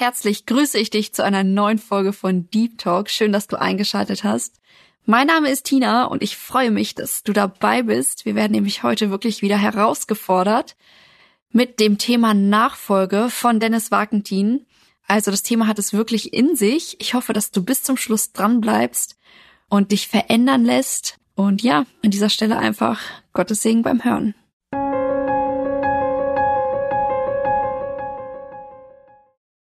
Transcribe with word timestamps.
Herzlich 0.00 0.46
grüße 0.46 0.78
ich 0.78 0.90
dich 0.90 1.12
zu 1.12 1.24
einer 1.24 1.42
neuen 1.42 1.78
Folge 1.78 2.12
von 2.12 2.48
Deep 2.50 2.78
Talk. 2.78 3.10
Schön, 3.10 3.32
dass 3.32 3.48
du 3.48 3.60
eingeschaltet 3.60 4.22
hast. 4.22 4.60
Mein 5.06 5.26
Name 5.26 5.50
ist 5.50 5.64
Tina 5.64 6.04
und 6.04 6.22
ich 6.22 6.36
freue 6.36 6.70
mich, 6.70 6.94
dass 6.94 7.24
du 7.24 7.32
dabei 7.32 7.82
bist. 7.82 8.24
Wir 8.24 8.36
werden 8.36 8.52
nämlich 8.52 8.84
heute 8.84 9.10
wirklich 9.10 9.42
wieder 9.42 9.58
herausgefordert 9.58 10.76
mit 11.50 11.80
dem 11.80 11.98
Thema 11.98 12.32
Nachfolge 12.32 13.28
von 13.28 13.58
Dennis 13.58 13.90
Wagentin. 13.90 14.66
Also 15.08 15.32
das 15.32 15.42
Thema 15.42 15.66
hat 15.66 15.80
es 15.80 15.92
wirklich 15.92 16.32
in 16.32 16.54
sich. 16.54 17.00
Ich 17.00 17.14
hoffe, 17.14 17.32
dass 17.32 17.50
du 17.50 17.64
bis 17.64 17.82
zum 17.82 17.96
Schluss 17.96 18.32
dran 18.32 18.60
bleibst 18.60 19.16
und 19.68 19.90
dich 19.90 20.06
verändern 20.06 20.64
lässt. 20.64 21.18
Und 21.34 21.60
ja, 21.64 21.86
an 22.04 22.10
dieser 22.12 22.30
Stelle 22.30 22.56
einfach 22.56 23.00
Gottes 23.32 23.62
Segen 23.62 23.82
beim 23.82 24.04
Hören. 24.04 24.36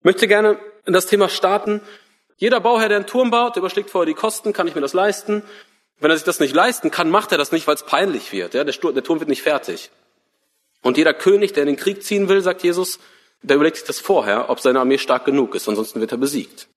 Möchte 0.02 0.26
gerne 0.26 0.58
in 0.86 0.92
das 0.92 1.06
Thema 1.06 1.28
starten. 1.28 1.80
Jeder 2.36 2.60
Bauherr, 2.60 2.88
der 2.88 2.98
einen 2.98 3.06
Turm 3.06 3.30
baut, 3.30 3.56
überschlägt 3.56 3.90
vorher 3.90 4.06
die 4.06 4.14
Kosten, 4.14 4.52
kann 4.52 4.66
ich 4.66 4.74
mir 4.74 4.80
das 4.80 4.94
leisten? 4.94 5.42
Wenn 5.98 6.10
er 6.10 6.16
sich 6.16 6.24
das 6.24 6.40
nicht 6.40 6.54
leisten 6.54 6.90
kann, 6.90 7.10
macht 7.10 7.32
er 7.32 7.38
das 7.38 7.52
nicht, 7.52 7.66
weil 7.66 7.74
es 7.74 7.84
peinlich 7.84 8.32
wird. 8.32 8.54
Ja, 8.54 8.64
der, 8.64 8.72
der 8.72 9.04
Turm 9.04 9.20
wird 9.20 9.28
nicht 9.28 9.42
fertig. 9.42 9.90
Und 10.82 10.96
jeder 10.96 11.12
König, 11.12 11.52
der 11.52 11.64
in 11.64 11.68
den 11.68 11.76
Krieg 11.76 12.02
ziehen 12.02 12.28
will, 12.28 12.40
sagt 12.40 12.62
Jesus, 12.62 12.98
der 13.42 13.56
überlegt 13.56 13.76
sich 13.76 13.86
das 13.86 14.00
vorher, 14.00 14.48
ob 14.48 14.60
seine 14.60 14.80
Armee 14.80 14.98
stark 14.98 15.24
genug 15.24 15.54
ist, 15.54 15.68
ansonsten 15.68 16.00
wird 16.00 16.12
er 16.12 16.18
besiegt. 16.18 16.68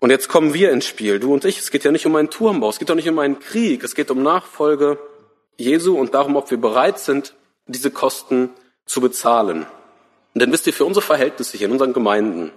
Und 0.00 0.10
jetzt 0.10 0.28
kommen 0.28 0.54
wir 0.54 0.70
ins 0.70 0.86
Spiel, 0.86 1.18
du 1.18 1.32
und 1.32 1.44
ich. 1.44 1.58
Es 1.58 1.70
geht 1.70 1.84
ja 1.84 1.90
nicht 1.90 2.06
um 2.06 2.14
einen 2.14 2.30
Turmbau, 2.30 2.68
es 2.68 2.78
geht 2.78 2.90
auch 2.90 2.94
nicht 2.94 3.08
um 3.08 3.18
einen 3.18 3.40
Krieg, 3.40 3.82
es 3.82 3.94
geht 3.94 4.10
um 4.10 4.22
Nachfolge 4.22 4.98
Jesu 5.56 5.98
und 5.98 6.14
darum, 6.14 6.36
ob 6.36 6.50
wir 6.50 6.58
bereit 6.58 6.98
sind, 6.98 7.34
diese 7.66 7.90
Kosten 7.90 8.50
zu 8.86 9.00
bezahlen. 9.00 9.66
Und 10.34 10.42
dann 10.42 10.52
wisst 10.52 10.66
ihr, 10.66 10.72
für 10.72 10.84
unsere 10.84 11.04
Verhältnisse 11.04 11.56
hier 11.56 11.66
in 11.66 11.72
unseren 11.72 11.92
Gemeinden 11.92 12.52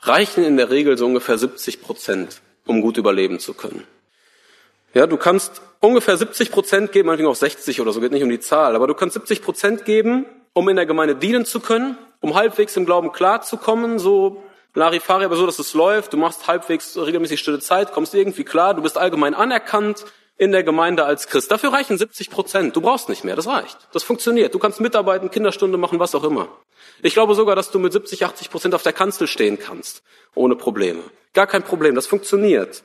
reichen 0.00 0.44
in 0.44 0.56
der 0.56 0.70
Regel 0.70 0.96
so 0.96 1.06
ungefähr 1.06 1.38
70 1.38 1.82
Prozent, 1.82 2.40
um 2.66 2.80
gut 2.80 2.96
überleben 2.96 3.38
zu 3.38 3.54
können. 3.54 3.84
Ja, 4.94 5.06
du 5.06 5.16
kannst 5.16 5.60
ungefähr 5.80 6.16
70 6.16 6.50
Prozent 6.50 6.92
geben, 6.92 7.06
meinetwegen 7.06 7.28
auch 7.28 7.34
60 7.34 7.80
oder 7.80 7.92
so, 7.92 8.00
geht 8.00 8.12
nicht 8.12 8.22
um 8.22 8.30
die 8.30 8.40
Zahl, 8.40 8.74
aber 8.74 8.86
du 8.86 8.94
kannst 8.94 9.14
70 9.14 9.42
Prozent 9.42 9.84
geben, 9.84 10.26
um 10.52 10.68
in 10.68 10.76
der 10.76 10.86
Gemeinde 10.86 11.14
dienen 11.14 11.44
zu 11.44 11.60
können, 11.60 11.98
um 12.20 12.34
halbwegs 12.34 12.76
im 12.76 12.86
Glauben 12.86 13.12
klarzukommen, 13.12 13.98
so 13.98 14.42
Larifari, 14.74 15.24
aber 15.24 15.36
so, 15.36 15.44
dass 15.44 15.58
es 15.58 15.74
läuft, 15.74 16.12
du 16.12 16.16
machst 16.16 16.46
halbwegs 16.46 16.96
regelmäßig 16.96 17.40
stille 17.40 17.58
Zeit, 17.58 17.92
kommst 17.92 18.14
irgendwie 18.14 18.44
klar, 18.44 18.74
du 18.74 18.82
bist 18.82 18.96
allgemein 18.96 19.34
anerkannt, 19.34 20.04
in 20.38 20.52
der 20.52 20.62
Gemeinde 20.62 21.04
als 21.04 21.26
Christ. 21.26 21.50
Dafür 21.50 21.72
reichen 21.72 21.98
70 21.98 22.30
Prozent. 22.30 22.76
Du 22.76 22.80
brauchst 22.80 23.08
nicht 23.08 23.24
mehr. 23.24 23.36
Das 23.36 23.48
reicht. 23.48 23.76
Das 23.92 24.04
funktioniert. 24.04 24.54
Du 24.54 24.60
kannst 24.60 24.80
mitarbeiten, 24.80 25.30
Kinderstunde 25.30 25.76
machen, 25.76 25.98
was 25.98 26.14
auch 26.14 26.24
immer. 26.24 26.48
Ich 27.02 27.12
glaube 27.12 27.34
sogar, 27.34 27.56
dass 27.56 27.70
du 27.70 27.80
mit 27.80 27.92
70, 27.92 28.24
80 28.24 28.50
Prozent 28.50 28.74
auf 28.74 28.84
der 28.84 28.92
Kanzel 28.92 29.26
stehen 29.26 29.58
kannst. 29.58 30.02
Ohne 30.34 30.54
Probleme. 30.54 31.02
Gar 31.34 31.48
kein 31.48 31.64
Problem. 31.64 31.96
Das 31.96 32.06
funktioniert. 32.06 32.82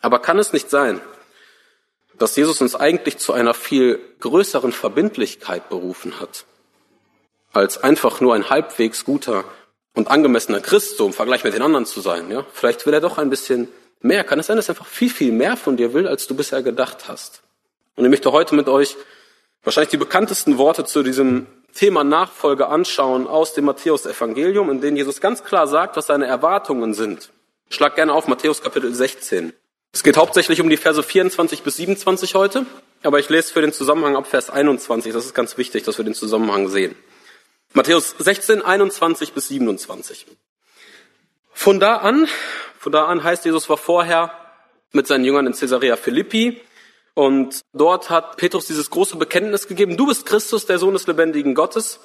Aber 0.00 0.20
kann 0.20 0.38
es 0.38 0.52
nicht 0.52 0.70
sein, 0.70 1.00
dass 2.18 2.36
Jesus 2.36 2.60
uns 2.60 2.76
eigentlich 2.76 3.18
zu 3.18 3.32
einer 3.32 3.52
viel 3.52 3.98
größeren 4.20 4.70
Verbindlichkeit 4.70 5.68
berufen 5.68 6.20
hat, 6.20 6.44
als 7.52 7.82
einfach 7.82 8.20
nur 8.20 8.34
ein 8.34 8.48
halbwegs 8.48 9.04
guter 9.04 9.44
und 9.94 10.08
angemessener 10.08 10.60
Christ, 10.60 10.96
so 10.96 11.06
im 11.06 11.12
Vergleich 11.12 11.42
mit 11.42 11.54
den 11.54 11.62
anderen 11.62 11.84
zu 11.84 12.00
sein, 12.00 12.30
ja? 12.30 12.46
Vielleicht 12.52 12.86
will 12.86 12.94
er 12.94 13.00
doch 13.00 13.18
ein 13.18 13.28
bisschen 13.28 13.68
mehr. 14.04 14.24
Kann 14.24 14.38
es 14.38 14.46
sein, 14.46 14.56
dass 14.56 14.68
er 14.68 14.74
einfach 14.74 14.86
viel, 14.86 15.10
viel 15.10 15.32
mehr 15.32 15.56
von 15.56 15.76
dir 15.76 15.94
will, 15.94 16.06
als 16.06 16.26
du 16.26 16.34
bisher 16.34 16.62
gedacht 16.62 17.08
hast? 17.08 17.42
Und 17.96 18.04
ich 18.04 18.10
möchte 18.10 18.32
heute 18.32 18.54
mit 18.54 18.68
euch 18.68 18.96
wahrscheinlich 19.62 19.90
die 19.90 19.96
bekanntesten 19.96 20.58
Worte 20.58 20.84
zu 20.84 21.02
diesem 21.02 21.46
Thema 21.74 22.04
Nachfolge 22.04 22.68
anschauen 22.68 23.26
aus 23.26 23.54
dem 23.54 23.64
Matthäus-Evangelium, 23.64 24.70
in 24.70 24.80
denen 24.80 24.96
Jesus 24.96 25.20
ganz 25.20 25.42
klar 25.44 25.66
sagt, 25.66 25.96
was 25.96 26.06
seine 26.06 26.26
Erwartungen 26.26 26.94
sind. 26.94 27.30
Schlag 27.70 27.96
gerne 27.96 28.12
auf 28.12 28.28
Matthäus 28.28 28.62
Kapitel 28.62 28.94
16. 28.94 29.52
Es 29.92 30.02
geht 30.02 30.16
hauptsächlich 30.16 30.60
um 30.60 30.68
die 30.68 30.76
Verse 30.76 31.02
24 31.02 31.62
bis 31.62 31.76
27 31.76 32.34
heute, 32.34 32.66
aber 33.02 33.18
ich 33.18 33.28
lese 33.28 33.52
für 33.52 33.60
den 33.60 33.72
Zusammenhang 33.72 34.16
ab 34.16 34.26
Vers 34.26 34.50
21. 34.50 35.12
Das 35.12 35.24
ist 35.24 35.34
ganz 35.34 35.56
wichtig, 35.56 35.84
dass 35.84 35.98
wir 35.98 36.04
den 36.04 36.14
Zusammenhang 36.14 36.68
sehen. 36.68 36.94
Matthäus 37.72 38.14
16, 38.18 38.62
21 38.62 39.32
bis 39.32 39.48
27. 39.48 40.26
Von 41.52 41.80
da 41.80 41.96
an 41.96 42.26
von 42.82 42.90
da 42.90 43.04
an 43.04 43.22
heißt, 43.22 43.44
Jesus 43.44 43.68
war 43.68 43.76
vorher 43.76 44.32
mit 44.90 45.06
seinen 45.06 45.24
Jüngern 45.24 45.46
in 45.46 45.52
Caesarea 45.52 45.94
Philippi 45.94 46.60
und 47.14 47.60
dort 47.72 48.10
hat 48.10 48.36
Petrus 48.38 48.66
dieses 48.66 48.90
große 48.90 49.16
Bekenntnis 49.18 49.68
gegeben, 49.68 49.96
du 49.96 50.08
bist 50.08 50.26
Christus, 50.26 50.66
der 50.66 50.80
Sohn 50.80 50.92
des 50.92 51.06
lebendigen 51.06 51.54
Gottes. 51.54 52.00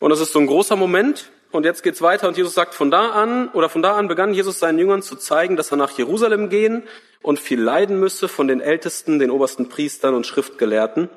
Und 0.00 0.10
das 0.10 0.20
ist 0.20 0.32
so 0.32 0.38
ein 0.38 0.46
großer 0.46 0.76
Moment. 0.76 1.30
Und 1.50 1.64
jetzt 1.64 1.82
geht's 1.82 2.02
weiter 2.02 2.28
und 2.28 2.36
Jesus 2.36 2.52
sagt, 2.52 2.74
von 2.74 2.90
da 2.90 3.12
an, 3.12 3.48
oder 3.54 3.70
von 3.70 3.80
da 3.80 3.96
an 3.96 4.06
begann 4.06 4.34
Jesus 4.34 4.58
seinen 4.58 4.78
Jüngern 4.78 5.00
zu 5.00 5.16
zeigen, 5.16 5.56
dass 5.56 5.70
er 5.70 5.78
nach 5.78 5.92
Jerusalem 5.92 6.50
gehen 6.50 6.82
und 7.22 7.40
viel 7.40 7.62
leiden 7.62 7.98
müsse 7.98 8.28
von 8.28 8.48
den 8.48 8.60
Ältesten, 8.60 9.18
den 9.18 9.30
obersten 9.30 9.70
Priestern 9.70 10.12
und 10.12 10.26
Schriftgelehrten 10.26 11.08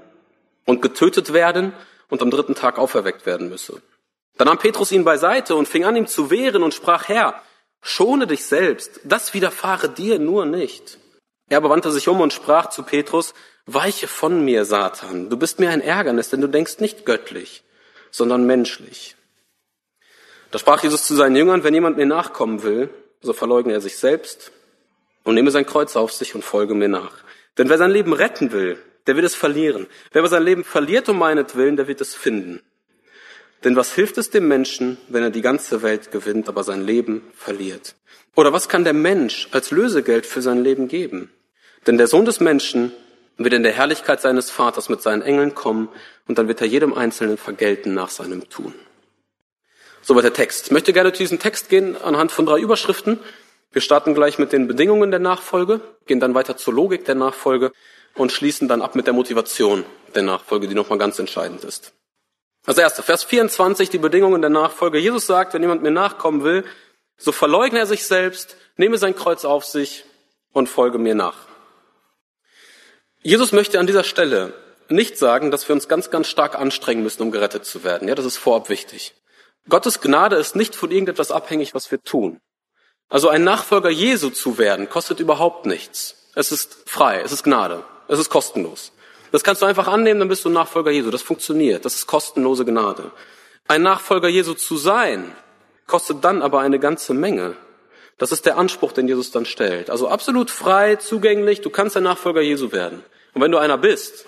und 0.66 0.82
getötet 0.82 1.34
werden 1.34 1.74
und 2.08 2.22
am 2.22 2.32
dritten 2.32 2.56
Tag 2.56 2.80
auferweckt 2.80 3.26
werden 3.26 3.50
müsse. 3.50 3.82
Dann 4.38 4.48
nahm 4.48 4.58
Petrus 4.58 4.94
ihn 4.94 5.04
beiseite 5.04 5.58
und 5.58 5.68
fing 5.68 5.84
an, 5.84 5.98
ihm 5.98 6.08
zu 6.08 6.32
wehren 6.32 6.64
und 6.64 6.74
sprach, 6.74 7.10
Herr, 7.10 7.42
Schone 7.82 8.28
dich 8.28 8.46
selbst, 8.46 9.00
das 9.04 9.34
widerfahre 9.34 9.90
dir 9.90 10.20
nur 10.20 10.46
nicht. 10.46 10.98
Er 11.50 11.58
aber 11.58 11.70
wandte 11.70 11.92
sich 11.92 12.08
um 12.08 12.22
und 12.22 12.34
sprach 12.34 12.70
zu 12.70 12.84
Petrus, 12.84 13.34
Weiche 13.66 14.08
von 14.08 14.44
mir, 14.44 14.66
Satan, 14.66 15.30
du 15.30 15.38
bist 15.38 15.60
mir 15.60 15.70
ein 15.70 15.82
Ärgernis, 15.82 16.30
denn 16.30 16.42
du 16.42 16.48
denkst 16.48 16.80
nicht 16.80 17.06
göttlich, 17.06 17.64
sondern 18.10 18.46
menschlich. 18.46 19.16
Da 20.50 20.60
sprach 20.60 20.84
Jesus 20.84 21.06
zu 21.06 21.16
seinen 21.16 21.36
Jüngern, 21.36 21.64
wenn 21.64 21.74
jemand 21.74 21.98
mir 21.98 22.06
nachkommen 22.06 22.64
will, 22.64 22.90
so 23.22 23.34
verleugne 23.34 23.74
er 23.74 23.82
sich 23.82 23.98
selbst 23.98 24.52
und 25.24 25.36
nehme 25.36 25.52
sein 25.52 25.66
Kreuz 25.66 25.96
auf 25.96 26.12
sich 26.12 26.36
und 26.36 26.44
folge 26.44 26.74
mir 26.74 26.90
nach. 26.90 27.14
Denn 27.58 27.70
wer 27.70 27.78
sein 27.78 27.92
Leben 27.92 28.14
retten 28.14 28.52
will, 28.52 28.78
der 29.08 29.16
wird 29.16 29.26
es 29.26 29.36
verlieren. 29.36 29.88
Wer 30.12 30.22
aber 30.22 30.30
sein 30.30 30.44
Leben 30.44 30.64
verliert 30.64 31.10
um 31.10 31.20
meinetwillen, 31.20 31.76
der 31.76 31.88
wird 31.88 32.02
es 32.02 32.16
finden. 32.16 32.62
Denn 33.64 33.76
was 33.76 33.94
hilft 33.94 34.18
es 34.18 34.30
dem 34.30 34.48
Menschen, 34.48 34.98
wenn 35.08 35.24
er 35.24 35.30
die 35.30 35.42
ganze 35.42 35.84
Welt 35.84 36.12
gewinnt, 36.12 36.50
aber 36.50 36.64
sein 36.64 36.82
Leben 36.82 37.24
verliert? 37.36 37.96
Oder 38.36 38.54
was 38.54 38.70
kann 38.70 38.84
der 38.84 38.94
Mensch 38.94 39.50
als 39.52 39.72
Lösegeld 39.72 40.26
für 40.26 40.42
sein 40.42 40.64
Leben 40.64 40.88
geben? 40.88 41.32
Denn 41.86 41.98
der 41.98 42.08
Sohn 42.08 42.26
des 42.26 42.40
Menschen 42.40 42.92
wird 43.38 43.54
in 43.54 43.64
der 43.64 43.72
Herrlichkeit 43.72 44.22
seines 44.22 44.50
Vaters 44.50 44.90
mit 44.90 45.02
seinen 45.02 45.22
Engeln 45.22 45.56
kommen 45.56 45.90
und 46.28 46.38
dann 46.38 46.48
wird 46.48 46.62
er 46.62 46.68
jedem 46.68 46.94
Einzelnen 46.94 47.38
vergelten 47.38 47.94
nach 47.94 48.10
seinem 48.10 48.50
Tun. 48.50 48.74
Soweit 50.02 50.24
der 50.24 50.34
Text. 50.34 50.68
Ich 50.68 50.72
möchte 50.72 50.94
gerne 50.94 51.14
zu 51.14 51.20
diesem 51.20 51.40
Text 51.40 51.70
gehen 51.70 51.96
anhand 52.02 52.32
von 52.32 52.46
drei 52.46 52.60
Überschriften. 52.60 53.20
Wir 53.72 53.82
starten 53.82 54.16
gleich 54.16 54.40
mit 54.40 54.52
den 54.52 54.68
Bedingungen 54.68 55.12
der 55.12 55.20
Nachfolge, 55.20 55.82
gehen 56.08 56.20
dann 56.20 56.34
weiter 56.34 56.58
zur 56.58 56.74
Logik 56.74 57.06
der 57.06 57.16
Nachfolge 57.16 57.72
und 58.16 58.32
schließen 58.32 58.68
dann 58.68 58.82
ab 58.82 58.96
mit 58.96 59.08
der 59.08 59.14
Motivation 59.14 59.86
der 60.16 60.24
Nachfolge, 60.24 60.68
die 60.68 60.76
nochmal 60.76 60.98
ganz 60.98 61.20
entscheidend 61.20 61.64
ist. 61.64 61.94
Das 62.66 62.78
erste, 62.78 63.02
Vers 63.02 63.24
24, 63.24 63.90
die 63.90 63.98
Bedingungen 63.98 64.42
der 64.42 64.52
Nachfolge. 64.52 65.00
Jesus 65.00 65.26
sagt, 65.26 65.54
wenn 65.54 65.62
jemand 65.62 65.82
mir 65.82 65.92
nachkommen 65.92 66.44
will, 66.44 66.64
so 67.18 67.32
verleugne 67.32 67.80
er 67.80 67.86
sich 67.86 68.06
selbst, 68.06 68.56
nehme 68.78 68.98
sein 68.98 69.16
Kreuz 69.16 69.46
auf 69.46 69.66
sich 69.66 70.06
und 70.54 70.70
folge 70.70 70.98
mir 70.98 71.16
nach. 71.16 71.48
Jesus 73.24 73.52
möchte 73.52 73.80
an 73.80 73.88
dieser 73.88 74.04
Stelle 74.04 74.54
nicht 74.90 75.18
sagen, 75.18 75.52
dass 75.52 75.68
wir 75.68 75.74
uns 75.74 75.88
ganz, 75.88 76.10
ganz 76.10 76.28
stark 76.28 76.56
anstrengen 76.56 77.04
müssen, 77.04 77.22
um 77.22 77.32
gerettet 77.32 77.66
zu 77.66 77.84
werden. 77.84 78.08
Ja, 78.08 78.16
das 78.16 78.26
ist 78.26 78.38
vorab 78.38 78.70
wichtig. 78.70 79.14
Gottes 79.70 80.02
Gnade 80.02 80.36
ist 80.36 80.56
nicht 80.56 80.76
von 80.76 80.92
irgendetwas 80.92 81.32
abhängig, 81.32 81.74
was 81.74 81.92
wir 81.92 82.02
tun. 82.02 82.40
Also 83.10 83.30
ein 83.30 83.44
Nachfolger 83.44 83.90
Jesu 83.90 84.30
zu 84.30 84.58
werden, 84.58 84.90
kostet 84.90 85.20
überhaupt 85.20 85.66
nichts. 85.66 86.30
Es 86.36 86.52
ist 86.52 86.90
frei, 86.90 87.22
es 87.22 87.32
ist 87.32 87.44
Gnade, 87.44 87.84
es 88.08 88.20
ist 88.20 88.30
kostenlos. 88.30 88.92
Das 89.32 89.44
kannst 89.44 89.62
du 89.62 89.66
einfach 89.66 89.88
annehmen, 89.88 90.20
dann 90.20 90.30
bist 90.30 90.44
du 90.46 90.50
Nachfolger 90.50 90.92
Jesu. 90.92 91.10
Das 91.10 91.22
funktioniert. 91.22 91.86
Das 91.86 91.96
ist 91.96 92.08
kostenlose 92.08 92.66
Gnade. 92.66 93.12
Ein 93.68 93.84
Nachfolger 93.84 94.28
Jesu 94.28 94.54
zu 94.54 94.78
sein, 94.78 95.34
kostet 95.88 96.24
dann 96.24 96.42
aber 96.42 96.60
eine 96.60 96.80
ganze 96.80 97.14
Menge. 97.14 97.56
Das 98.18 98.32
ist 98.32 98.46
der 98.46 98.58
Anspruch, 98.58 98.92
den 98.92 99.08
Jesus 99.08 99.32
dann 99.32 99.46
stellt. 99.46 99.90
Also 99.90 100.08
absolut 100.08 100.52
frei, 100.52 100.98
zugänglich. 100.98 101.62
Du 101.62 101.70
kannst 101.70 101.98
ein 101.98 102.04
Nachfolger 102.04 102.42
Jesu 102.42 102.72
werden. 102.72 103.04
Und 103.34 103.42
wenn 103.42 103.52
du 103.52 103.58
einer 103.58 103.78
bist, 103.78 104.26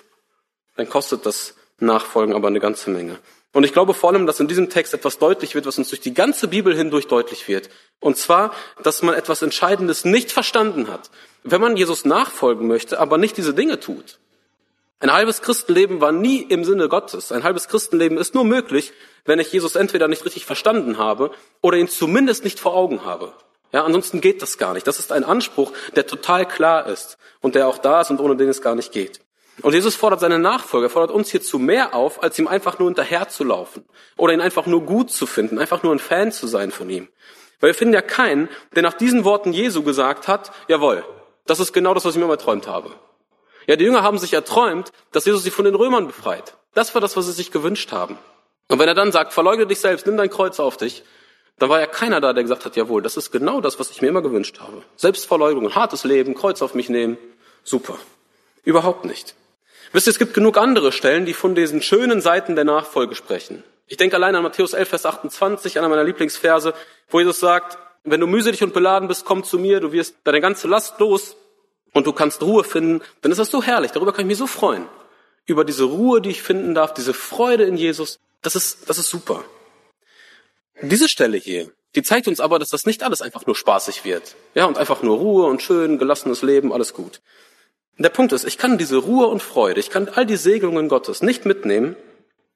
dann 0.78 0.90
kostet 0.90 1.26
das 1.26 1.56
Nachfolgen 1.80 2.34
aber 2.34 2.48
eine 2.48 2.60
ganze 2.60 2.90
Menge. 2.90 3.20
Und 3.52 3.66
ich 3.66 3.74
glaube 3.74 3.94
vor 3.94 4.10
allem, 4.10 4.26
dass 4.26 4.40
in 4.40 4.48
diesem 4.48 4.70
Text 4.70 4.96
etwas 4.96 5.20
deutlich 5.20 5.54
wird, 5.54 5.68
was 5.68 5.78
uns 5.78 5.90
durch 5.90 6.02
die 6.02 6.14
ganze 6.14 6.48
Bibel 6.48 6.76
hindurch 6.76 7.08
deutlich 7.08 7.48
wird. 7.48 7.70
Und 8.00 8.18
zwar, 8.18 8.52
dass 8.82 9.04
man 9.04 9.14
etwas 9.14 9.44
Entscheidendes 9.44 10.06
nicht 10.06 10.32
verstanden 10.32 10.88
hat. 10.88 11.12
Wenn 11.44 11.62
man 11.62 11.78
Jesus 11.78 12.04
nachfolgen 12.04 12.68
möchte, 12.68 13.00
aber 13.00 13.20
nicht 13.20 13.38
diese 13.38 13.54
Dinge 13.54 13.80
tut. 13.80 14.18
Ein 15.04 15.12
halbes 15.12 15.42
Christenleben 15.42 16.00
war 16.00 16.14
nie 16.14 16.40
im 16.44 16.64
Sinne 16.64 16.88
Gottes. 16.88 17.34
Ein 17.34 17.44
halbes 17.44 17.68
Christenleben 17.68 18.18
ist 18.18 18.34
nur 18.36 18.46
möglich, 18.46 18.94
wenn 19.26 19.38
ich 19.38 19.52
Jesus 19.52 19.76
entweder 19.76 20.08
nicht 20.08 20.24
richtig 20.24 20.46
verstanden 20.46 20.98
habe 20.98 21.32
oder 21.60 21.76
ihn 21.76 21.90
zumindest 21.90 22.46
nicht 22.46 22.58
vor 22.58 22.74
Augen 22.74 23.04
habe. 23.04 23.34
Ja, 23.74 23.84
ansonsten 23.84 24.22
geht 24.22 24.42
das 24.42 24.58
gar 24.58 24.74
nicht. 24.74 24.88
Das 24.88 25.00
ist 25.00 25.12
ein 25.12 25.26
Anspruch, 25.26 25.74
der 25.98 26.08
total 26.08 26.48
klar 26.48 26.88
ist 26.88 27.18
und 27.42 27.54
der 27.54 27.68
auch 27.68 27.80
da 27.80 28.00
ist 28.00 28.12
und 28.12 28.22
ohne 28.22 28.38
den 28.38 28.48
es 28.48 28.62
gar 28.62 28.76
nicht 28.76 28.94
geht. 28.94 29.20
Und 29.62 29.74
Jesus 29.74 29.98
fordert 29.98 30.22
seine 30.22 30.40
Nachfolger, 30.40 30.90
fordert 30.90 31.12
uns 31.12 31.30
hierzu 31.30 31.60
mehr 31.60 31.94
auf, 31.94 32.24
als 32.24 32.40
ihm 32.40 32.48
einfach 32.48 32.80
nur 32.80 32.88
hinterherzulaufen 32.88 33.84
oder 34.16 34.32
ihn 34.32 34.40
einfach 34.40 34.68
nur 34.68 34.84
gut 34.84 35.12
zu 35.12 35.26
finden, 35.26 35.60
einfach 35.60 35.84
nur 35.84 35.94
ein 35.94 36.00
Fan 36.00 36.32
zu 36.32 36.48
sein 36.48 36.72
von 36.72 36.90
ihm. 36.90 37.10
Weil 37.60 37.72
wir 37.72 37.76
finden 37.76 37.94
ja 37.94 38.02
keinen, 38.02 38.48
der 38.74 38.84
nach 38.84 38.94
diesen 38.94 39.26
Worten 39.26 39.52
Jesu 39.52 39.84
gesagt 39.84 40.30
hat, 40.30 40.54
jawohl, 40.70 41.04
das 41.46 41.60
ist 41.60 41.74
genau 41.74 41.94
das, 41.94 42.06
was 42.06 42.16
ich 42.16 42.22
mir 42.22 42.28
mal 42.28 42.36
erträumt 42.36 42.68
habe. 42.68 42.92
Ja, 43.68 43.76
die 43.76 43.86
Jünger 43.86 44.04
haben 44.04 44.18
sich 44.18 44.34
erträumt, 44.34 44.92
dass 45.12 45.26
Jesus 45.26 45.44
sie 45.44 45.52
von 45.52 45.66
den 45.66 45.76
Römern 45.76 46.08
befreit. 46.08 46.56
Das 46.74 46.94
war 46.94 47.02
das, 47.02 47.16
was 47.16 47.26
sie 47.26 47.32
sich 47.32 47.52
gewünscht 47.52 47.92
haben. 47.92 48.18
Und 48.68 48.80
wenn 48.80 48.88
er 48.88 48.96
dann 48.96 49.12
sagt, 49.12 49.34
verleugne 49.34 49.68
dich 49.68 49.80
selbst, 49.80 50.06
nimm 50.06 50.18
dein 50.18 50.30
Kreuz 50.30 50.60
auf 50.60 50.78
dich, 50.78 51.04
dann 51.60 51.70
war 51.70 51.80
ja 51.80 51.86
keiner 51.86 52.20
da, 52.20 52.34
der 52.34 52.44
gesagt 52.44 52.66
hat, 52.66 52.76
jawohl, 52.76 53.02
das 53.02 53.18
ist 53.18 53.32
genau 53.32 53.62
das, 53.62 53.80
was 53.80 53.92
ich 53.92 54.02
mir 54.02 54.08
immer 54.08 54.22
gewünscht 54.22 54.60
habe. 54.60 54.82
Selbstverleugnung, 54.96 55.76
hartes 55.76 56.04
Leben, 56.04 56.34
Kreuz 56.34 56.62
auf 56.62 56.74
mich 56.74 56.90
nehmen, 56.90 57.18
super. 57.64 57.98
Überhaupt 58.64 59.06
nicht. 59.06 59.36
Wisst 59.92 60.08
ihr, 60.08 60.12
es 60.12 60.20
gibt 60.20 60.34
genug 60.34 60.58
andere 60.58 60.92
Stellen, 60.92 61.26
die 61.26 61.34
von 61.34 61.54
diesen 61.54 61.82
schönen 61.82 62.22
Seiten 62.22 62.56
der 62.56 62.66
Nachfolge 62.66 63.14
sprechen. 63.14 63.64
Ich 63.88 63.98
denke 63.98 64.16
allein 64.16 64.36
an 64.36 64.42
Matthäus 64.42 64.74
11, 64.74 64.90
Vers 64.90 65.06
28, 65.06 65.78
einer 65.78 65.90
meiner 65.90 66.04
Lieblingsverse, 66.04 66.74
wo 67.10 67.20
Jesus 67.20 67.40
sagt, 67.40 67.78
wenn 68.04 68.20
du 68.20 68.28
mühselig 68.28 68.64
und 68.64 68.74
beladen 68.74 69.08
bist, 69.08 69.26
komm 69.26 69.44
zu 69.44 69.60
mir, 69.60 69.80
du 69.80 69.92
wirst 69.92 70.16
deine 70.24 70.42
ganze 70.42 70.68
Last 70.68 71.00
los 71.00 71.36
und 71.94 72.08
du 72.08 72.14
kannst 72.14 72.42
Ruhe 72.42 72.64
finden, 72.64 73.02
dann 73.22 73.32
ist 73.32 73.38
das 73.38 73.52
so 73.52 73.64
herrlich, 73.64 73.92
darüber 73.92 74.12
kann 74.12 74.22
ich 74.22 74.28
mich 74.28 74.38
so 74.38 74.48
freuen. 74.48 74.88
Über 75.46 75.66
diese 75.66 75.84
Ruhe, 75.84 76.22
die 76.22 76.30
ich 76.30 76.42
finden 76.42 76.74
darf, 76.74 76.94
diese 76.94 77.14
Freude 77.14 77.64
in 77.64 77.78
Jesus, 77.78 78.20
das 78.42 78.56
ist, 78.56 78.90
das 78.90 78.98
ist 78.98 79.10
super. 79.10 79.44
Diese 80.82 81.08
Stelle 81.08 81.38
hier, 81.38 81.72
die 81.96 82.02
zeigt 82.02 82.28
uns 82.28 82.40
aber, 82.40 82.60
dass 82.60 82.70
das 82.70 82.86
nicht 82.86 83.04
alles 83.04 83.22
einfach 83.22 83.46
nur 83.46 83.56
spaßig 83.56 84.04
wird. 84.04 84.36
Ja, 84.56 84.66
und 84.66 84.78
einfach 84.78 85.04
nur 85.04 85.18
Ruhe 85.18 85.46
und 85.46 85.62
schön, 85.62 86.00
gelassenes 86.00 86.42
Leben, 86.42 86.74
alles 86.74 86.94
gut. 86.94 87.22
Der 87.98 88.10
Punkt 88.10 88.34
ist, 88.34 88.46
ich 88.46 88.58
kann 88.58 88.78
diese 88.78 88.98
Ruhe 88.98 89.28
und 89.28 89.44
Freude, 89.44 89.80
ich 89.80 89.92
kann 89.92 90.10
all 90.10 90.26
die 90.26 90.38
Segnungen 90.38 90.90
Gottes 90.90 91.22
nicht 91.22 91.46
mitnehmen, 91.46 91.96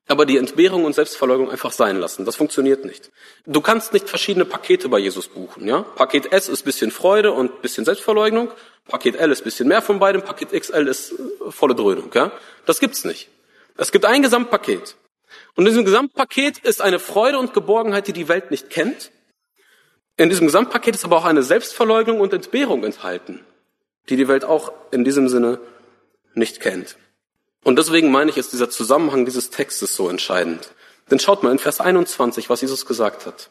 aber 0.08 0.26
die 0.26 0.38
Entbehrung 0.38 0.86
und 0.86 0.94
Selbstverleugnung 0.94 1.52
einfach 1.52 1.72
sein 1.72 1.98
lassen. 1.98 2.26
Das 2.26 2.36
funktioniert 2.36 2.86
nicht. 2.86 3.12
Du 3.46 3.62
kannst 3.62 3.94
nicht 3.94 4.10
verschiedene 4.10 4.46
Pakete 4.46 4.90
bei 4.90 5.00
Jesus 5.00 5.28
buchen. 5.28 5.68
Ja? 5.68 5.82
Paket 5.82 6.32
S 6.32 6.50
ist 6.50 6.64
bisschen 6.64 6.92
Freude 6.92 7.32
und 7.32 7.62
bisschen 7.62 7.86
Selbstverleugnung. 7.86 8.50
Paket 8.88 9.16
L 9.18 9.32
ist 9.32 9.44
bisschen 9.44 9.68
mehr 9.68 9.82
von 9.82 10.00
beidem. 10.00 10.22
Paket 10.22 10.52
XL 10.52 10.88
ist 10.88 11.12
äh, 11.12 11.52
volle 11.52 11.76
Dröhnung. 11.76 12.10
Ja? 12.14 12.32
Das 12.66 12.80
gibt's 12.80 13.04
nicht. 13.04 13.30
Es 13.76 13.92
gibt 13.92 14.06
ein 14.06 14.22
Gesamtpaket. 14.22 14.96
Und 15.56 15.66
in 15.66 15.72
diesem 15.72 15.86
Gesamtpaket 15.86 16.60
ist 16.60 16.82
eine 16.82 17.00
Freude 17.00 17.38
und 17.38 17.54
Geborgenheit, 17.54 18.08
die 18.08 18.14
die 18.14 18.28
Welt 18.28 18.52
nicht 18.52 18.70
kennt. 18.70 19.12
In 20.16 20.30
diesem 20.30 20.48
Gesamtpaket 20.48 20.96
ist 20.96 21.06
aber 21.06 21.18
auch 21.18 21.26
eine 21.26 21.44
Selbstverleugnung 21.44 22.20
und 22.22 22.34
Entbehrung 22.34 22.84
enthalten 22.84 23.46
die 24.10 24.16
die 24.16 24.28
Welt 24.28 24.46
auch 24.46 24.72
in 24.92 25.04
diesem 25.04 25.28
Sinne 25.30 25.60
nicht 26.34 26.60
kennt. 26.60 26.98
Und 27.68 27.78
deswegen 27.78 28.12
meine 28.12 28.32
ich, 28.32 28.38
ist 28.38 28.54
dieser 28.54 28.70
Zusammenhang 28.70 29.26
dieses 29.26 29.50
Textes 29.50 29.94
so 29.94 30.08
entscheidend. 30.08 30.70
Denn 31.12 31.20
schaut 31.20 31.44
mal 31.44 31.52
in 31.52 31.60
Vers 31.60 31.82
21, 31.82 32.50
was 32.50 32.62
Jesus 32.62 32.86
gesagt 32.86 33.26
hat. 33.26 33.50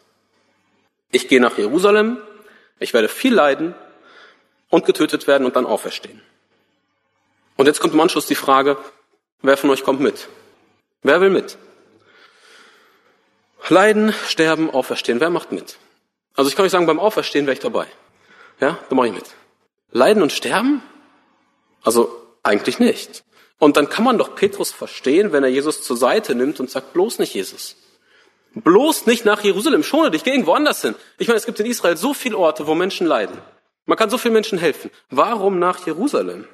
Ich 1.13 1.29
gehe 1.29 1.39
nach 1.39 1.59
Jerusalem, 1.59 2.17
ich 2.79 2.95
werde 2.95 3.11
viel 3.11 3.35
leiden 3.35 3.75
und 4.71 4.87
getötet 4.87 5.27
werden 5.27 5.45
und 5.45 5.55
dann 5.55 5.67
auferstehen. 5.67 6.23
Und 7.57 7.67
jetzt 7.67 7.79
kommt 7.79 7.93
im 7.93 8.01
Anschluss 8.01 8.25
die 8.25 8.37
Frage, 8.37 8.79
wer 9.43 9.59
von 9.59 9.69
euch 9.69 9.85
kommt 9.85 10.01
mit? 10.01 10.29
Wer 11.03 11.21
will 11.21 11.29
mit? 11.29 11.59
Leiden, 13.69 14.15
sterben, 14.27 14.71
auferstehen. 14.71 15.21
Wer 15.21 15.29
macht 15.29 15.53
mit? 15.53 15.77
Also 16.37 16.49
ich 16.49 16.57
kann 16.57 16.65
euch 16.65 16.73
sagen, 16.73 16.87
beim 16.87 17.01
Auferstehen 17.01 17.45
wäre 17.45 17.53
ich 17.53 17.61
dabei. 17.61 17.87
Ja, 18.61 18.79
da 18.89 18.95
mache 18.95 19.09
ich 19.09 19.15
mit. 19.15 19.27
Leiden 19.91 20.23
und 20.23 20.33
sterben? 20.33 20.81
Also 21.83 22.11
eigentlich 22.43 22.79
nicht. 22.79 23.23
Und 23.59 23.77
dann 23.77 23.89
kann 23.89 24.05
man 24.05 24.19
doch 24.19 24.35
Petrus 24.35 24.71
verstehen, 24.71 25.33
wenn 25.33 25.43
er 25.43 25.49
Jesus 25.49 25.83
zur 25.83 25.97
Seite 25.97 26.35
nimmt 26.35 26.61
und 26.61 26.71
sagt, 26.71 26.93
bloß 26.93 27.19
nicht 27.19 27.35
Jesus. 27.35 27.77
Bloß 28.55 29.07
nicht 29.07 29.25
nach 29.25 29.43
Jerusalem, 29.43 29.83
schone 29.83 30.11
dich, 30.11 30.25
geh 30.25 30.31
irgendwo 30.31 30.53
anders 30.53 30.83
hin. 30.83 30.95
Ich 31.19 31.29
meine, 31.29 31.39
es 31.39 31.47
gibt 31.47 31.61
in 31.61 31.67
Israel 31.67 31.97
so 31.97 32.15
viele 32.15 32.39
Orte, 32.39 32.67
wo 32.67 32.75
Menschen 32.75 33.07
leiden. 33.07 33.39
Man 33.87 33.99
kann 33.99 34.11
so 34.11 34.19
vielen 34.19 34.35
Menschen 34.35 34.59
helfen. 34.59 34.91
Warum 35.11 35.59
nach 35.59 35.87
Jerusalem? 35.87 36.47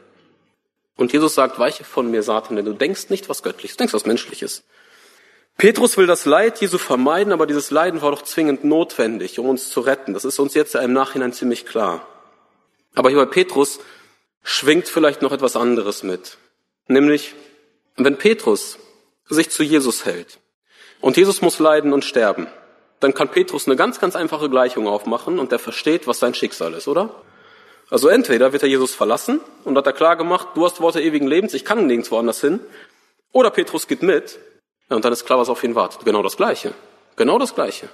Und 0.96 1.12
Jesus 1.12 1.34
sagt, 1.34 1.58
weiche 1.58 1.84
von 1.84 2.10
mir, 2.10 2.22
Satan, 2.22 2.56
denn 2.56 2.64
du 2.64 2.74
denkst 2.74 3.08
nicht 3.08 3.28
was 3.28 3.42
Göttliches, 3.42 3.76
du 3.76 3.82
denkst 3.82 3.94
was 3.94 4.06
Menschliches. 4.06 4.64
Petrus 5.56 5.96
will 5.96 6.06
das 6.06 6.24
Leid 6.24 6.60
Jesu 6.60 6.78
vermeiden, 6.78 7.32
aber 7.32 7.46
dieses 7.46 7.70
Leiden 7.70 8.02
war 8.02 8.10
doch 8.10 8.22
zwingend 8.22 8.64
notwendig, 8.64 9.38
um 9.38 9.48
uns 9.48 9.70
zu 9.70 9.80
retten. 9.80 10.14
Das 10.14 10.24
ist 10.24 10.38
uns 10.38 10.54
jetzt 10.54 10.74
im 10.74 10.92
Nachhinein 10.92 11.32
ziemlich 11.32 11.66
klar. 11.66 12.06
Aber 12.94 13.10
hier 13.10 13.18
bei 13.18 13.26
Petrus 13.26 13.80
schwingt 14.42 14.88
vielleicht 14.88 15.22
noch 15.22 15.32
etwas 15.32 15.56
anderes 15.56 16.02
mit. 16.02 16.36
Nämlich, 16.88 17.34
wenn 17.96 18.18
Petrus 18.18 18.78
sich 19.28 19.50
zu 19.50 19.62
Jesus 19.62 20.04
hält 20.04 20.38
und 21.00 21.16
Jesus 21.16 21.42
muss 21.42 21.58
leiden 21.58 21.92
und 21.92 22.04
sterben, 22.04 22.46
dann 23.00 23.14
kann 23.14 23.30
Petrus 23.30 23.66
eine 23.66 23.76
ganz, 23.76 23.98
ganz 23.98 24.14
einfache 24.16 24.48
Gleichung 24.48 24.86
aufmachen 24.86 25.38
und 25.38 25.52
der 25.52 25.58
versteht, 25.58 26.06
was 26.06 26.18
sein 26.18 26.34
Schicksal 26.34 26.74
ist, 26.74 26.88
oder? 26.88 27.22
Also 27.90 28.08
entweder 28.08 28.52
wird 28.52 28.62
er 28.62 28.68
Jesus 28.68 28.94
verlassen 28.94 29.40
und 29.64 29.76
hat 29.76 29.86
er 29.86 29.92
klar 29.92 30.16
gemacht, 30.16 30.48
du 30.54 30.64
hast 30.64 30.80
Worte 30.80 31.00
ewigen 31.00 31.26
Lebens, 31.26 31.54
ich 31.54 31.64
kann 31.64 31.86
nirgendwo 31.86 32.18
anders 32.18 32.40
hin, 32.40 32.60
oder 33.32 33.50
Petrus 33.50 33.86
geht 33.86 34.02
mit 34.02 34.38
und 34.88 35.04
dann 35.04 35.12
ist 35.12 35.24
klar, 35.24 35.38
was 35.38 35.48
auf 35.48 35.64
ihn 35.64 35.74
wartet. 35.74 36.04
Genau 36.04 36.22
das 36.22 36.36
Gleiche. 36.36 36.74
Genau 37.16 37.38
das 37.38 37.54
Gleiche. 37.54 37.88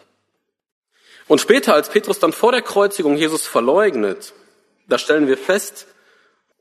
Und 1.27 1.41
später, 1.41 1.75
als 1.75 1.89
Petrus 1.89 2.19
dann 2.19 2.33
vor 2.33 2.53
der 2.53 2.63
Kreuzigung 2.63 3.17
Jesus 3.17 3.47
verleugnet 3.47 4.33
da 4.89 4.99
stellen 4.99 5.29
wir 5.29 5.37
fest, 5.37 5.87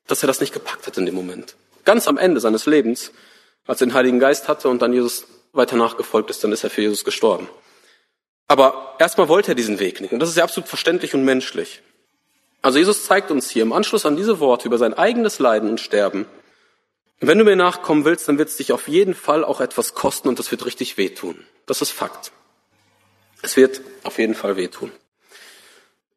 dass 0.05 0.21
er 0.21 0.27
das 0.27 0.41
nicht 0.41 0.53
gepackt 0.53 0.85
hat 0.85 0.97
in 0.97 1.05
dem 1.05 1.15
Moment. 1.15 1.55
Ganz 1.87 2.05
am 2.09 2.17
Ende 2.17 2.41
seines 2.41 2.65
Lebens, 2.65 3.13
als 3.65 3.79
er 3.79 3.87
den 3.87 3.93
Heiligen 3.93 4.19
Geist 4.19 4.49
hatte 4.49 4.67
und 4.67 4.81
dann 4.81 4.91
Jesus 4.91 5.25
weiter 5.53 5.77
nachgefolgt 5.77 6.29
ist, 6.29 6.43
dann 6.43 6.51
ist 6.51 6.65
er 6.65 6.69
für 6.69 6.81
Jesus 6.81 7.05
gestorben. 7.05 7.47
Aber 8.49 8.97
erstmal 8.99 9.29
wollte 9.29 9.53
er 9.53 9.55
diesen 9.55 9.79
Weg 9.79 10.01
nicht. 10.01 10.11
Und 10.11 10.19
das 10.19 10.27
ist 10.27 10.35
ja 10.35 10.43
absolut 10.43 10.67
verständlich 10.67 11.15
und 11.15 11.23
menschlich. 11.23 11.81
Also 12.61 12.77
Jesus 12.77 13.05
zeigt 13.05 13.31
uns 13.31 13.49
hier 13.49 13.63
im 13.63 13.71
Anschluss 13.71 14.05
an 14.05 14.17
diese 14.17 14.41
Worte 14.41 14.67
über 14.67 14.77
sein 14.77 14.95
eigenes 14.95 15.39
Leiden 15.39 15.69
und 15.69 15.79
Sterben, 15.79 16.25
wenn 17.21 17.37
du 17.37 17.45
mir 17.45 17.55
nachkommen 17.55 18.03
willst, 18.03 18.27
dann 18.27 18.37
wird 18.37 18.49
es 18.49 18.57
dich 18.57 18.73
auf 18.73 18.89
jeden 18.89 19.13
Fall 19.13 19.45
auch 19.45 19.61
etwas 19.61 19.93
kosten 19.93 20.27
und 20.27 20.39
das 20.39 20.51
wird 20.51 20.65
richtig 20.65 20.97
wehtun. 20.97 21.41
Das 21.67 21.81
ist 21.81 21.91
Fakt. 21.91 22.33
Es 23.41 23.55
wird 23.55 23.79
auf 24.03 24.17
jeden 24.19 24.35
Fall 24.35 24.57
wehtun. 24.57 24.91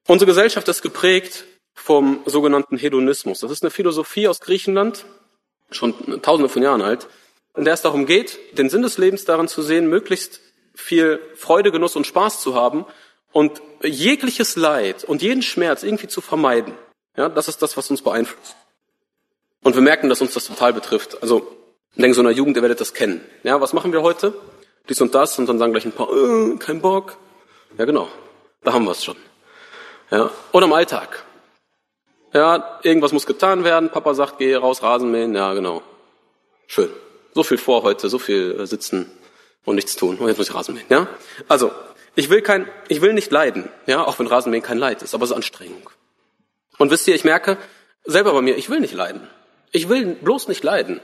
Unsere 0.09 0.27
Gesellschaft 0.27 0.67
ist 0.67 0.83
geprägt 0.83 1.45
vom 1.75 2.23
sogenannten 2.27 2.77
Hedonismus. 2.77 3.39
Das 3.39 3.53
ist 3.53 3.63
eine 3.63 3.71
Philosophie 3.71 4.27
aus 4.27 4.41
Griechenland, 4.41 5.05
schon 5.71 6.23
tausende 6.23 6.49
von 6.49 6.63
Jahren 6.63 6.83
alt, 6.83 7.09
in 7.57 7.65
der 7.65 7.75
es 7.75 7.83
darum 7.83 8.07
geht, 8.07 8.39
den 8.59 8.71
Sinn 8.71 8.83
des 8.83 8.99
Lebens 8.99 9.25
darin 9.25 9.49
zu 9.49 9.63
sehen, 9.63 9.89
möglichst 9.89 10.41
viel 10.75 11.21
Freude, 11.37 11.73
Genuss 11.73 11.97
und 11.97 12.07
Spaß 12.07 12.41
zu 12.41 12.55
haben 12.55 12.87
und 13.33 13.61
jegliches 13.83 14.57
Leid 14.57 15.05
und 15.05 15.23
jeden 15.23 15.43
Schmerz 15.43 15.83
irgendwie 15.83 16.09
zu 16.09 16.21
vermeiden. 16.21 16.75
Ja, 17.17 17.29
das 17.29 17.49
ist 17.49 17.61
das, 17.63 17.77
was 17.77 17.91
uns 17.91 18.03
beeinflusst. 18.03 18.57
Und 19.63 19.75
wir 19.75 19.83
merken, 19.83 20.09
dass 20.09 20.21
uns 20.21 20.35
das 20.35 20.47
total 20.47 20.73
betrifft. 20.73 21.23
Also, 21.23 21.47
denke, 21.95 22.15
so 22.15 22.23
einer 22.23 22.31
Jugend, 22.31 22.57
ihr 22.57 22.63
werdet 22.63 22.81
das 22.81 22.95
kennen. 22.95 23.21
Ja, 23.43 23.61
was 23.61 23.73
machen 23.73 23.93
wir 23.93 24.03
heute? 24.03 24.33
Dies 24.89 25.01
und 25.01 25.15
das 25.15 25.39
und 25.39 25.47
dann 25.47 25.59
sagen 25.59 25.73
gleich 25.73 25.85
ein 25.85 25.93
paar, 25.93 26.09
äh, 26.11 26.57
kein 26.57 26.81
Bock. 26.81 27.17
Ja, 27.77 27.85
genau. 27.85 28.09
Da 28.63 28.73
haben 28.73 28.85
wir 28.85 28.93
es 28.93 29.05
schon. 29.05 29.17
Ja, 30.11 30.31
oder 30.53 30.67
im 30.67 30.73
Alltag. 30.73 31.25
Ja, 32.33 32.79
irgendwas 32.83 33.13
muss 33.13 33.27
getan 33.27 33.65
werden. 33.65 33.91
Papa 33.91 34.15
sagt, 34.15 34.39
geh 34.39 34.55
raus, 34.55 34.83
Rasenmähen. 34.83 35.35
Ja, 35.35 35.53
genau. 35.55 35.83
Schön. 36.67 36.91
So 37.35 37.43
viel 37.43 37.59
vor 37.59 37.83
heute, 37.83 38.09
so 38.09 38.19
viel 38.19 38.61
äh, 38.61 38.67
sitzen 38.67 39.11
und 39.65 39.75
nichts 39.75 39.97
tun. 39.97 40.17
Und 40.17 40.29
jetzt 40.29 40.39
muss 40.39 40.49
ich 40.49 40.55
Rasenmähen. 40.55 40.87
Ja? 40.89 41.09
Also, 41.49 41.73
ich 42.15 42.31
will 42.31 42.43
kein, 42.43 42.69
ich 42.89 43.01
will 43.01 43.13
nicht 43.13 43.31
leiden. 43.31 43.69
Ja, 43.87 44.05
auch 44.05 44.19
wenn 44.19 44.27
Rasenmähen 44.27 44.63
kein 44.63 44.79
Leid 44.79 45.03
ist, 45.03 45.15
aber 45.15 45.25
es 45.25 45.31
ist 45.31 45.37
Anstrengung. 45.37 45.89
Und 46.79 46.91
wisst 46.91 47.07
ihr, 47.09 47.15
ich 47.15 47.25
merke 47.25 47.59
selber 48.05 48.33
bei 48.33 48.43
mir, 48.43 48.57
ich 48.57 48.71
will 48.71 48.81
nicht 48.81 48.95
leiden. 48.95 49.29
Ich 49.73 49.89
will 49.89 50.07
bloß 50.15 50.49
nicht 50.49 50.65
leiden. 50.65 51.01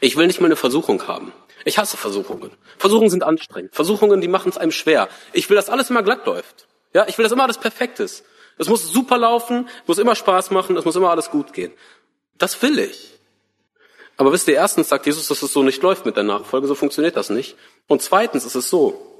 Ich 0.00 0.16
will 0.16 0.26
nicht 0.26 0.40
mal 0.40 0.46
eine 0.46 0.56
Versuchung 0.56 1.06
haben. 1.06 1.32
Ich 1.64 1.78
hasse 1.78 1.96
Versuchungen. 1.96 2.50
Versuchungen 2.78 3.10
sind 3.10 3.22
anstrengend. 3.22 3.74
Versuchungen, 3.74 4.20
die 4.20 4.28
machen 4.28 4.48
es 4.48 4.58
einem 4.58 4.72
schwer. 4.72 5.08
Ich 5.32 5.48
will, 5.48 5.56
dass 5.56 5.70
alles 5.70 5.90
immer 5.90 6.02
glatt 6.02 6.26
läuft. 6.26 6.66
Ja, 6.92 7.06
ich 7.08 7.16
will, 7.16 7.22
dass 7.22 7.32
immer 7.32 7.44
alles 7.44 7.58
perfekt 7.58 8.00
ist. 8.00 8.24
Es 8.58 8.68
muss 8.68 8.92
super 8.92 9.18
laufen, 9.18 9.68
muss 9.86 9.98
immer 9.98 10.14
Spaß 10.14 10.50
machen, 10.50 10.76
es 10.76 10.84
muss 10.84 10.96
immer 10.96 11.10
alles 11.10 11.30
gut 11.30 11.52
gehen. 11.52 11.72
Das 12.38 12.60
will 12.62 12.78
ich. 12.78 13.14
Aber 14.16 14.32
wisst 14.32 14.46
ihr, 14.48 14.54
erstens 14.54 14.88
sagt 14.88 15.06
Jesus, 15.06 15.26
dass 15.28 15.42
es 15.42 15.52
so 15.52 15.62
nicht 15.62 15.82
läuft 15.82 16.06
mit 16.06 16.16
der 16.16 16.22
Nachfolge, 16.22 16.66
so 16.66 16.74
funktioniert 16.74 17.16
das 17.16 17.30
nicht. 17.30 17.56
Und 17.88 18.00
zweitens 18.02 18.44
ist 18.44 18.54
es 18.54 18.70
so, 18.70 19.14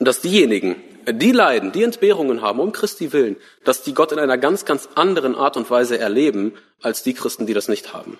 dass 0.00 0.20
diejenigen, 0.20 0.82
die 1.06 1.32
leiden, 1.32 1.72
die 1.72 1.82
Entbehrungen 1.82 2.42
haben, 2.42 2.58
um 2.58 2.72
Christi 2.72 3.12
willen, 3.12 3.36
dass 3.64 3.82
die 3.82 3.94
Gott 3.94 4.12
in 4.12 4.18
einer 4.18 4.38
ganz, 4.38 4.64
ganz 4.64 4.88
anderen 4.94 5.34
Art 5.34 5.56
und 5.56 5.70
Weise 5.70 5.98
erleben, 5.98 6.54
als 6.80 7.02
die 7.02 7.14
Christen, 7.14 7.46
die 7.46 7.54
das 7.54 7.68
nicht 7.68 7.92
haben. 7.92 8.18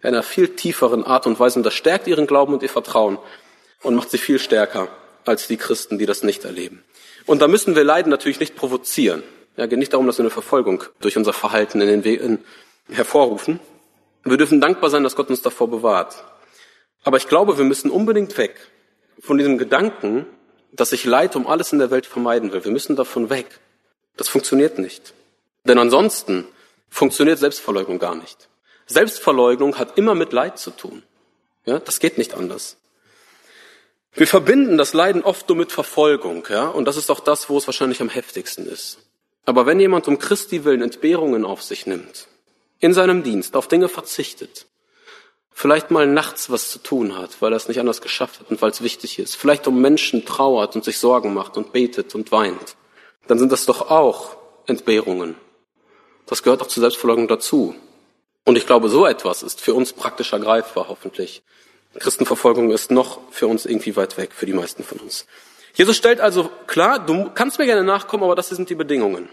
In 0.00 0.08
einer 0.08 0.22
viel 0.22 0.54
tieferen 0.54 1.04
Art 1.04 1.26
und 1.26 1.40
Weise. 1.40 1.58
Und 1.58 1.64
das 1.64 1.74
stärkt 1.74 2.06
ihren 2.06 2.26
Glauben 2.26 2.52
und 2.52 2.62
ihr 2.62 2.68
Vertrauen 2.68 3.18
und 3.82 3.94
macht 3.94 4.10
sie 4.10 4.18
viel 4.18 4.38
stärker 4.38 4.88
als 5.24 5.48
die 5.48 5.56
Christen, 5.56 5.98
die 5.98 6.06
das 6.06 6.22
nicht 6.22 6.44
erleben. 6.44 6.84
Und 7.26 7.40
da 7.40 7.48
müssen 7.48 7.74
wir 7.74 7.84
Leiden 7.84 8.10
natürlich 8.10 8.40
nicht 8.40 8.54
provozieren. 8.54 9.22
Ja, 9.56 9.66
geht 9.66 9.78
nicht 9.78 9.92
darum, 9.92 10.06
dass 10.06 10.18
wir 10.18 10.24
eine 10.24 10.30
Verfolgung 10.30 10.84
durch 11.00 11.16
unser 11.16 11.32
Verhalten 11.32 11.80
in 11.80 11.86
den 11.86 12.04
Wegen 12.04 12.44
hervorrufen. 12.90 13.60
Wir 14.24 14.36
dürfen 14.36 14.60
dankbar 14.60 14.90
sein, 14.90 15.04
dass 15.04 15.16
Gott 15.16 15.30
uns 15.30 15.42
davor 15.42 15.68
bewahrt. 15.68 16.24
Aber 17.04 17.18
ich 17.18 17.28
glaube, 17.28 17.58
wir 17.58 17.64
müssen 17.64 17.90
unbedingt 17.90 18.36
weg 18.38 18.56
von 19.20 19.38
diesem 19.38 19.58
Gedanken, 19.58 20.26
dass 20.72 20.92
ich 20.92 21.04
Leid 21.04 21.36
um 21.36 21.46
alles 21.46 21.72
in 21.72 21.78
der 21.78 21.90
Welt 21.90 22.06
vermeiden 22.06 22.52
will. 22.52 22.64
Wir 22.64 22.72
müssen 22.72 22.96
davon 22.96 23.30
weg. 23.30 23.46
Das 24.16 24.28
funktioniert 24.28 24.78
nicht. 24.78 25.14
Denn 25.64 25.78
ansonsten 25.78 26.46
funktioniert 26.88 27.38
Selbstverleugnung 27.38 27.98
gar 27.98 28.14
nicht. 28.14 28.48
Selbstverleugnung 28.86 29.78
hat 29.78 29.96
immer 29.98 30.14
mit 30.14 30.32
Leid 30.32 30.58
zu 30.58 30.70
tun. 30.70 31.02
Ja, 31.64 31.78
das 31.78 32.00
geht 32.00 32.18
nicht 32.18 32.34
anders. 32.34 32.76
Wir 34.12 34.26
verbinden 34.26 34.78
das 34.78 34.92
Leiden 34.92 35.22
oft 35.22 35.48
nur 35.48 35.56
mit 35.56 35.72
Verfolgung, 35.72 36.46
ja, 36.48 36.68
und 36.68 36.84
das 36.84 36.96
ist 36.96 37.10
auch 37.10 37.18
das, 37.18 37.48
wo 37.48 37.58
es 37.58 37.66
wahrscheinlich 37.66 38.00
am 38.00 38.08
heftigsten 38.08 38.68
ist. 38.68 38.98
Aber 39.44 39.66
wenn 39.66 39.80
jemand 39.80 40.08
um 40.08 40.18
Christi 40.18 40.64
willen 40.64 40.82
Entbehrungen 40.82 41.44
auf 41.44 41.62
sich 41.62 41.86
nimmt, 41.86 42.28
in 42.80 42.94
seinem 42.94 43.22
Dienst 43.22 43.56
auf 43.56 43.68
Dinge 43.68 43.88
verzichtet, 43.88 44.66
vielleicht 45.52 45.90
mal 45.90 46.06
nachts 46.06 46.50
was 46.50 46.70
zu 46.70 46.78
tun 46.78 47.16
hat, 47.16 47.40
weil 47.40 47.52
er 47.52 47.56
es 47.56 47.68
nicht 47.68 47.80
anders 47.80 48.00
geschafft 48.00 48.40
hat 48.40 48.50
und 48.50 48.60
weil 48.60 48.70
es 48.70 48.82
wichtig 48.82 49.18
ist, 49.18 49.36
vielleicht 49.36 49.66
um 49.66 49.80
Menschen 49.80 50.24
trauert 50.24 50.74
und 50.74 50.84
sich 50.84 50.98
Sorgen 50.98 51.32
macht 51.32 51.56
und 51.56 51.72
betet 51.72 52.14
und 52.14 52.32
weint, 52.32 52.76
dann 53.26 53.38
sind 53.38 53.52
das 53.52 53.66
doch 53.66 53.90
auch 53.90 54.36
Entbehrungen. 54.66 55.36
Das 56.26 56.42
gehört 56.42 56.62
auch 56.62 56.66
zur 56.66 56.80
Selbstverleugnung 56.80 57.28
dazu. 57.28 57.74
Und 58.44 58.56
ich 58.56 58.66
glaube, 58.66 58.88
so 58.88 59.06
etwas 59.06 59.42
ist 59.42 59.60
für 59.60 59.74
uns 59.74 59.92
praktisch 59.92 60.32
ergreifbar, 60.32 60.86
hoffentlich. 60.88 61.42
Christenverfolgung 61.98 62.70
ist 62.70 62.90
noch 62.90 63.20
für 63.30 63.46
uns 63.46 63.66
irgendwie 63.66 63.96
weit 63.96 64.16
weg, 64.16 64.32
für 64.32 64.46
die 64.46 64.52
meisten 64.52 64.82
von 64.82 64.98
uns. 64.98 65.26
Jesus 65.74 65.96
stellt 65.96 66.20
also 66.20 66.50
klar, 66.66 66.98
du 66.98 67.30
kannst 67.34 67.58
mir 67.58 67.66
gerne 67.66 67.84
nachkommen, 67.84 68.24
aber 68.24 68.36
das 68.36 68.48
sind 68.48 68.70
die 68.70 68.74
Bedingungen. 68.74 69.28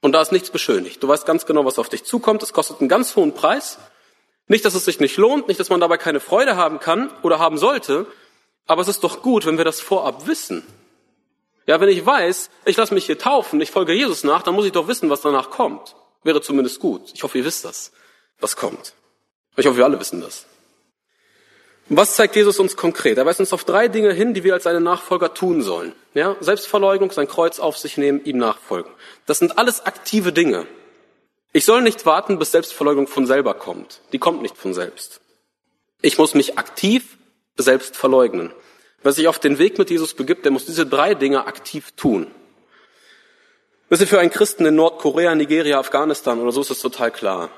Und 0.00 0.12
da 0.12 0.22
ist 0.22 0.32
nichts 0.32 0.50
beschönigt. 0.50 1.02
Du 1.02 1.08
weißt 1.08 1.26
ganz 1.26 1.44
genau, 1.44 1.64
was 1.64 1.78
auf 1.78 1.90
dich 1.90 2.04
zukommt. 2.04 2.42
Es 2.42 2.54
kostet 2.54 2.80
einen 2.80 2.88
ganz 2.88 3.14
hohen 3.14 3.34
Preis. 3.34 3.78
Nicht, 4.48 4.64
dass 4.64 4.74
es 4.74 4.86
sich 4.86 4.98
nicht 4.98 5.16
lohnt, 5.18 5.46
nicht, 5.46 5.60
dass 5.60 5.68
man 5.68 5.78
dabei 5.78 5.98
keine 5.98 6.18
Freude 6.18 6.56
haben 6.56 6.80
kann 6.80 7.10
oder 7.22 7.38
haben 7.38 7.58
sollte, 7.58 8.06
aber 8.66 8.82
es 8.82 8.88
ist 8.88 9.04
doch 9.04 9.22
gut, 9.22 9.46
wenn 9.46 9.58
wir 9.58 9.64
das 9.64 9.80
vorab 9.80 10.26
wissen. 10.26 10.66
Ja, 11.66 11.80
wenn 11.80 11.88
ich 11.88 12.04
weiß, 12.04 12.50
ich 12.64 12.76
lasse 12.76 12.94
mich 12.94 13.06
hier 13.06 13.18
taufen, 13.18 13.60
ich 13.60 13.70
folge 13.70 13.92
Jesus 13.92 14.24
nach, 14.24 14.42
dann 14.42 14.54
muss 14.54 14.64
ich 14.64 14.72
doch 14.72 14.88
wissen, 14.88 15.08
was 15.10 15.20
danach 15.20 15.50
kommt. 15.50 15.94
Wäre 16.24 16.40
zumindest 16.40 16.80
gut. 16.80 17.12
Ich 17.14 17.22
hoffe, 17.22 17.38
ihr 17.38 17.44
wisst 17.44 17.64
das, 17.64 17.92
was 18.40 18.56
kommt. 18.56 18.94
Ich 19.56 19.66
hoffe, 19.66 19.76
wir 19.76 19.84
alle 19.84 20.00
wissen 20.00 20.20
das. 20.20 20.46
Was 21.92 22.14
zeigt 22.14 22.36
Jesus 22.36 22.60
uns 22.60 22.76
konkret? 22.76 23.18
Er 23.18 23.26
weist 23.26 23.40
uns 23.40 23.52
auf 23.52 23.64
drei 23.64 23.88
Dinge 23.88 24.12
hin, 24.12 24.32
die 24.32 24.44
wir 24.44 24.54
als 24.54 24.62
seine 24.62 24.80
Nachfolger 24.80 25.34
tun 25.34 25.60
sollen. 25.60 25.92
Ja, 26.14 26.36
Selbstverleugnung, 26.38 27.10
sein 27.10 27.26
Kreuz 27.26 27.58
auf 27.58 27.76
sich 27.78 27.96
nehmen, 27.96 28.24
ihm 28.24 28.38
nachfolgen. 28.38 28.92
Das 29.26 29.40
sind 29.40 29.58
alles 29.58 29.84
aktive 29.84 30.32
Dinge. 30.32 30.68
Ich 31.52 31.64
soll 31.64 31.82
nicht 31.82 32.06
warten, 32.06 32.38
bis 32.38 32.52
Selbstverleugnung 32.52 33.08
von 33.08 33.26
selber 33.26 33.54
kommt. 33.54 34.02
Die 34.12 34.20
kommt 34.20 34.40
nicht 34.40 34.56
von 34.56 34.72
selbst. 34.72 35.20
Ich 36.00 36.16
muss 36.16 36.34
mich 36.34 36.58
aktiv 36.58 37.18
selbst 37.56 37.96
verleugnen. 37.96 38.52
Wer 39.02 39.10
sich 39.10 39.26
auf 39.26 39.40
den 39.40 39.58
Weg 39.58 39.76
mit 39.76 39.90
Jesus 39.90 40.14
begibt, 40.14 40.44
der 40.44 40.52
muss 40.52 40.66
diese 40.66 40.86
drei 40.86 41.14
Dinge 41.14 41.46
aktiv 41.46 41.90
tun. 41.96 42.28
Wisst 43.88 44.02
ihr, 44.02 44.06
für 44.06 44.20
einen 44.20 44.30
Christen 44.30 44.64
in 44.64 44.76
Nordkorea, 44.76 45.34
Nigeria, 45.34 45.80
Afghanistan 45.80 46.40
oder 46.40 46.52
so 46.52 46.60
ist 46.60 46.70
es 46.70 46.78
total 46.78 47.10
klar. 47.10 47.50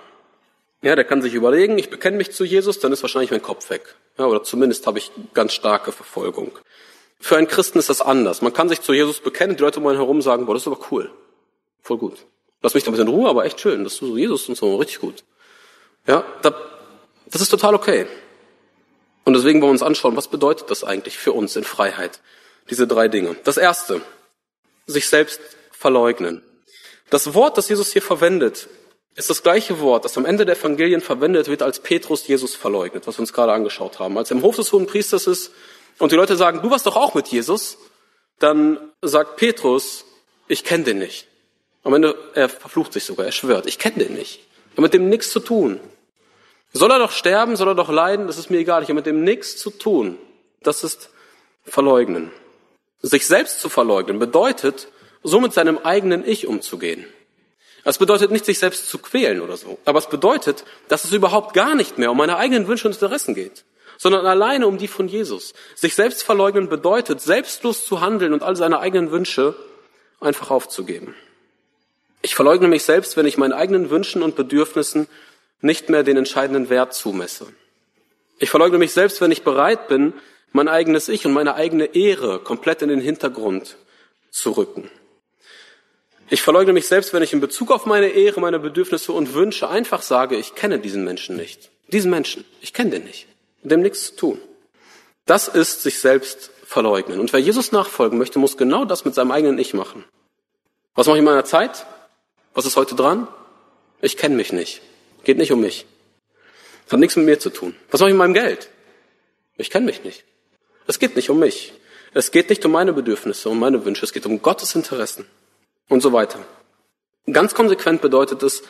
Ja, 0.83 0.97
der 0.97 1.05
kann 1.05 1.23
sich 1.23 1.35
überlegen, 1.35 1.79
ich 1.79 1.91
bekenne 1.91 2.17
mich 2.17 2.33
zu 2.33 2.45
Jesus, 2.45 2.81
dann 2.81 2.93
ist 2.93 3.03
wahrscheinlich 3.03 3.31
mein 3.31 3.43
Kopf 3.43 3.71
weg. 3.71 3.95
Ja, 4.19 4.27
oder 4.27 4.43
zumindest 4.43 4.87
habe 4.87 4.99
ich 4.99 5.12
ganz 5.33 5.53
starke 5.53 5.93
Verfolgung. 5.93 6.51
Für 7.21 7.37
einen 7.37 7.47
Christen 7.47 7.79
ist 7.79 7.89
das 7.89 8.01
anders. 8.01 8.43
Man 8.43 8.53
kann 8.53 8.69
sich 8.69 8.81
zu 8.81 8.93
Jesus 8.93 9.21
bekennen, 9.21 9.57
die 9.57 9.62
Leute 9.62 9.79
um 9.79 9.87
einen 9.87 9.99
herum 9.99 10.21
sagen, 10.23 10.45
boah, 10.45 10.55
das 10.55 10.65
ist 10.65 10.67
aber 10.67 10.81
cool. 10.91 11.11
Voll 11.83 11.99
gut. 11.99 12.27
Lass 12.62 12.75
mich 12.75 12.83
da 12.83 12.91
ein 12.91 12.95
bisschen 12.95 13.07
in 13.07 13.15
Ruhe, 13.15 13.31
aber 13.31 13.45
echt 13.45 13.61
schön, 13.61 13.85
dass 13.85 13.99
du 13.99 14.09
so 14.09 14.17
Jesus 14.17 14.49
und 14.49 14.57
so, 14.57 14.75
richtig 14.77 14.99
gut. 14.99 15.23
Ja, 16.09 16.25
da, 16.43 16.53
das 17.27 17.41
ist 17.41 17.51
total 17.51 17.77
okay. 17.77 18.07
Und 19.25 19.35
deswegen 19.35 19.61
wollen 19.61 19.71
wir 19.71 19.75
uns 19.75 19.83
anschauen, 19.83 20.17
was 20.17 20.27
bedeutet 20.27 20.69
das 20.69 20.83
eigentlich 20.83 21.17
für 21.17 21.33
uns 21.33 21.55
in 21.55 21.62
Freiheit? 21.62 22.21
Diese 22.71 22.89
drei 22.89 23.07
Dinge. 23.07 23.37
Das 23.45 23.57
erste, 23.57 24.01
sich 24.87 25.09
selbst 25.09 25.41
verleugnen. 25.71 26.43
Das 27.09 27.35
Wort, 27.35 27.57
das 27.57 27.69
Jesus 27.69 27.93
hier 27.93 28.03
verwendet, 28.03 28.69
ist 29.14 29.28
das 29.28 29.42
gleiche 29.42 29.81
Wort, 29.81 30.04
das 30.04 30.16
am 30.16 30.25
Ende 30.25 30.47
der 30.47 30.57
Evangelien 30.57 31.00
verwendet 31.00 31.49
wird, 31.49 31.62
als 31.62 31.81
Petrus 31.81 32.26
Jesus 32.26 32.54
verleugnet, 32.54 33.07
was 33.07 33.16
wir 33.16 33.21
uns 33.21 33.33
gerade 33.33 33.52
angeschaut 33.52 33.99
haben. 33.99 34.16
Als 34.16 34.31
er 34.31 34.37
im 34.37 34.42
Hof 34.42 34.57
des 34.57 34.73
Hohen 34.73 34.87
Priesters 34.87 35.26
ist 35.26 35.52
und 35.99 36.12
die 36.12 36.16
Leute 36.16 36.37
sagen, 36.37 36.62
du 36.62 36.71
warst 36.71 36.87
doch 36.87 36.97
auch 36.97 37.14
mit 37.14 37.28
Jesus, 37.28 37.78
dann 38.38 38.78
sagt 39.02 39.37
Petrus, 39.37 40.04
ich 40.49 40.64
kenne 40.64 40.85
den 40.85 40.99
nicht. 40.99 41.28
Am 41.85 41.95
Ende, 41.95 42.16
er 42.35 42.49
verflucht 42.49 42.92
sich 42.92 43.04
sogar, 43.04 43.26
er 43.26 43.33
schwört, 43.33 43.66
ich 43.66 43.78
kenne 43.78 44.04
den 44.04 44.14
nicht. 44.14 44.40
Ich 44.71 44.73
habe 44.73 44.83
mit 44.83 44.95
dem 44.95 45.09
nichts 45.09 45.31
zu 45.31 45.40
tun. 45.40 45.81
Soll 46.73 46.90
er 46.90 46.99
doch 46.99 47.12
sterben, 47.12 47.57
soll 47.57 47.69
er 47.69 47.75
doch 47.75 47.90
leiden, 47.90 48.26
das 48.26 48.38
ist 48.38 48.50
mir 48.50 48.59
egal, 48.59 48.83
ich 48.83 48.88
habe 48.88 48.95
mit 48.95 49.07
dem 49.07 49.25
nichts 49.25 49.59
zu 49.59 49.71
tun. 49.71 50.16
Das 50.62 50.85
ist 50.85 51.11
verleugnen. 51.64 52.31
Sich 53.02 53.26
selbst 53.26 53.61
zu 53.61 53.69
verleugnen 53.69 54.19
bedeutet, 54.19 54.88
so 55.23 55.40
mit 55.40 55.52
seinem 55.52 55.78
eigenen 55.78 56.26
Ich 56.26 56.47
umzugehen. 56.47 57.04
Das 57.85 57.99
bedeutet 57.99 58.31
nicht, 58.31 58.45
sich 58.45 58.59
selbst 58.59 58.89
zu 58.89 58.99
quälen 58.99 59.41
oder 59.41 59.57
so. 59.57 59.79
Aber 59.85 59.99
es 59.99 60.09
bedeutet, 60.09 60.65
dass 60.89 61.05
es 61.05 61.12
überhaupt 61.12 61.55
gar 61.55 61.75
nicht 61.75 61.99
mehr 61.99 62.11
um 62.11 62.17
meine 62.17 62.37
eigenen 62.37 62.69
Wünsche 62.69 62.87
und 62.87 62.95
Interessen 62.95 63.35
geht, 63.35 63.65
sondern 63.99 64.25
alleine 64.27 64.67
um 64.67 64.79
die 64.79 64.89
von 64.89 65.09
Jesus. 65.09 65.53
Sich 65.75 65.95
selbst 65.95 66.23
verleugnen 66.23 66.69
bedeutet, 66.69 67.21
selbstlos 67.21 67.85
zu 67.85 68.01
handeln 68.01 68.33
und 68.33 68.43
all 68.43 68.57
seine 68.57 68.79
eigenen 68.79 69.11
Wünsche 69.11 69.57
einfach 70.21 70.51
aufzugeben. 70.51 71.15
Ich 72.23 72.37
verleugne 72.37 72.69
mich 72.69 72.85
selbst, 72.85 73.17
wenn 73.17 73.27
ich 73.27 73.37
meinen 73.37 73.53
eigenen 73.53 73.91
Wünschen 73.91 74.23
und 74.23 74.37
Bedürfnissen 74.37 75.09
nicht 75.61 75.89
mehr 75.89 76.05
den 76.05 76.17
entscheidenden 76.17 76.71
Wert 76.71 76.95
zumesse. 76.95 77.49
Ich 78.39 78.51
verleugne 78.51 78.79
mich 78.79 78.93
selbst, 78.93 79.21
wenn 79.21 79.33
ich 79.33 79.43
bereit 79.43 79.89
bin, 79.89 80.15
mein 80.53 80.69
eigenes 80.69 81.09
Ich 81.09 81.27
und 81.27 81.33
meine 81.33 81.55
eigene 81.55 81.95
Ehre 81.97 82.39
komplett 82.39 82.83
in 82.83 82.89
den 82.89 83.01
Hintergrund 83.01 83.77
zu 84.31 84.53
rücken. 84.53 84.91
Ich 86.31 86.43
verleugne 86.43 86.73
mich 86.73 86.87
selbst, 86.87 87.12
wenn 87.12 87.23
ich 87.23 87.33
in 87.33 87.41
Bezug 87.41 87.71
auf 87.71 87.87
meine 87.87 88.09
Ehre, 88.09 88.41
meine 88.41 88.59
Bedürfnisse 88.59 89.12
und 89.12 89.35
Wünsche 89.35 89.69
einfach 89.69 90.02
sage, 90.02 90.37
ich 90.37 90.55
kenne 90.55 90.79
diesen 90.79 91.05
Menschen 91.05 91.37
nicht. 91.37 91.71
Diesen 91.88 92.11
Menschen, 92.11 92.45
ich 92.61 92.73
kenne 92.73 92.91
den 92.91 93.05
nicht. 93.05 93.26
Mit 93.62 93.73
dem 93.73 93.83
nichts 93.83 94.07
zu 94.07 94.17
tun. 94.17 94.38
Das 95.26 95.49
ist 95.49 95.83
sich 95.83 96.00
selbst 96.00 96.50
verleugnen. 96.64 97.21
Und 97.21 97.33
wer 97.33 97.41
Jesus 97.41 97.71
nachfolgen 97.71 98.19
möchte, 98.19 98.38
muss 98.38 98.57
genau 98.57 98.85
das 98.85 99.05
mit 99.05 99.14
seinem 99.14 99.31
eigenen 99.31 99.59
Ich 99.59 99.75
machen. 99.75 100.05
Was 100.95 101.07
mache 101.07 101.17
ich 101.17 101.21
in 101.21 101.26
meiner 101.26 101.45
Zeit? 101.45 101.87
Was 102.55 102.67
ist 102.67 102.76
heute 102.76 102.95
dran? 102.95 103.29
Ich 104.00 104.17
kenne 104.17 104.35
mich 104.35 104.52
nicht. 104.52 104.81
Geht 105.25 105.38
nicht 105.38 105.52
um 105.52 105.61
mich. 105.61 105.87
Hat 106.91 106.99
nichts 106.99 107.17
mit 107.17 107.26
mir 107.26 107.38
zu 107.38 107.50
tun. 107.50 107.75
Was 107.91 108.00
mache 108.00 108.11
ich 108.11 108.14
mit 108.14 108.19
meinem 108.19 108.35
Geld? 108.35 108.69
Ich 109.57 109.71
kenne 109.71 109.87
mich 109.87 110.02
nicht. 110.02 110.25
Es 110.87 110.99
geht 110.99 111.14
nicht 111.14 111.31
um 111.31 111.38
mich. 111.38 111.73
Es 112.14 112.31
geht 112.31 112.50
nicht 112.50 112.64
um 112.64 112.73
meine 112.73 112.93
Bedürfnisse, 112.93 113.49
um 113.49 113.59
meine 113.59 113.85
Wünsche. 113.85 114.05
Es 114.05 114.12
geht 114.12 114.26
um 114.26 114.43
Gottes 114.43 114.75
Interessen 114.75 115.26
und 115.89 116.01
so 116.01 116.12
weiter. 116.12 116.39
Ganz 117.31 117.55
konsequent 117.55 118.03
bedeutet 118.03 118.43
es, 118.43 118.62